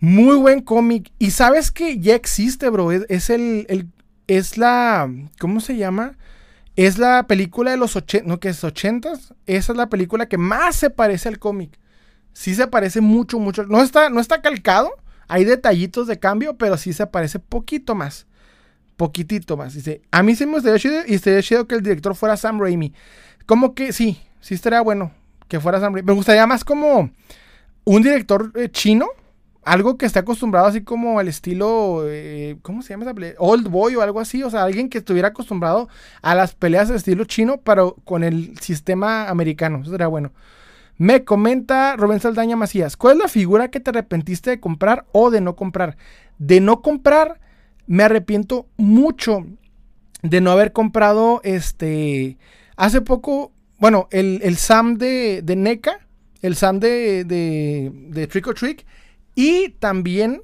[0.00, 1.10] Muy buen cómic.
[1.18, 2.92] Y sabes que ya existe, bro.
[2.92, 3.88] Es, el, el,
[4.26, 5.10] Es la.
[5.40, 6.16] ¿Cómo se llama?
[6.76, 8.38] Es la película de los 80, ¿no?
[8.38, 9.12] Que es 80
[9.46, 11.76] Esa es la película que más se parece al cómic.
[12.32, 13.64] Sí se parece mucho, mucho.
[13.64, 14.90] No está, no está calcado.
[15.26, 18.26] Hay detallitos de cambio, pero sí se parece poquito más.
[18.96, 19.74] Poquitito más.
[19.74, 22.60] Dice, a mí sí me gustaría chido y estaría chido que el director fuera Sam
[22.60, 22.94] Raimi.
[23.44, 25.10] Como que sí, sí estaría bueno
[25.48, 26.06] que fuera Sam Raimi.
[26.06, 27.10] Me gustaría más como
[27.84, 29.08] un director eh, chino
[29.62, 33.34] algo que esté acostumbrado así como al estilo, eh, ¿cómo se llama esa pelea?
[33.38, 35.88] Old Boy o algo así, o sea, alguien que estuviera acostumbrado
[36.22, 40.32] a las peleas de estilo chino, pero con el sistema americano, eso sería bueno.
[40.96, 45.30] Me comenta Rubén Saldaña Macías, ¿cuál es la figura que te arrepentiste de comprar o
[45.30, 45.96] de no comprar?
[46.38, 47.40] De no comprar,
[47.86, 49.46] me arrepiento mucho
[50.22, 52.38] de no haber comprado este,
[52.76, 56.06] hace poco, bueno, el, Sam de, de NECA,
[56.42, 58.84] el Sam de, de, de Trick or Trick,
[59.38, 60.42] y también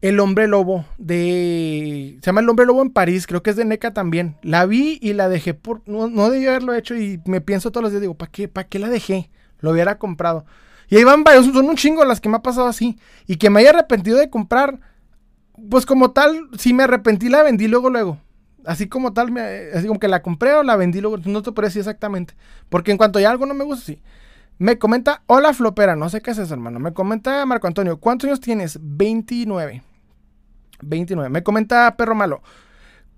[0.00, 2.16] El Hombre Lobo de...
[2.22, 4.38] Se llama El Hombre Lobo en París, creo que es de NECA también.
[4.40, 5.86] La vi y la dejé por...
[5.86, 8.66] No, no debí haberlo hecho y me pienso todos los días, digo, ¿para qué, ¿para
[8.66, 9.30] qué la dejé?
[9.58, 10.46] Lo hubiera comprado.
[10.88, 12.98] Y ahí van varios, son un chingo las que me ha pasado así.
[13.26, 14.80] Y que me haya arrepentido de comprar,
[15.68, 18.18] pues como tal, si me arrepentí la vendí luego, luego.
[18.64, 19.42] Así como tal, me,
[19.74, 22.32] así como que la compré o la vendí luego, no te puedo exactamente.
[22.70, 24.00] Porque en cuanto ya algo no me gusta, sí.
[24.58, 26.80] Me comenta, hola flopera, no sé qué es eso, hermano.
[26.80, 28.78] Me comenta Marco Antonio, ¿cuántos años tienes?
[28.80, 29.82] 29.
[30.82, 31.30] 29.
[31.30, 32.42] Me comenta Perro Malo.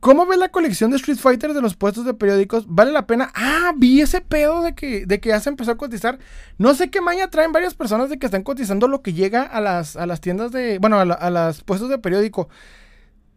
[0.01, 2.65] ¿Cómo ves la colección de Street Fighter de los puestos de periódicos?
[2.67, 3.31] ¿Vale la pena?
[3.35, 6.19] Ah, vi ese pedo de que, de que ya se empezó a cotizar.
[6.57, 9.61] No sé qué maña traen varias personas de que están cotizando lo que llega a
[9.61, 10.79] las, a las tiendas de.
[10.79, 12.49] Bueno, a, a los puestos de periódico.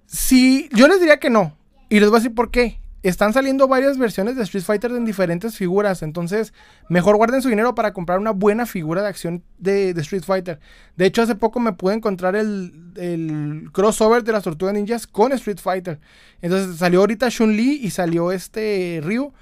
[0.05, 1.57] Sí, yo les diría que no.
[1.89, 5.03] Y les voy a decir por qué están saliendo varias versiones de Street Fighter en
[5.03, 6.01] diferentes figuras.
[6.01, 6.53] Entonces,
[6.87, 10.59] mejor guarden su dinero para comprar una buena figura de acción de, Street Fighter.
[10.95, 15.59] De hecho, hace poco me pude encontrar el, crossover de las Tortugas Ninjas con Street
[15.61, 15.99] Fighter.
[16.41, 19.33] Entonces, salió ahorita Chun-Li y salió este Ryu.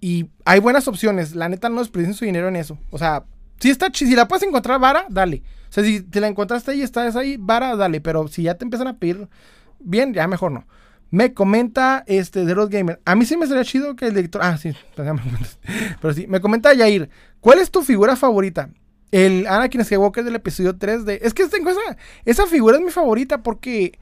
[0.00, 1.36] Y hay buenas opciones.
[1.36, 2.78] La neta, no desperdicien su dinero en eso.
[2.90, 3.24] O sea,
[3.60, 5.44] si, está, si la puedes encontrar vara, dale.
[5.70, 8.00] O sea, si te la encontraste ahí y estás ahí, vara, dale.
[8.00, 9.28] Pero si ya te empiezan a pedir
[9.78, 10.66] bien, ya mejor no.
[11.14, 13.00] Me comenta este de Road Gamer.
[13.04, 14.42] A mí sí me sería chido que el director.
[14.42, 16.26] Ah, sí, pero sí.
[16.26, 17.08] Me comenta Yair.
[17.38, 18.70] ¿Cuál es tu figura favorita?
[19.12, 21.20] El Anakin Skywalker del episodio 3 de.
[21.22, 23.96] Es que tengo esa, esa figura es mi favorita porque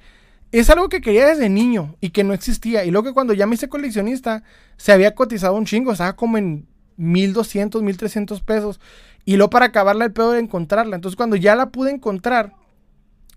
[0.53, 2.83] es algo que quería desde niño y que no existía.
[2.87, 4.43] Y luego que cuando ya me hice coleccionista,
[4.79, 5.93] se había cotizado un chingo.
[5.93, 6.67] Estaba como en
[6.97, 8.81] 1200, 1300 pesos.
[9.27, 10.97] Y luego para acabarla el peor de encontrarla.
[10.97, 12.55] Entonces cuando ya la pude encontrar,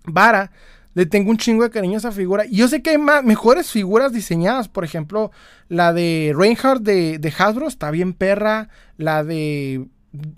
[0.06, 0.50] vara
[0.96, 2.46] le tengo un chingo de cariño a esa figura.
[2.46, 4.68] Y yo sé que hay más, mejores figuras diseñadas.
[4.68, 5.30] Por ejemplo,
[5.68, 8.70] la de Reinhardt de, Hasbro está bien perra.
[8.96, 9.88] La de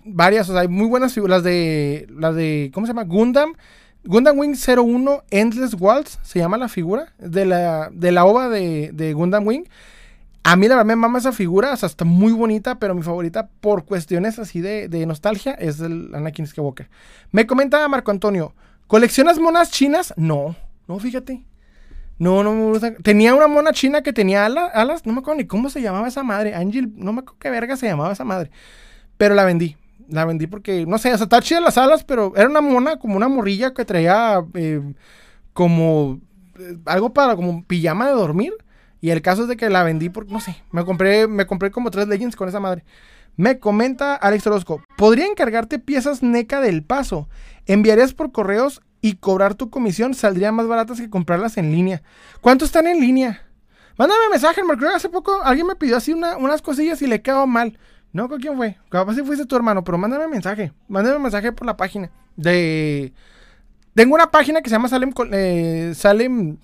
[0.04, 1.36] varias, o sea, hay muy buenas figuras.
[1.36, 3.04] Las de, la de, ¿cómo se llama?
[3.04, 3.52] Gundam.
[4.02, 8.90] Gundam Wing 01 Endless Waltz se llama la figura de la, de la ova de,
[8.92, 9.62] de Gundam Wing.
[10.42, 13.02] A mí la verdad me mama esa figura, o sea, está muy bonita, pero mi
[13.02, 16.88] favorita por cuestiones así de, de nostalgia es el Anakin Skywalker.
[17.30, 18.54] Me comenta Marco Antonio,
[18.88, 20.14] ¿Coleccionas monas chinas?
[20.16, 20.56] No,
[20.88, 21.44] no, fíjate.
[22.18, 22.94] No, no me gusta.
[22.96, 26.22] Tenía una mona china que tenía alas, no me acuerdo ni cómo se llamaba esa
[26.22, 26.54] madre.
[26.54, 28.50] Angel, no me acuerdo qué verga se llamaba esa madre.
[29.18, 29.76] Pero la vendí.
[30.08, 32.98] La vendí porque, no sé, o sea, está chida las alas, pero era una mona,
[32.98, 34.80] como una morrilla que traía eh,
[35.52, 36.18] como
[36.58, 38.54] eh, algo para como pijama de dormir.
[39.02, 41.70] Y el caso es de que la vendí porque, no sé, me compré, me compré
[41.70, 42.84] como tres Legends con esa madre.
[43.38, 47.28] Me comenta Alex Orozco, ¿podría encargarte piezas NECA del paso?
[47.66, 50.12] ¿Enviarías por correos y cobrar tu comisión?
[50.14, 52.02] Saldrían más baratas que comprarlas en línea.
[52.40, 53.46] ¿Cuánto están en línea?
[53.96, 57.78] Mándame mensaje, que hace poco alguien me pidió así unas cosillas y le quedó mal.
[58.12, 58.76] No, ¿con quién fue?
[58.88, 60.72] Capaz si fuiste tu hermano, pero mándame mensaje.
[60.88, 63.12] Mándame mensaje por la página de...
[63.94, 66.58] Tengo una página que se llama Salem, eh, Salem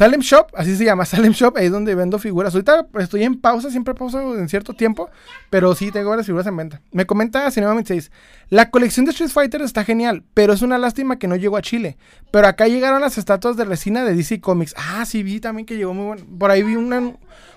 [0.00, 2.54] Salem Shop, así se llama, Salem Shop, ahí es donde vendo figuras.
[2.54, 5.10] Ahorita estoy en pausa, siempre pausa en cierto tiempo,
[5.50, 6.80] pero sí tengo varias figuras en venta.
[6.90, 8.10] Me comenta Cinema 26,
[8.48, 11.60] la colección de Street Fighter está genial, pero es una lástima que no llegó a
[11.60, 11.98] Chile.
[12.30, 14.74] Pero acá llegaron las estatuas de resina de DC Comics.
[14.78, 16.24] Ah, sí, vi también que llegó muy bueno.
[16.38, 17.12] Por ahí vi una,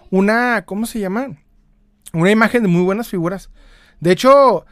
[0.10, 1.38] una, ¿cómo se llama?
[2.12, 3.52] Una imagen de muy buenas figuras.
[4.02, 4.66] De hecho,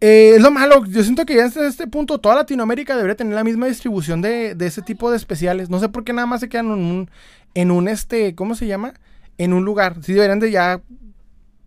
[0.00, 3.34] Eh, es lo malo, yo siento que ya desde este punto toda Latinoamérica debería tener
[3.34, 5.68] la misma distribución de, de, ese tipo de especiales.
[5.68, 7.10] No sé por qué nada más se quedan en un,
[7.54, 8.94] en un este, ¿cómo se llama?
[9.36, 9.96] En un lugar.
[10.02, 10.80] Sí deberían de ya,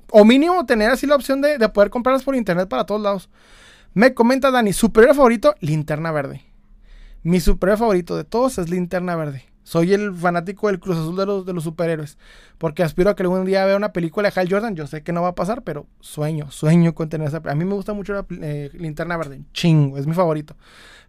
[0.10, 3.30] o mínimo tener así la opción de, de poder comprarlas por internet para todos lados.
[3.94, 6.42] Me comenta Dani, superhéroe favorito, linterna verde.
[7.22, 9.53] Mi superhéroe favorito de todos es linterna verde.
[9.64, 12.18] Soy el fanático del Cruz Azul de los, de los superhéroes.
[12.57, 14.76] Porque aspiro a que algún día vea una película de Hal Jordan.
[14.76, 17.41] Yo sé que no va a pasar, pero sueño, sueño con tener esa.
[17.45, 19.41] A mí me gusta mucho la eh, linterna verde.
[19.53, 20.56] Chingo, es mi favorito.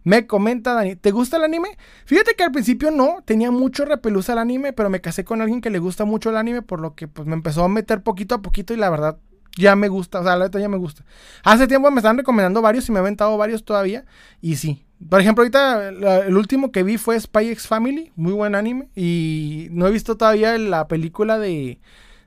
[0.05, 1.79] Me comenta Dani, ¿te gusta el anime?
[2.05, 5.61] Fíjate que al principio no, tenía mucho repelús al anime, pero me casé con alguien
[5.61, 8.35] que le gusta mucho el anime, por lo que pues me empezó a meter poquito
[8.35, 9.17] a poquito y la verdad
[9.57, 11.03] ya me gusta, o sea, la verdad ya me gusta.
[11.43, 14.05] Hace tiempo me están recomendando varios y me he aventado varios todavía
[14.41, 18.55] y sí, por ejemplo, ahorita el último que vi fue Spy X Family, muy buen
[18.55, 18.87] anime.
[18.95, 21.79] Y no he visto todavía la película de.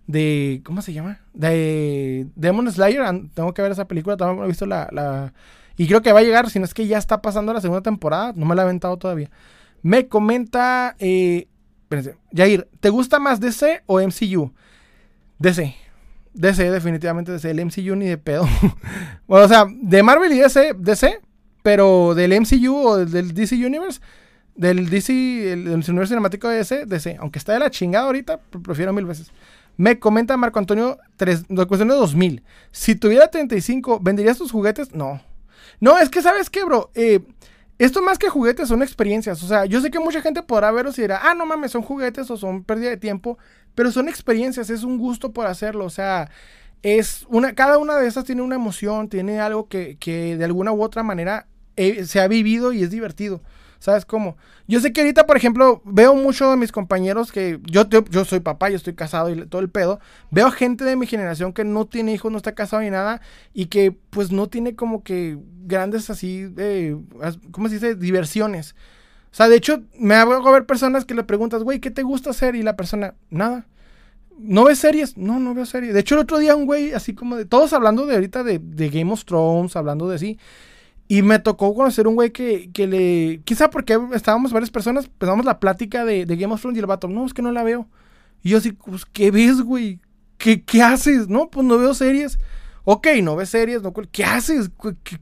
[0.07, 1.21] de ¿Cómo se llama?
[1.33, 3.03] De Demon Slayer.
[3.35, 5.33] Tengo que ver esa película, no he visto la,
[5.77, 7.83] Y creo que va a llegar, si no es que ya está pasando la segunda
[7.83, 8.33] temporada.
[8.37, 9.31] No me la he aventado todavía.
[9.83, 10.95] Me comenta.
[10.99, 11.49] Eh,
[11.83, 14.53] espérense, Jair, ¿te gusta más DC o MCU?
[15.39, 15.75] DC.
[16.35, 17.51] DC, definitivamente DC.
[17.51, 18.47] El MCU ni de pedo.
[19.27, 21.28] bueno, o sea, de Marvel y DC, DC
[21.63, 24.01] pero del MCU o del DC Universe,
[24.55, 28.93] del DC, el, universo cinemático de DC, DC, aunque está de la chingada ahorita, prefiero
[28.93, 29.31] mil veces.
[29.77, 32.43] Me comenta Marco Antonio, tres, cuestión de 2000.
[32.73, 34.93] Si tuviera 35, ¿venderías tus juguetes?
[34.93, 35.23] No.
[35.81, 36.91] No, es que, ¿sabes qué, bro?
[36.95, 37.21] Eh,
[37.79, 39.41] esto más que juguetes son experiencias.
[39.45, 41.83] O sea, yo sé que mucha gente podrá veros y dirá, ah, no mames, son
[41.83, 43.39] juguetes o son pérdida de tiempo.
[43.77, 45.85] Pero son experiencias, es un gusto por hacerlo.
[45.85, 46.29] O sea,
[46.83, 50.73] es una, cada una de esas tiene una emoción, tiene algo que, que de alguna
[50.73, 51.47] u otra manera
[51.77, 53.41] se ha vivido y es divertido.
[53.79, 54.37] ¿Sabes cómo?
[54.67, 58.41] Yo sé que ahorita, por ejemplo, veo mucho de mis compañeros que yo, yo soy
[58.41, 60.01] papá, yo estoy casado y todo el pedo.
[60.33, 63.21] Veo gente de mi generación que no tiene hijos, no está casado ni nada
[63.55, 66.97] y que pues no tiene como que grandes así, eh,
[67.53, 67.95] ¿cómo se dice?
[67.95, 68.75] Diversiones.
[69.31, 72.31] O sea, de hecho, me hago ver personas que le preguntas, güey, ¿qué te gusta
[72.31, 72.57] hacer?
[72.57, 73.67] Y la persona, nada.
[74.39, 75.17] ¿No ves series?
[75.17, 75.95] No, no veo series.
[75.95, 78.59] De hecho, el otro día un güey, así como de, todos hablando de ahorita de,
[78.59, 80.39] de Game of Thrones, hablando de sí.
[81.09, 83.41] Y me tocó conocer un güey que, que le.
[83.45, 86.87] Quizá porque estábamos varias personas, empezamos la plática de, de, Game of Thrones y el
[86.87, 87.89] vato, no, es que no la veo.
[88.43, 90.01] Y yo así, pues, ¿qué ves, güey?
[90.37, 91.29] ¿Qué, ¿Qué, haces?
[91.29, 92.39] No, pues no veo series.
[92.85, 94.71] Ok, no ves series, no, ¿qué haces?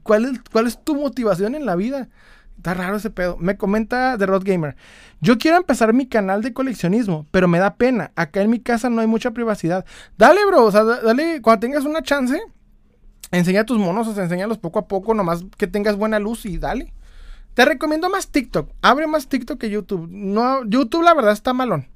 [0.03, 2.09] ¿Cuál es, ¿Cuál es tu motivación en la vida?
[2.57, 3.37] Está raro ese pedo.
[3.39, 4.75] Me comenta The Rod Gamer.
[5.21, 8.11] Yo quiero empezar mi canal de coleccionismo, pero me da pena.
[8.15, 9.85] Acá en mi casa no hay mucha privacidad.
[10.17, 10.65] Dale, bro.
[10.65, 12.41] O sea, dale, cuando tengas una chance,
[13.31, 16.57] Enseña tus monos, o sea, enséñalos poco a poco, nomás que tengas buena luz y
[16.57, 16.93] dale.
[17.53, 18.69] Te recomiendo más TikTok.
[18.81, 20.07] Abre más TikTok que YouTube.
[20.09, 21.87] No, YouTube la verdad está malón.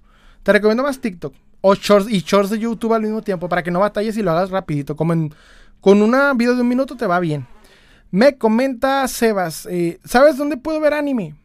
[0.43, 1.33] Te recomiendo más TikTok.
[1.61, 4.31] O shorts y shorts de YouTube al mismo tiempo para que no batalles y lo
[4.31, 4.95] hagas rapidito.
[4.95, 5.33] Como en,
[5.79, 7.45] con una video de un minuto te va bien.
[8.11, 11.35] Me comenta Sebas, eh, ¿sabes dónde puedo ver anime?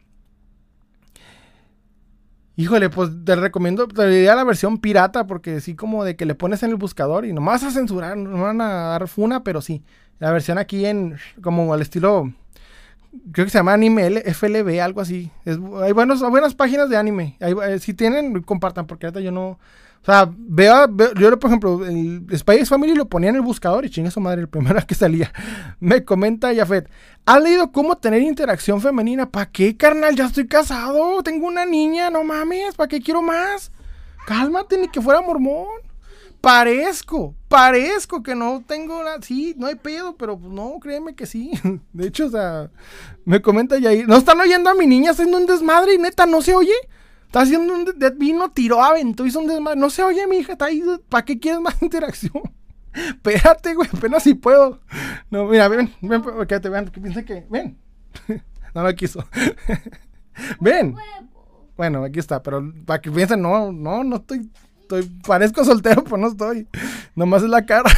[2.57, 6.35] Híjole, pues te recomiendo, te diría la versión pirata, porque sí como de que le
[6.35, 9.83] pones en el buscador y nomás a censurar, no van a dar funa, pero sí.
[10.19, 12.33] La versión aquí en, como al estilo,
[13.31, 15.31] creo que se llama anime FLB, algo así.
[15.45, 17.37] hay, buenas páginas de anime.
[17.39, 19.59] Eh, si tienen, compartan, porque ahorita yo no,
[20.01, 20.87] o sea, veo,
[21.19, 24.41] yo por ejemplo, el Spice Family lo ponía en el buscador y chinga su madre,
[24.41, 25.33] el primero que salía.
[25.79, 26.89] Me comenta Jafet,
[27.25, 29.29] ¿has leído cómo tener interacción femenina?
[29.29, 30.15] ¿Para qué, carnal?
[30.15, 33.71] Ya estoy casado, tengo una niña, no mames, ¿para qué quiero más?
[34.25, 35.67] Cálmate, ni que fuera mormón.
[36.41, 39.17] Parezco, parezco que no tengo nada.
[39.21, 41.51] Sí, no hay pedo, pero pues, no, créeme que sí.
[41.93, 42.69] De hecho, o sea,
[43.25, 46.41] me comenta Yair, ¿no están oyendo a mi niña haciendo un desmadre y neta no
[46.41, 46.75] se oye?
[47.27, 47.85] Está haciendo un.
[48.17, 49.79] vino, tiró, aventó, hizo un desmadre.
[49.79, 50.81] No se oye, mi hija, está ahí.
[51.09, 52.41] ¿Para qué quieres más interacción?
[52.93, 54.79] Espérate, güey, apenas si puedo.
[55.29, 57.45] No, mira, ven, ven, te vean, que piensa que.
[57.49, 57.77] Ven.
[58.73, 59.23] no me quiso.
[60.61, 60.95] ven.
[61.75, 64.49] Bueno, aquí está, pero para que piensen, no, no, no estoy.
[64.81, 66.65] Estoy, parezco soltero, pero no estoy.
[67.13, 67.91] Nomás es la cara.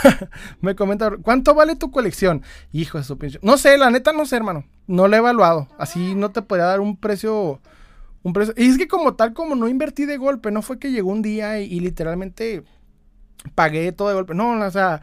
[0.60, 2.41] me comenta, ¿cuánto vale tu colección?
[2.72, 3.38] Hijo de su pinche.
[3.43, 4.65] No sé, la neta no sé, hermano.
[4.88, 5.68] No lo he evaluado.
[5.77, 7.61] Así no te podría dar un precio
[8.23, 8.33] un.
[8.57, 11.21] Y es que como tal, como no invertí de golpe, no fue que llegó un
[11.21, 12.63] día y, literalmente
[13.55, 14.33] pagué todo de golpe.
[14.33, 15.01] No, o sea,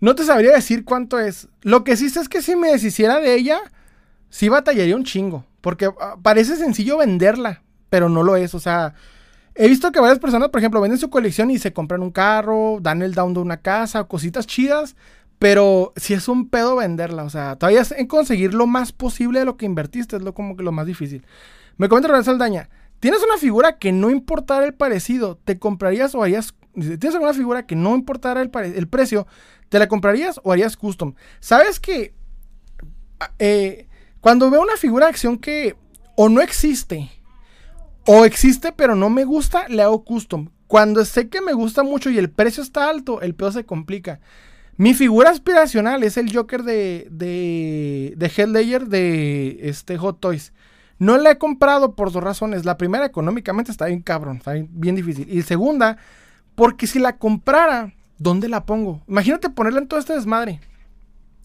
[0.00, 1.48] no te sabría decir cuánto es.
[1.62, 3.60] Lo que sí sé es que si me deshiciera de ella,
[4.28, 5.44] sí batallaría un chingo.
[5.60, 8.54] Porque ah, parece sencillo venderla, pero no lo es.
[8.54, 8.94] O sea,
[9.54, 12.78] he visto que varias personas, por ejemplo, venden su colección y se compran un carro,
[12.82, 14.94] dan el down de una casa, cositas chidas.
[15.38, 19.40] Pero si es un pedo venderla, o sea, todavía es en conseguir lo más posible
[19.40, 21.26] de lo que invertiste, es lo como que lo más difícil.
[21.76, 22.68] Me comenta René Saldaña.
[23.00, 25.36] ¿Tienes una figura que no importara el parecido?
[25.44, 26.54] ¿Te comprarías o harías...
[26.72, 28.50] ¿Tienes alguna figura que no importara el,
[28.88, 29.26] precio?
[29.68, 31.14] ¿Te la comprarías o harías custom?
[31.38, 32.14] ¿Sabes que
[33.38, 33.86] eh,
[34.20, 35.76] cuando veo una figura de acción que
[36.16, 37.10] o no existe,
[38.06, 40.50] o existe pero no me gusta, le hago custom.
[40.66, 44.20] Cuando sé que me gusta mucho y el precio está alto, el pedo se complica.
[44.76, 50.52] Mi figura aspiracional es el Joker de, de, de Headlayer de este Hot Toys.
[50.98, 52.64] No la he comprado por dos razones.
[52.64, 55.26] La primera, económicamente está bien cabrón, está bien, difícil.
[55.30, 55.96] Y segunda,
[56.54, 59.02] porque si la comprara, ¿dónde la pongo?
[59.08, 60.60] Imagínate ponerla en todo este desmadre.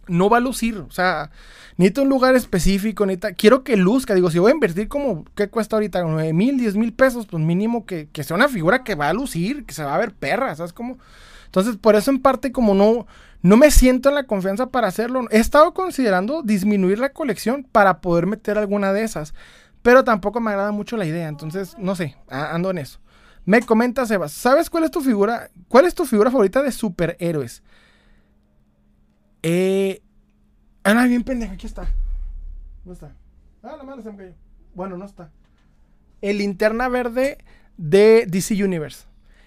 [0.07, 1.29] No va a lucir, o sea,
[1.77, 4.15] necesito un lugar específico, necesita, quiero que luzca.
[4.15, 6.01] Digo, si voy a invertir como, ¿qué cuesta ahorita?
[6.03, 9.13] 9 mil, 10 mil pesos, pues mínimo que, que, sea una figura que va a
[9.13, 10.97] lucir, que se va a ver perra, ¿sabes cómo?
[11.45, 13.07] Entonces, por eso en parte como no,
[13.41, 15.25] no me siento en la confianza para hacerlo.
[15.31, 19.33] He estado considerando disminuir la colección para poder meter alguna de esas.
[19.81, 21.29] Pero tampoco me agrada mucho la idea.
[21.29, 22.99] Entonces, no sé, ando en eso.
[23.45, 25.49] Me comenta Sebas, ¿sabes cuál es tu figura?
[25.69, 27.63] ¿Cuál es tu figura favorita de superhéroes?
[29.41, 30.01] Eh.
[30.83, 31.87] Ah, bien pendeja, aquí está.
[32.83, 33.15] ¿Dónde está?
[33.63, 34.33] Ah, la madre se me cayó.
[34.75, 35.31] Bueno, no está.
[36.21, 37.37] El linterna verde
[37.77, 39.05] de DC Universe.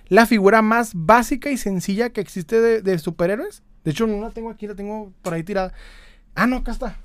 [0.08, 3.62] La figura más básica y sencilla que existe de superhéroes.
[3.84, 5.72] De hecho, no la tengo aquí, la tengo por ahí tirada.
[6.34, 6.96] Ah, no, acá está.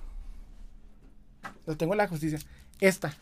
[1.65, 2.39] La tengo en la justicia.
[2.79, 3.13] Esta.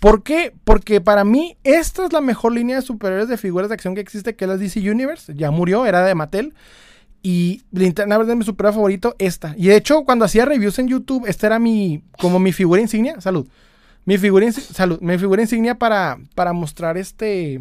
[0.00, 0.54] ¿Por qué?
[0.64, 4.00] Porque para mí esta es la mejor línea de superhéroes de figuras de acción que
[4.00, 5.34] existe, que es la DC Universe.
[5.34, 6.54] Ya murió, era de Mattel.
[7.22, 9.54] Y Linterna Verde es mi superhéroe favorito, esta.
[9.58, 13.20] Y de hecho, cuando hacía reviews en YouTube, esta era mi, como mi figura insignia.
[13.20, 13.46] Salud.
[14.06, 17.60] Mi figura, salud, mi figura insignia para, para mostrar este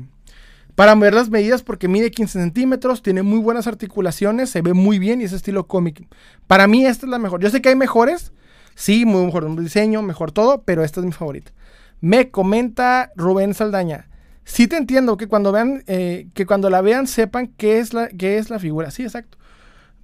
[0.79, 4.97] para ver las medidas, porque mide 15 centímetros, tiene muy buenas articulaciones, se ve muy
[4.97, 6.07] bien y es estilo cómic.
[6.47, 7.41] Para mí esta es la mejor.
[7.41, 8.31] Yo sé que hay mejores,
[8.75, 11.51] sí, muy mejor diseño, mejor todo, pero esta es mi favorita.
[11.99, 14.07] Me comenta Rubén Saldaña.
[14.45, 18.07] Sí te entiendo que cuando vean, eh, que cuando la vean sepan qué es la,
[18.07, 18.89] qué es la figura.
[18.89, 19.37] Sí, exacto.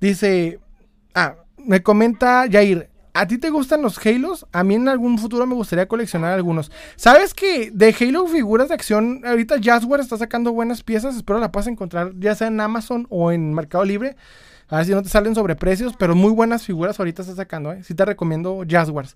[0.01, 0.59] Dice,
[1.13, 4.45] ah, me comenta Jair, ¿A ti te gustan los Halos?
[4.51, 6.69] A mí en algún futuro me gustaría coleccionar algunos.
[6.97, 11.15] ¿Sabes que de Halo figuras de acción, ahorita Jazzware está sacando buenas piezas?
[11.15, 14.17] Espero la puedas encontrar ya sea en Amazon o en Mercado Libre.
[14.67, 17.71] A ver si no te salen sobre precios, pero muy buenas figuras ahorita está sacando,
[17.71, 17.83] ¿eh?
[17.83, 19.07] Sí te recomiendo Jazzware.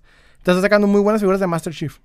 [0.42, 1.98] Te está sacando muy buenas figuras de Master Chief.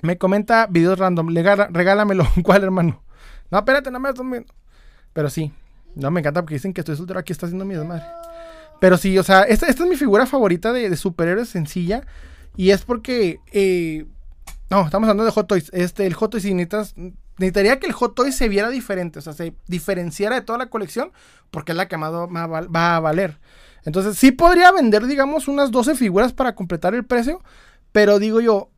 [0.00, 1.28] Me comenta videos random.
[1.28, 2.26] regálamelo.
[2.42, 3.02] ¿Cuál, hermano?
[3.50, 4.54] No, espérate, no me viendo.
[5.12, 5.52] Pero sí.
[5.94, 8.04] No, me encanta porque dicen que estoy soltero aquí, está haciendo mi desmadre.
[8.82, 12.04] Pero sí, o sea, esta, es mi figura favorita de, superhéroes sencilla.
[12.56, 13.38] Y es porque.
[13.52, 14.06] Eh,
[14.70, 15.70] no, estamos hablando de Hot Toys.
[15.72, 19.20] Este, el Hot Toys necesitaría que el Hot Toys se viera diferente.
[19.20, 21.12] O sea, se diferenciara de toda la colección.
[21.52, 23.38] Porque es la que más va a valer.
[23.84, 27.40] Entonces, sí podría vender, digamos, unas 12 figuras para completar el precio.
[27.92, 28.68] Pero digo yo,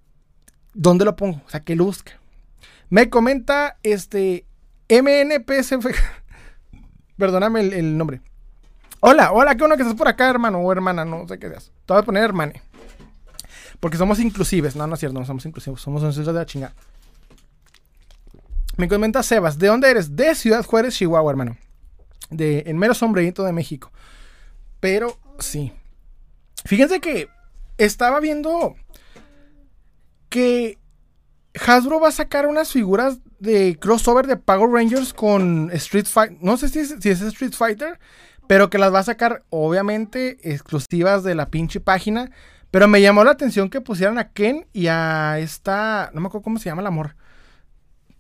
[0.75, 1.41] ¿dónde lo pongo?
[1.47, 2.21] O sea, que luzca.
[2.91, 4.45] Me comenta este
[4.91, 5.87] MNPSF.
[7.17, 8.21] Perdóname el nombre.
[9.07, 11.71] Hola, hola, qué bueno que estás por acá, hermano o hermana, no sé qué seas.
[11.85, 12.63] Te voy a poner hermane.
[13.79, 14.77] Porque somos inclusives.
[14.77, 15.83] No, no es cierto, no somos inclusivos.
[15.83, 16.75] Somos un de la chingada.
[18.79, 20.17] Me comenta Sebas, ¿de dónde eres?
[20.17, 21.59] De Ciudad Juárez, Chihuahua, hermano.
[22.31, 23.93] De, en mero sombrerito de México.
[24.81, 25.71] Pero sí.
[26.65, 27.29] Fíjense que
[27.77, 28.75] estaba viendo
[30.31, 30.79] que
[31.67, 36.39] Hasbro va a sacar unas figuras de crossover de Power Rangers con Street Fighter.
[36.41, 37.99] No sé si si es Street Fighter
[38.47, 42.31] pero que las va a sacar, obviamente, exclusivas de la pinche página.
[42.71, 46.11] Pero me llamó la atención que pusieran a Ken y a esta.
[46.13, 47.15] No me acuerdo cómo se llama el amor.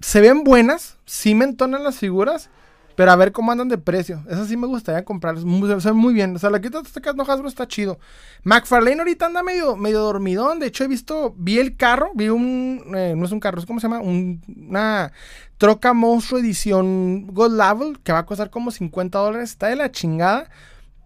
[0.00, 2.50] Se ven buenas, sí me entonan las figuras.
[2.96, 4.22] Pero a ver cómo andan de precio.
[4.28, 5.36] Eso sí me gustaría comprar.
[5.38, 6.36] Se ve muy bien.
[6.36, 7.98] O sea, la que este caso Hasbro está chido.
[8.44, 10.60] McFarlane ahorita anda medio, medio dormidón.
[10.60, 11.34] De hecho, he visto.
[11.36, 12.12] Vi el carro.
[12.14, 12.82] Vi un.
[12.94, 14.00] Eh, no es un carro, es como se llama.
[14.00, 15.12] una
[15.58, 17.98] troca monstruo edición Gold Level.
[18.00, 19.50] Que va a costar como 50 dólares.
[19.50, 20.48] Está de la chingada.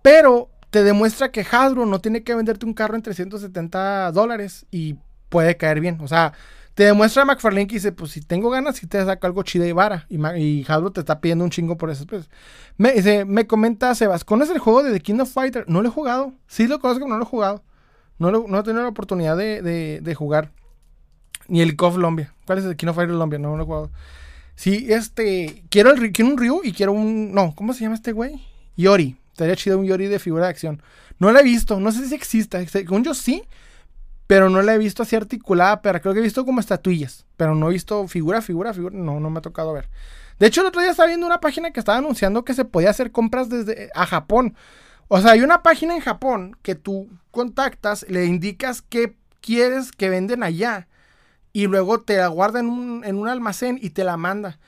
[0.02, 4.66] Pero te demuestra que Hasbro no tiene que venderte un carro en 370 dólares.
[4.70, 4.96] Y
[5.30, 5.98] puede caer bien.
[6.02, 6.34] O sea
[6.78, 9.66] te demuestra a McFarlane que dice, pues si tengo ganas, si te saco algo chido
[9.66, 10.06] y vara.
[10.08, 12.06] Y, y te está pidiendo un chingo por eso.
[12.06, 12.30] Pues.
[12.76, 15.64] Me, dice, me comenta Sebas, ¿conoces el juego de The King of Fighter?
[15.66, 16.34] No lo he jugado.
[16.46, 17.64] Sí lo conozco, pero no lo he jugado.
[18.20, 20.52] No, no he tenido la oportunidad de, jugar.
[21.48, 22.32] Ni el KOF Lombia.
[22.46, 23.40] ¿Cuál es el King of Fighter Lombia?
[23.40, 23.90] No, no lo he jugado.
[24.54, 25.64] Sí, este.
[25.70, 27.34] Quiero, el, quiero un Ryu y quiero un.
[27.34, 28.40] No, ¿cómo se llama este güey?
[28.76, 29.16] Yori.
[29.32, 30.80] Estaría chido un Yori de figura de acción.
[31.18, 31.80] No lo he visto.
[31.80, 32.64] No sé si exista.
[32.68, 33.42] Según yo sí
[34.28, 37.54] pero no la he visto así articulada, pero creo que he visto como estatuillas, pero
[37.54, 39.88] no he visto figura, figura, figura, no, no me ha tocado ver.
[40.38, 42.90] De hecho, el otro día estaba viendo una página que estaba anunciando que se podía
[42.90, 44.54] hacer compras desde a Japón.
[45.08, 50.10] O sea, hay una página en Japón que tú contactas, le indicas qué quieres que
[50.10, 50.88] venden allá
[51.54, 54.58] y luego te la guarda en un, en un almacén y te la manda.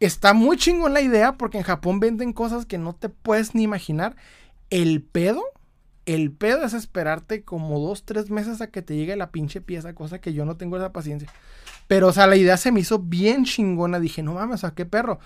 [0.00, 3.64] Está muy chingón la idea porque en Japón venden cosas que no te puedes ni
[3.64, 4.16] imaginar.
[4.70, 5.44] El pedo
[6.06, 9.94] El pedo es esperarte como dos, tres meses a que te llegue la pinche pieza,
[9.94, 11.30] cosa que yo no tengo esa paciencia.
[11.86, 14.00] Pero, o sea, la idea se me hizo bien chingona.
[14.00, 15.18] Dije, no mames, o sea, qué perro.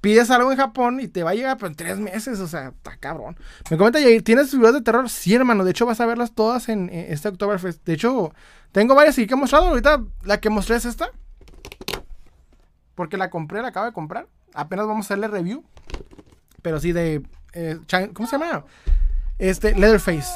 [0.00, 2.96] Pides algo en Japón y te va a llegar en tres meses, o sea, está
[2.98, 3.36] cabrón.
[3.70, 5.08] Me comenta Jair, ¿tienes figuras de terror?
[5.08, 7.84] Sí, hermano, de hecho vas a verlas todas en, en este Oktoberfest.
[7.84, 8.32] De hecho,
[8.72, 9.68] tengo varias y que he mostrado.
[9.68, 11.10] Ahorita la que mostré es esta.
[12.94, 14.28] Porque la compré, la acabo de comprar.
[14.54, 15.64] Apenas vamos a hacerle review.
[16.62, 17.22] Pero sí, de.
[17.52, 17.78] Eh,
[18.12, 18.64] ¿Cómo se llama?
[19.38, 20.28] Este, Leatherface.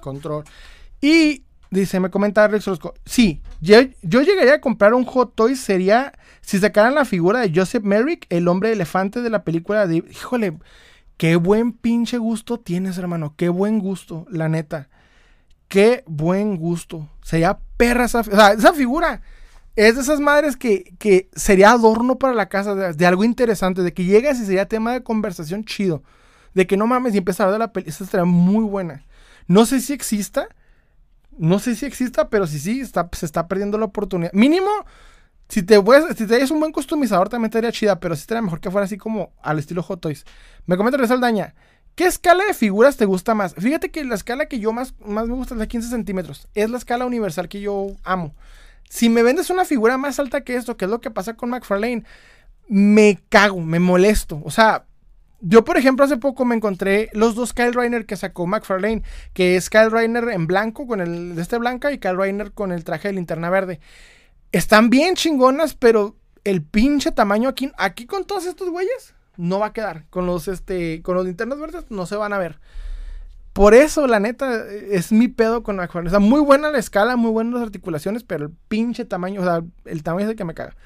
[0.00, 0.44] Control.
[1.00, 2.68] Y dice, me comenta Rex
[3.04, 5.56] Sí, yo, llegaría a comprar un Hot Toy.
[5.56, 10.04] Sería si sacaran la figura de Joseph Merrick, el hombre elefante de la película de.
[10.10, 10.58] Híjole,
[11.16, 13.34] qué buen pinche gusto tienes, hermano.
[13.36, 14.88] Qué buen gusto, la neta.
[15.68, 17.08] Qué buen gusto.
[17.22, 19.22] Sería perra esa, esa figura
[19.76, 24.04] es de esas madres que, sería adorno para la casa, de, algo interesante, de que
[24.04, 26.02] llegas y sería tema de conversación chido.
[26.54, 27.94] De que no mames y empezar a ver de la película.
[27.94, 29.04] Esa estaría muy buena.
[29.46, 30.48] No sé si exista.
[31.38, 34.32] No sé si exista, pero si sí, está, se está perdiendo la oportunidad.
[34.34, 34.70] Mínimo,
[35.48, 38.60] si te puedes, si te un buen customizador, también estaría chida, pero sí estaría mejor
[38.60, 40.24] que fuera así como al estilo Hot Toys.
[40.66, 41.54] Me comenta Rizal Daña.
[41.94, 43.54] ¿Qué escala de figuras te gusta más?
[43.54, 46.48] Fíjate que la escala que yo más, más me gusta es de 15 centímetros.
[46.54, 48.34] Es la escala universal que yo amo.
[48.88, 51.50] Si me vendes una figura más alta que esto, que es lo que pasa con
[51.50, 52.04] McFarlane,
[52.68, 54.40] me cago, me molesto.
[54.44, 54.86] O sea,
[55.42, 59.02] yo, por ejemplo, hace poco me encontré los dos Kyle Reiner que sacó McFarlane,
[59.32, 62.70] que es Kyle Reiner en blanco, con el de este blanca, y Kyle Reiner con
[62.70, 63.80] el traje de linterna verde.
[64.52, 66.14] Están bien chingonas, pero
[66.44, 70.04] el pinche tamaño aquí, aquí con todos estos güeyes, no va a quedar.
[70.10, 72.60] Con los, este, con los linternas verdes no se van a ver.
[73.52, 76.06] Por eso, la neta, es mi pedo con Aquaman.
[76.06, 79.44] O sea, muy buena la escala, muy buenas las articulaciones, pero el pinche tamaño, o
[79.44, 80.76] sea, el tamaño es el que me caga.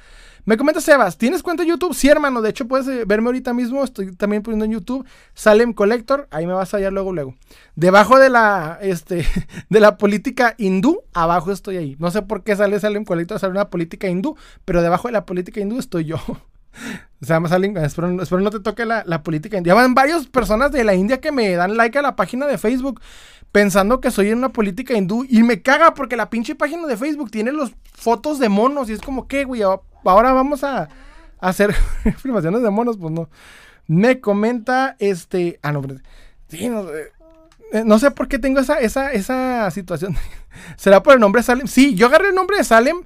[0.46, 1.92] Me comenta Sebas, ¿tienes cuenta de YouTube?
[1.92, 2.40] Sí, hermano.
[2.40, 3.82] De hecho, puedes eh, verme ahorita mismo.
[3.82, 5.04] Estoy también poniendo en YouTube
[5.34, 6.28] Salem Collector.
[6.30, 7.34] Ahí me vas a hallar luego, luego.
[7.74, 9.26] Debajo de la, este,
[9.68, 11.96] de la política hindú, abajo estoy ahí.
[11.98, 15.26] No sé por qué sale Salem Collector, sale una política hindú, pero debajo de la
[15.26, 16.18] política hindú estoy yo.
[17.20, 19.74] Se llama Salim, espero, no te toque la, política india.
[19.74, 23.00] Van varias personas de la India que me dan like a la página de Facebook
[23.52, 26.96] pensando que soy en una política hindú y me caga porque la pinche página de
[26.96, 30.88] Facebook tiene los fotos de monos y es como que, güey, ahora vamos a,
[31.40, 31.74] hacer
[32.18, 33.28] filmaciones de monos, pues no.
[33.86, 35.82] Me comenta este, ah, no,
[36.48, 36.86] sí, no,
[37.72, 40.16] eh, no sé por qué tengo esa, esa, esa situación.
[40.76, 41.66] ¿Será por el nombre Salem?
[41.66, 43.04] Sí, yo agarré el nombre de Salem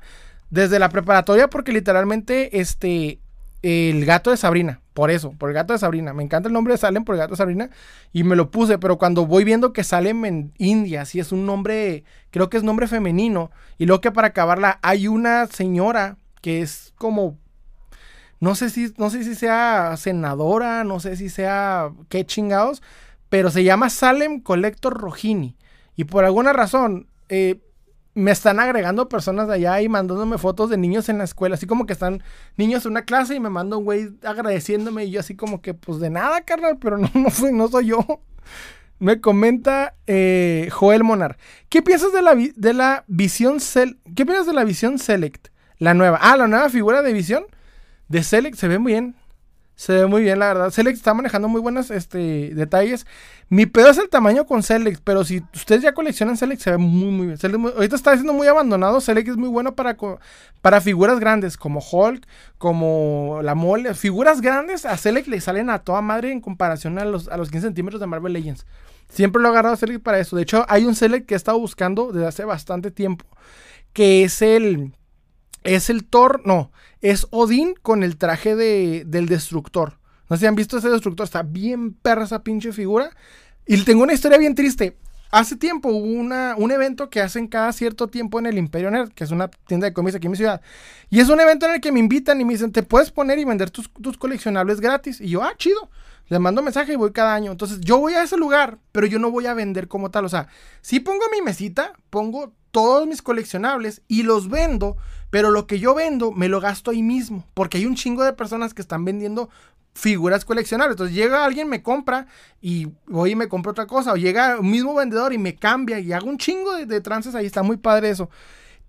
[0.48, 3.20] desde la preparatoria porque literalmente, este,
[3.62, 4.80] el gato de Sabrina.
[4.94, 6.12] Por eso, por el gato de Sabrina.
[6.12, 7.70] Me encanta el nombre de Salem por el gato de Sabrina.
[8.12, 11.46] Y me lo puse, pero cuando voy viendo que Salem en India, si es un
[11.46, 13.50] nombre, creo que es nombre femenino.
[13.78, 17.38] Y luego que para acabarla hay una señora que es como,
[18.40, 22.82] no sé si, no sé si sea senadora, no sé si sea qué chingados,
[23.28, 25.56] pero se llama Salem Collector Rojini.
[25.96, 27.60] Y por alguna razón, eh,
[28.20, 31.66] me están agregando personas de allá y mandándome fotos de niños en la escuela, así
[31.66, 32.22] como que están
[32.56, 35.74] niños en una clase y me manda un güey agradeciéndome y yo así como que
[35.74, 38.22] pues de nada, carnal, pero no, no, soy, no soy yo.
[38.98, 41.38] Me comenta eh, Joel Monar.
[41.70, 43.58] ¿Qué piensas de la, de la visión
[44.14, 45.48] ¿Qué piensas de la visión Select?
[45.78, 46.18] La nueva.
[46.20, 47.46] Ah, la nueva figura de visión
[48.08, 49.16] de Select se ve muy bien.
[49.80, 50.70] Se ve muy bien, la verdad.
[50.70, 53.06] Select está manejando muy buenos este, detalles.
[53.48, 56.76] Mi pedo es el tamaño con Select, pero si ustedes ya coleccionan Select, se ve
[56.76, 57.38] muy, muy bien.
[57.64, 59.00] ahorita está siendo muy abandonado.
[59.00, 59.96] Select es muy bueno para,
[60.60, 62.26] para figuras grandes, como Hulk,
[62.58, 63.94] como la mole.
[63.94, 67.50] Figuras grandes a Select le salen a toda madre en comparación a los, a los
[67.50, 68.66] 15 centímetros de Marvel Legends.
[69.08, 70.36] Siempre lo he agarrado Select para eso.
[70.36, 73.24] De hecho, hay un Select que he estado buscando desde hace bastante tiempo,
[73.94, 74.92] que es el
[75.64, 79.98] es el Thor, no, es Odín con el traje de, del destructor.
[80.28, 83.10] No sé si han visto ese destructor, está bien perra esa pinche figura.
[83.66, 84.96] Y tengo una historia bien triste.
[85.32, 89.10] Hace tiempo hubo una, un evento que hacen cada cierto tiempo en el Imperio Nerd,
[89.12, 90.60] que es una tienda de cómics aquí en mi ciudad.
[91.08, 93.38] Y es un evento en el que me invitan y me dicen, te puedes poner
[93.38, 95.20] y vender tus, tus coleccionables gratis.
[95.20, 95.88] Y yo, ah, chido.
[96.28, 97.50] Les mando mensaje y voy cada año.
[97.50, 100.24] Entonces yo voy a ese lugar, pero yo no voy a vender como tal.
[100.24, 100.46] O sea,
[100.80, 104.96] si pongo mi mesita, pongo todos mis coleccionables y los vendo,
[105.30, 108.32] pero lo que yo vendo me lo gasto ahí mismo, porque hay un chingo de
[108.32, 109.48] personas que están vendiendo
[109.94, 110.94] figuras coleccionables.
[110.94, 112.26] Entonces llega alguien, me compra
[112.60, 116.00] y voy y me compro otra cosa, o llega un mismo vendedor y me cambia
[116.00, 118.28] y hago un chingo de, trances ahí, está muy padre eso.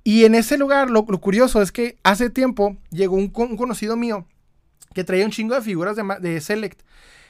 [0.03, 4.26] Y en ese lugar, lo, curioso es que hace tiempo llegó un, conocido mío
[4.95, 6.81] que traía un chingo de figuras de, Select.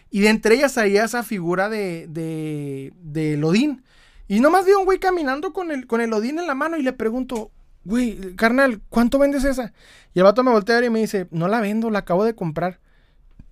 [0.10, 3.84] Y de entre ellas había esa figura de, de, de Lodín.
[4.28, 6.78] Y nomás vi a un güey caminando con el, con el Odín en la mano
[6.78, 7.52] y le pregunto,
[7.84, 9.74] güey, carnal, ¿cuánto vendes esa?
[10.14, 12.80] Y el vato me voltea y me dice, no la vendo, la acabo de comprar.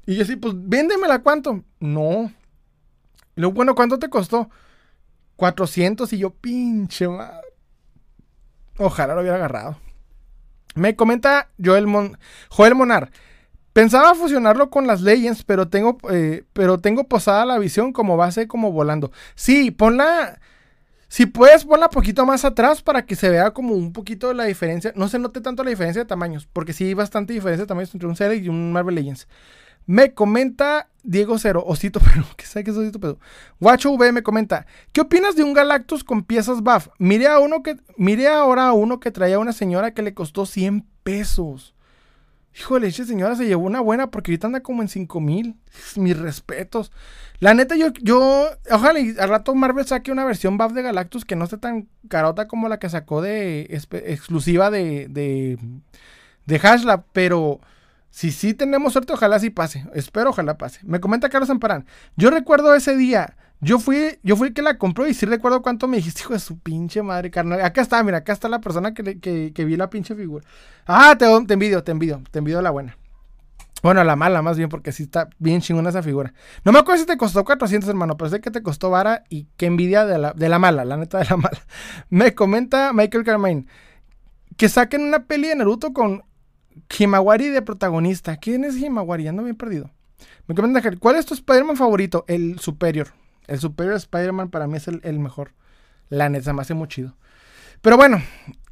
[0.06, 1.64] Y yo así, pues véndemela, ¿cuánto?
[1.80, 2.32] No.
[3.36, 4.50] Y luego, bueno, ¿cuánto te costó?
[5.36, 7.48] 400 y yo, pinche madre.
[8.78, 9.78] Ojalá lo hubiera agarrado.
[10.76, 11.86] Me comenta Joel,
[12.50, 13.12] Joel Monar.
[13.74, 18.48] Pensaba fusionarlo con las Legends, pero tengo, eh, pero tengo posada la visión como base,
[18.48, 19.12] como volando.
[19.36, 20.40] Sí, ponla.
[21.10, 24.94] Si puedes, ponla poquito más atrás para que se vea como un poquito la diferencia.
[24.96, 27.94] No se note tanto la diferencia de tamaños, porque sí hay bastante diferencia de tamaños
[27.94, 29.28] entre un Zelda y un Marvel Legends.
[29.88, 33.18] Me comenta Diego Cero, Osito pero ¿qué sabe que es Osito Pero?
[33.60, 36.90] Guacho V me comenta, ¿qué opinas de un Galactus con piezas buff?
[37.00, 40.14] Mire, a uno que, mire ahora a uno que traía a una señora que le
[40.14, 41.74] costó 100 pesos.
[42.58, 45.56] Híjole, esa señora se llevó una buena porque ahorita anda como en 5 mil.
[45.96, 46.92] Mis respetos.
[47.40, 51.24] La neta, yo, yo, ojalá y al rato Marvel saque una versión buff de Galactus
[51.24, 55.58] que no esté tan carota como la que sacó de exclusiva de, de,
[56.46, 57.62] de Hashlab, pero
[58.10, 59.86] si sí tenemos suerte, ojalá sí pase.
[59.94, 60.80] Espero, ojalá pase.
[60.84, 61.86] Me comenta Carlos Amparán.
[62.18, 63.38] Yo recuerdo ese día.
[63.62, 66.34] Yo fui, yo fui el que la compró y sí recuerdo cuánto me dijiste, hijo
[66.34, 67.62] de su pinche madre, carnal.
[67.62, 70.46] Acá está, mira, acá está la persona que, que, vi la pinche figura.
[70.86, 72.98] Ah, te, te envidio, te envidio, te envidio la buena.
[73.82, 76.34] Bueno, la mala más bien, porque sí está bien chingona esa figura.
[76.64, 79.48] No me acuerdo si te costó 400, hermano, pero sé que te costó vara y
[79.58, 81.60] qué envidia de la, de la mala, la neta de la mala.
[82.10, 83.66] Me comenta Michael Carmine
[84.60, 86.24] que saquen una peli de Naruto con
[86.98, 88.36] Himawari de protagonista.
[88.36, 89.28] ¿Quién es Himawari?
[89.30, 89.90] Ando bien perdido.
[90.48, 92.26] Me comenta ¿cuál es tu Spider-Man favorito?
[92.28, 93.08] El Superior.
[93.48, 95.54] El Superior Spider-Man para mí es el, mejor.
[96.10, 97.16] La neta, me hace muy chido.
[97.82, 98.22] Pero bueno,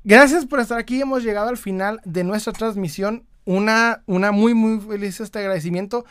[0.03, 1.01] gracias por estar aquí.
[1.01, 6.05] Hemos llegado al final de nuestra transmisión una, una muy, muy feliz este agradecimiento.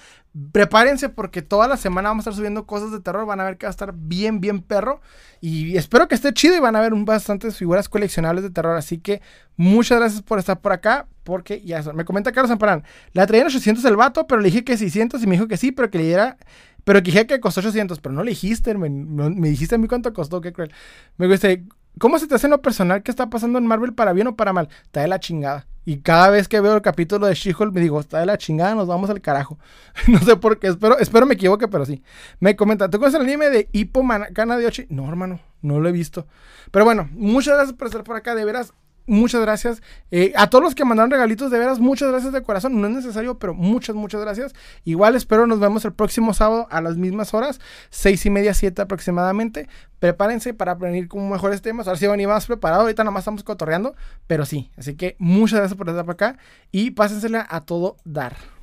[0.53, 3.27] Prepárense porque toda la semana vamos a estar subiendo cosas de terror.
[3.27, 5.03] Van a ver que va a estar bien, bien perro.
[5.43, 8.74] Y espero que esté chido y van a ver bastantes figuras coleccionables de terror.
[8.74, 9.20] Así que
[9.57, 11.09] muchas gracias por estar por acá.
[11.24, 12.85] Porque ya Me comenta Carlos Amparán.
[13.12, 15.59] La traía en 800 el vato, pero le dije que 600 y me dijo que
[15.59, 16.39] sí, pero que le diera.
[16.86, 19.88] Pero que dije que costó 800, pero no le dijiste, me, me dijiste a mí
[19.88, 20.72] cuánto costó, qué cruel.
[21.16, 21.64] Me dice,
[21.98, 24.36] ¿cómo se te hace en lo personal qué está pasando en Marvel para bien o
[24.36, 24.68] para mal?
[24.84, 25.66] Está de la chingada.
[25.84, 28.76] Y cada vez que veo el capítulo de She-Hulk me digo, está de la chingada,
[28.76, 29.58] nos vamos al carajo.
[30.06, 32.04] no sé por qué, espero, espero me equivoque, pero sí.
[32.38, 34.86] Me comenta, ¿tú conoces el anime de Hippo Cana de Ochi?
[34.88, 36.28] No, hermano, no lo he visto.
[36.70, 38.72] Pero bueno, muchas gracias por estar por acá, de veras
[39.07, 39.83] muchas gracias.
[40.11, 42.81] Eh, a todos los que mandaron regalitos, de veras, muchas gracias de corazón.
[42.81, 44.55] No es necesario, pero muchas, muchas gracias.
[44.85, 47.61] Igual espero nos vemos el próximo sábado a las mismas horas,
[47.91, 49.69] seis y media, siete aproximadamente.
[49.99, 51.87] Prepárense para venir con mejores temas.
[51.87, 52.83] Ahora sí van ir más preparados.
[52.83, 53.95] Ahorita nada más estamos cotorreando,
[54.27, 54.70] pero sí.
[54.77, 56.39] Así que muchas gracias por estar por acá
[56.70, 58.56] y pásensela a todo dar.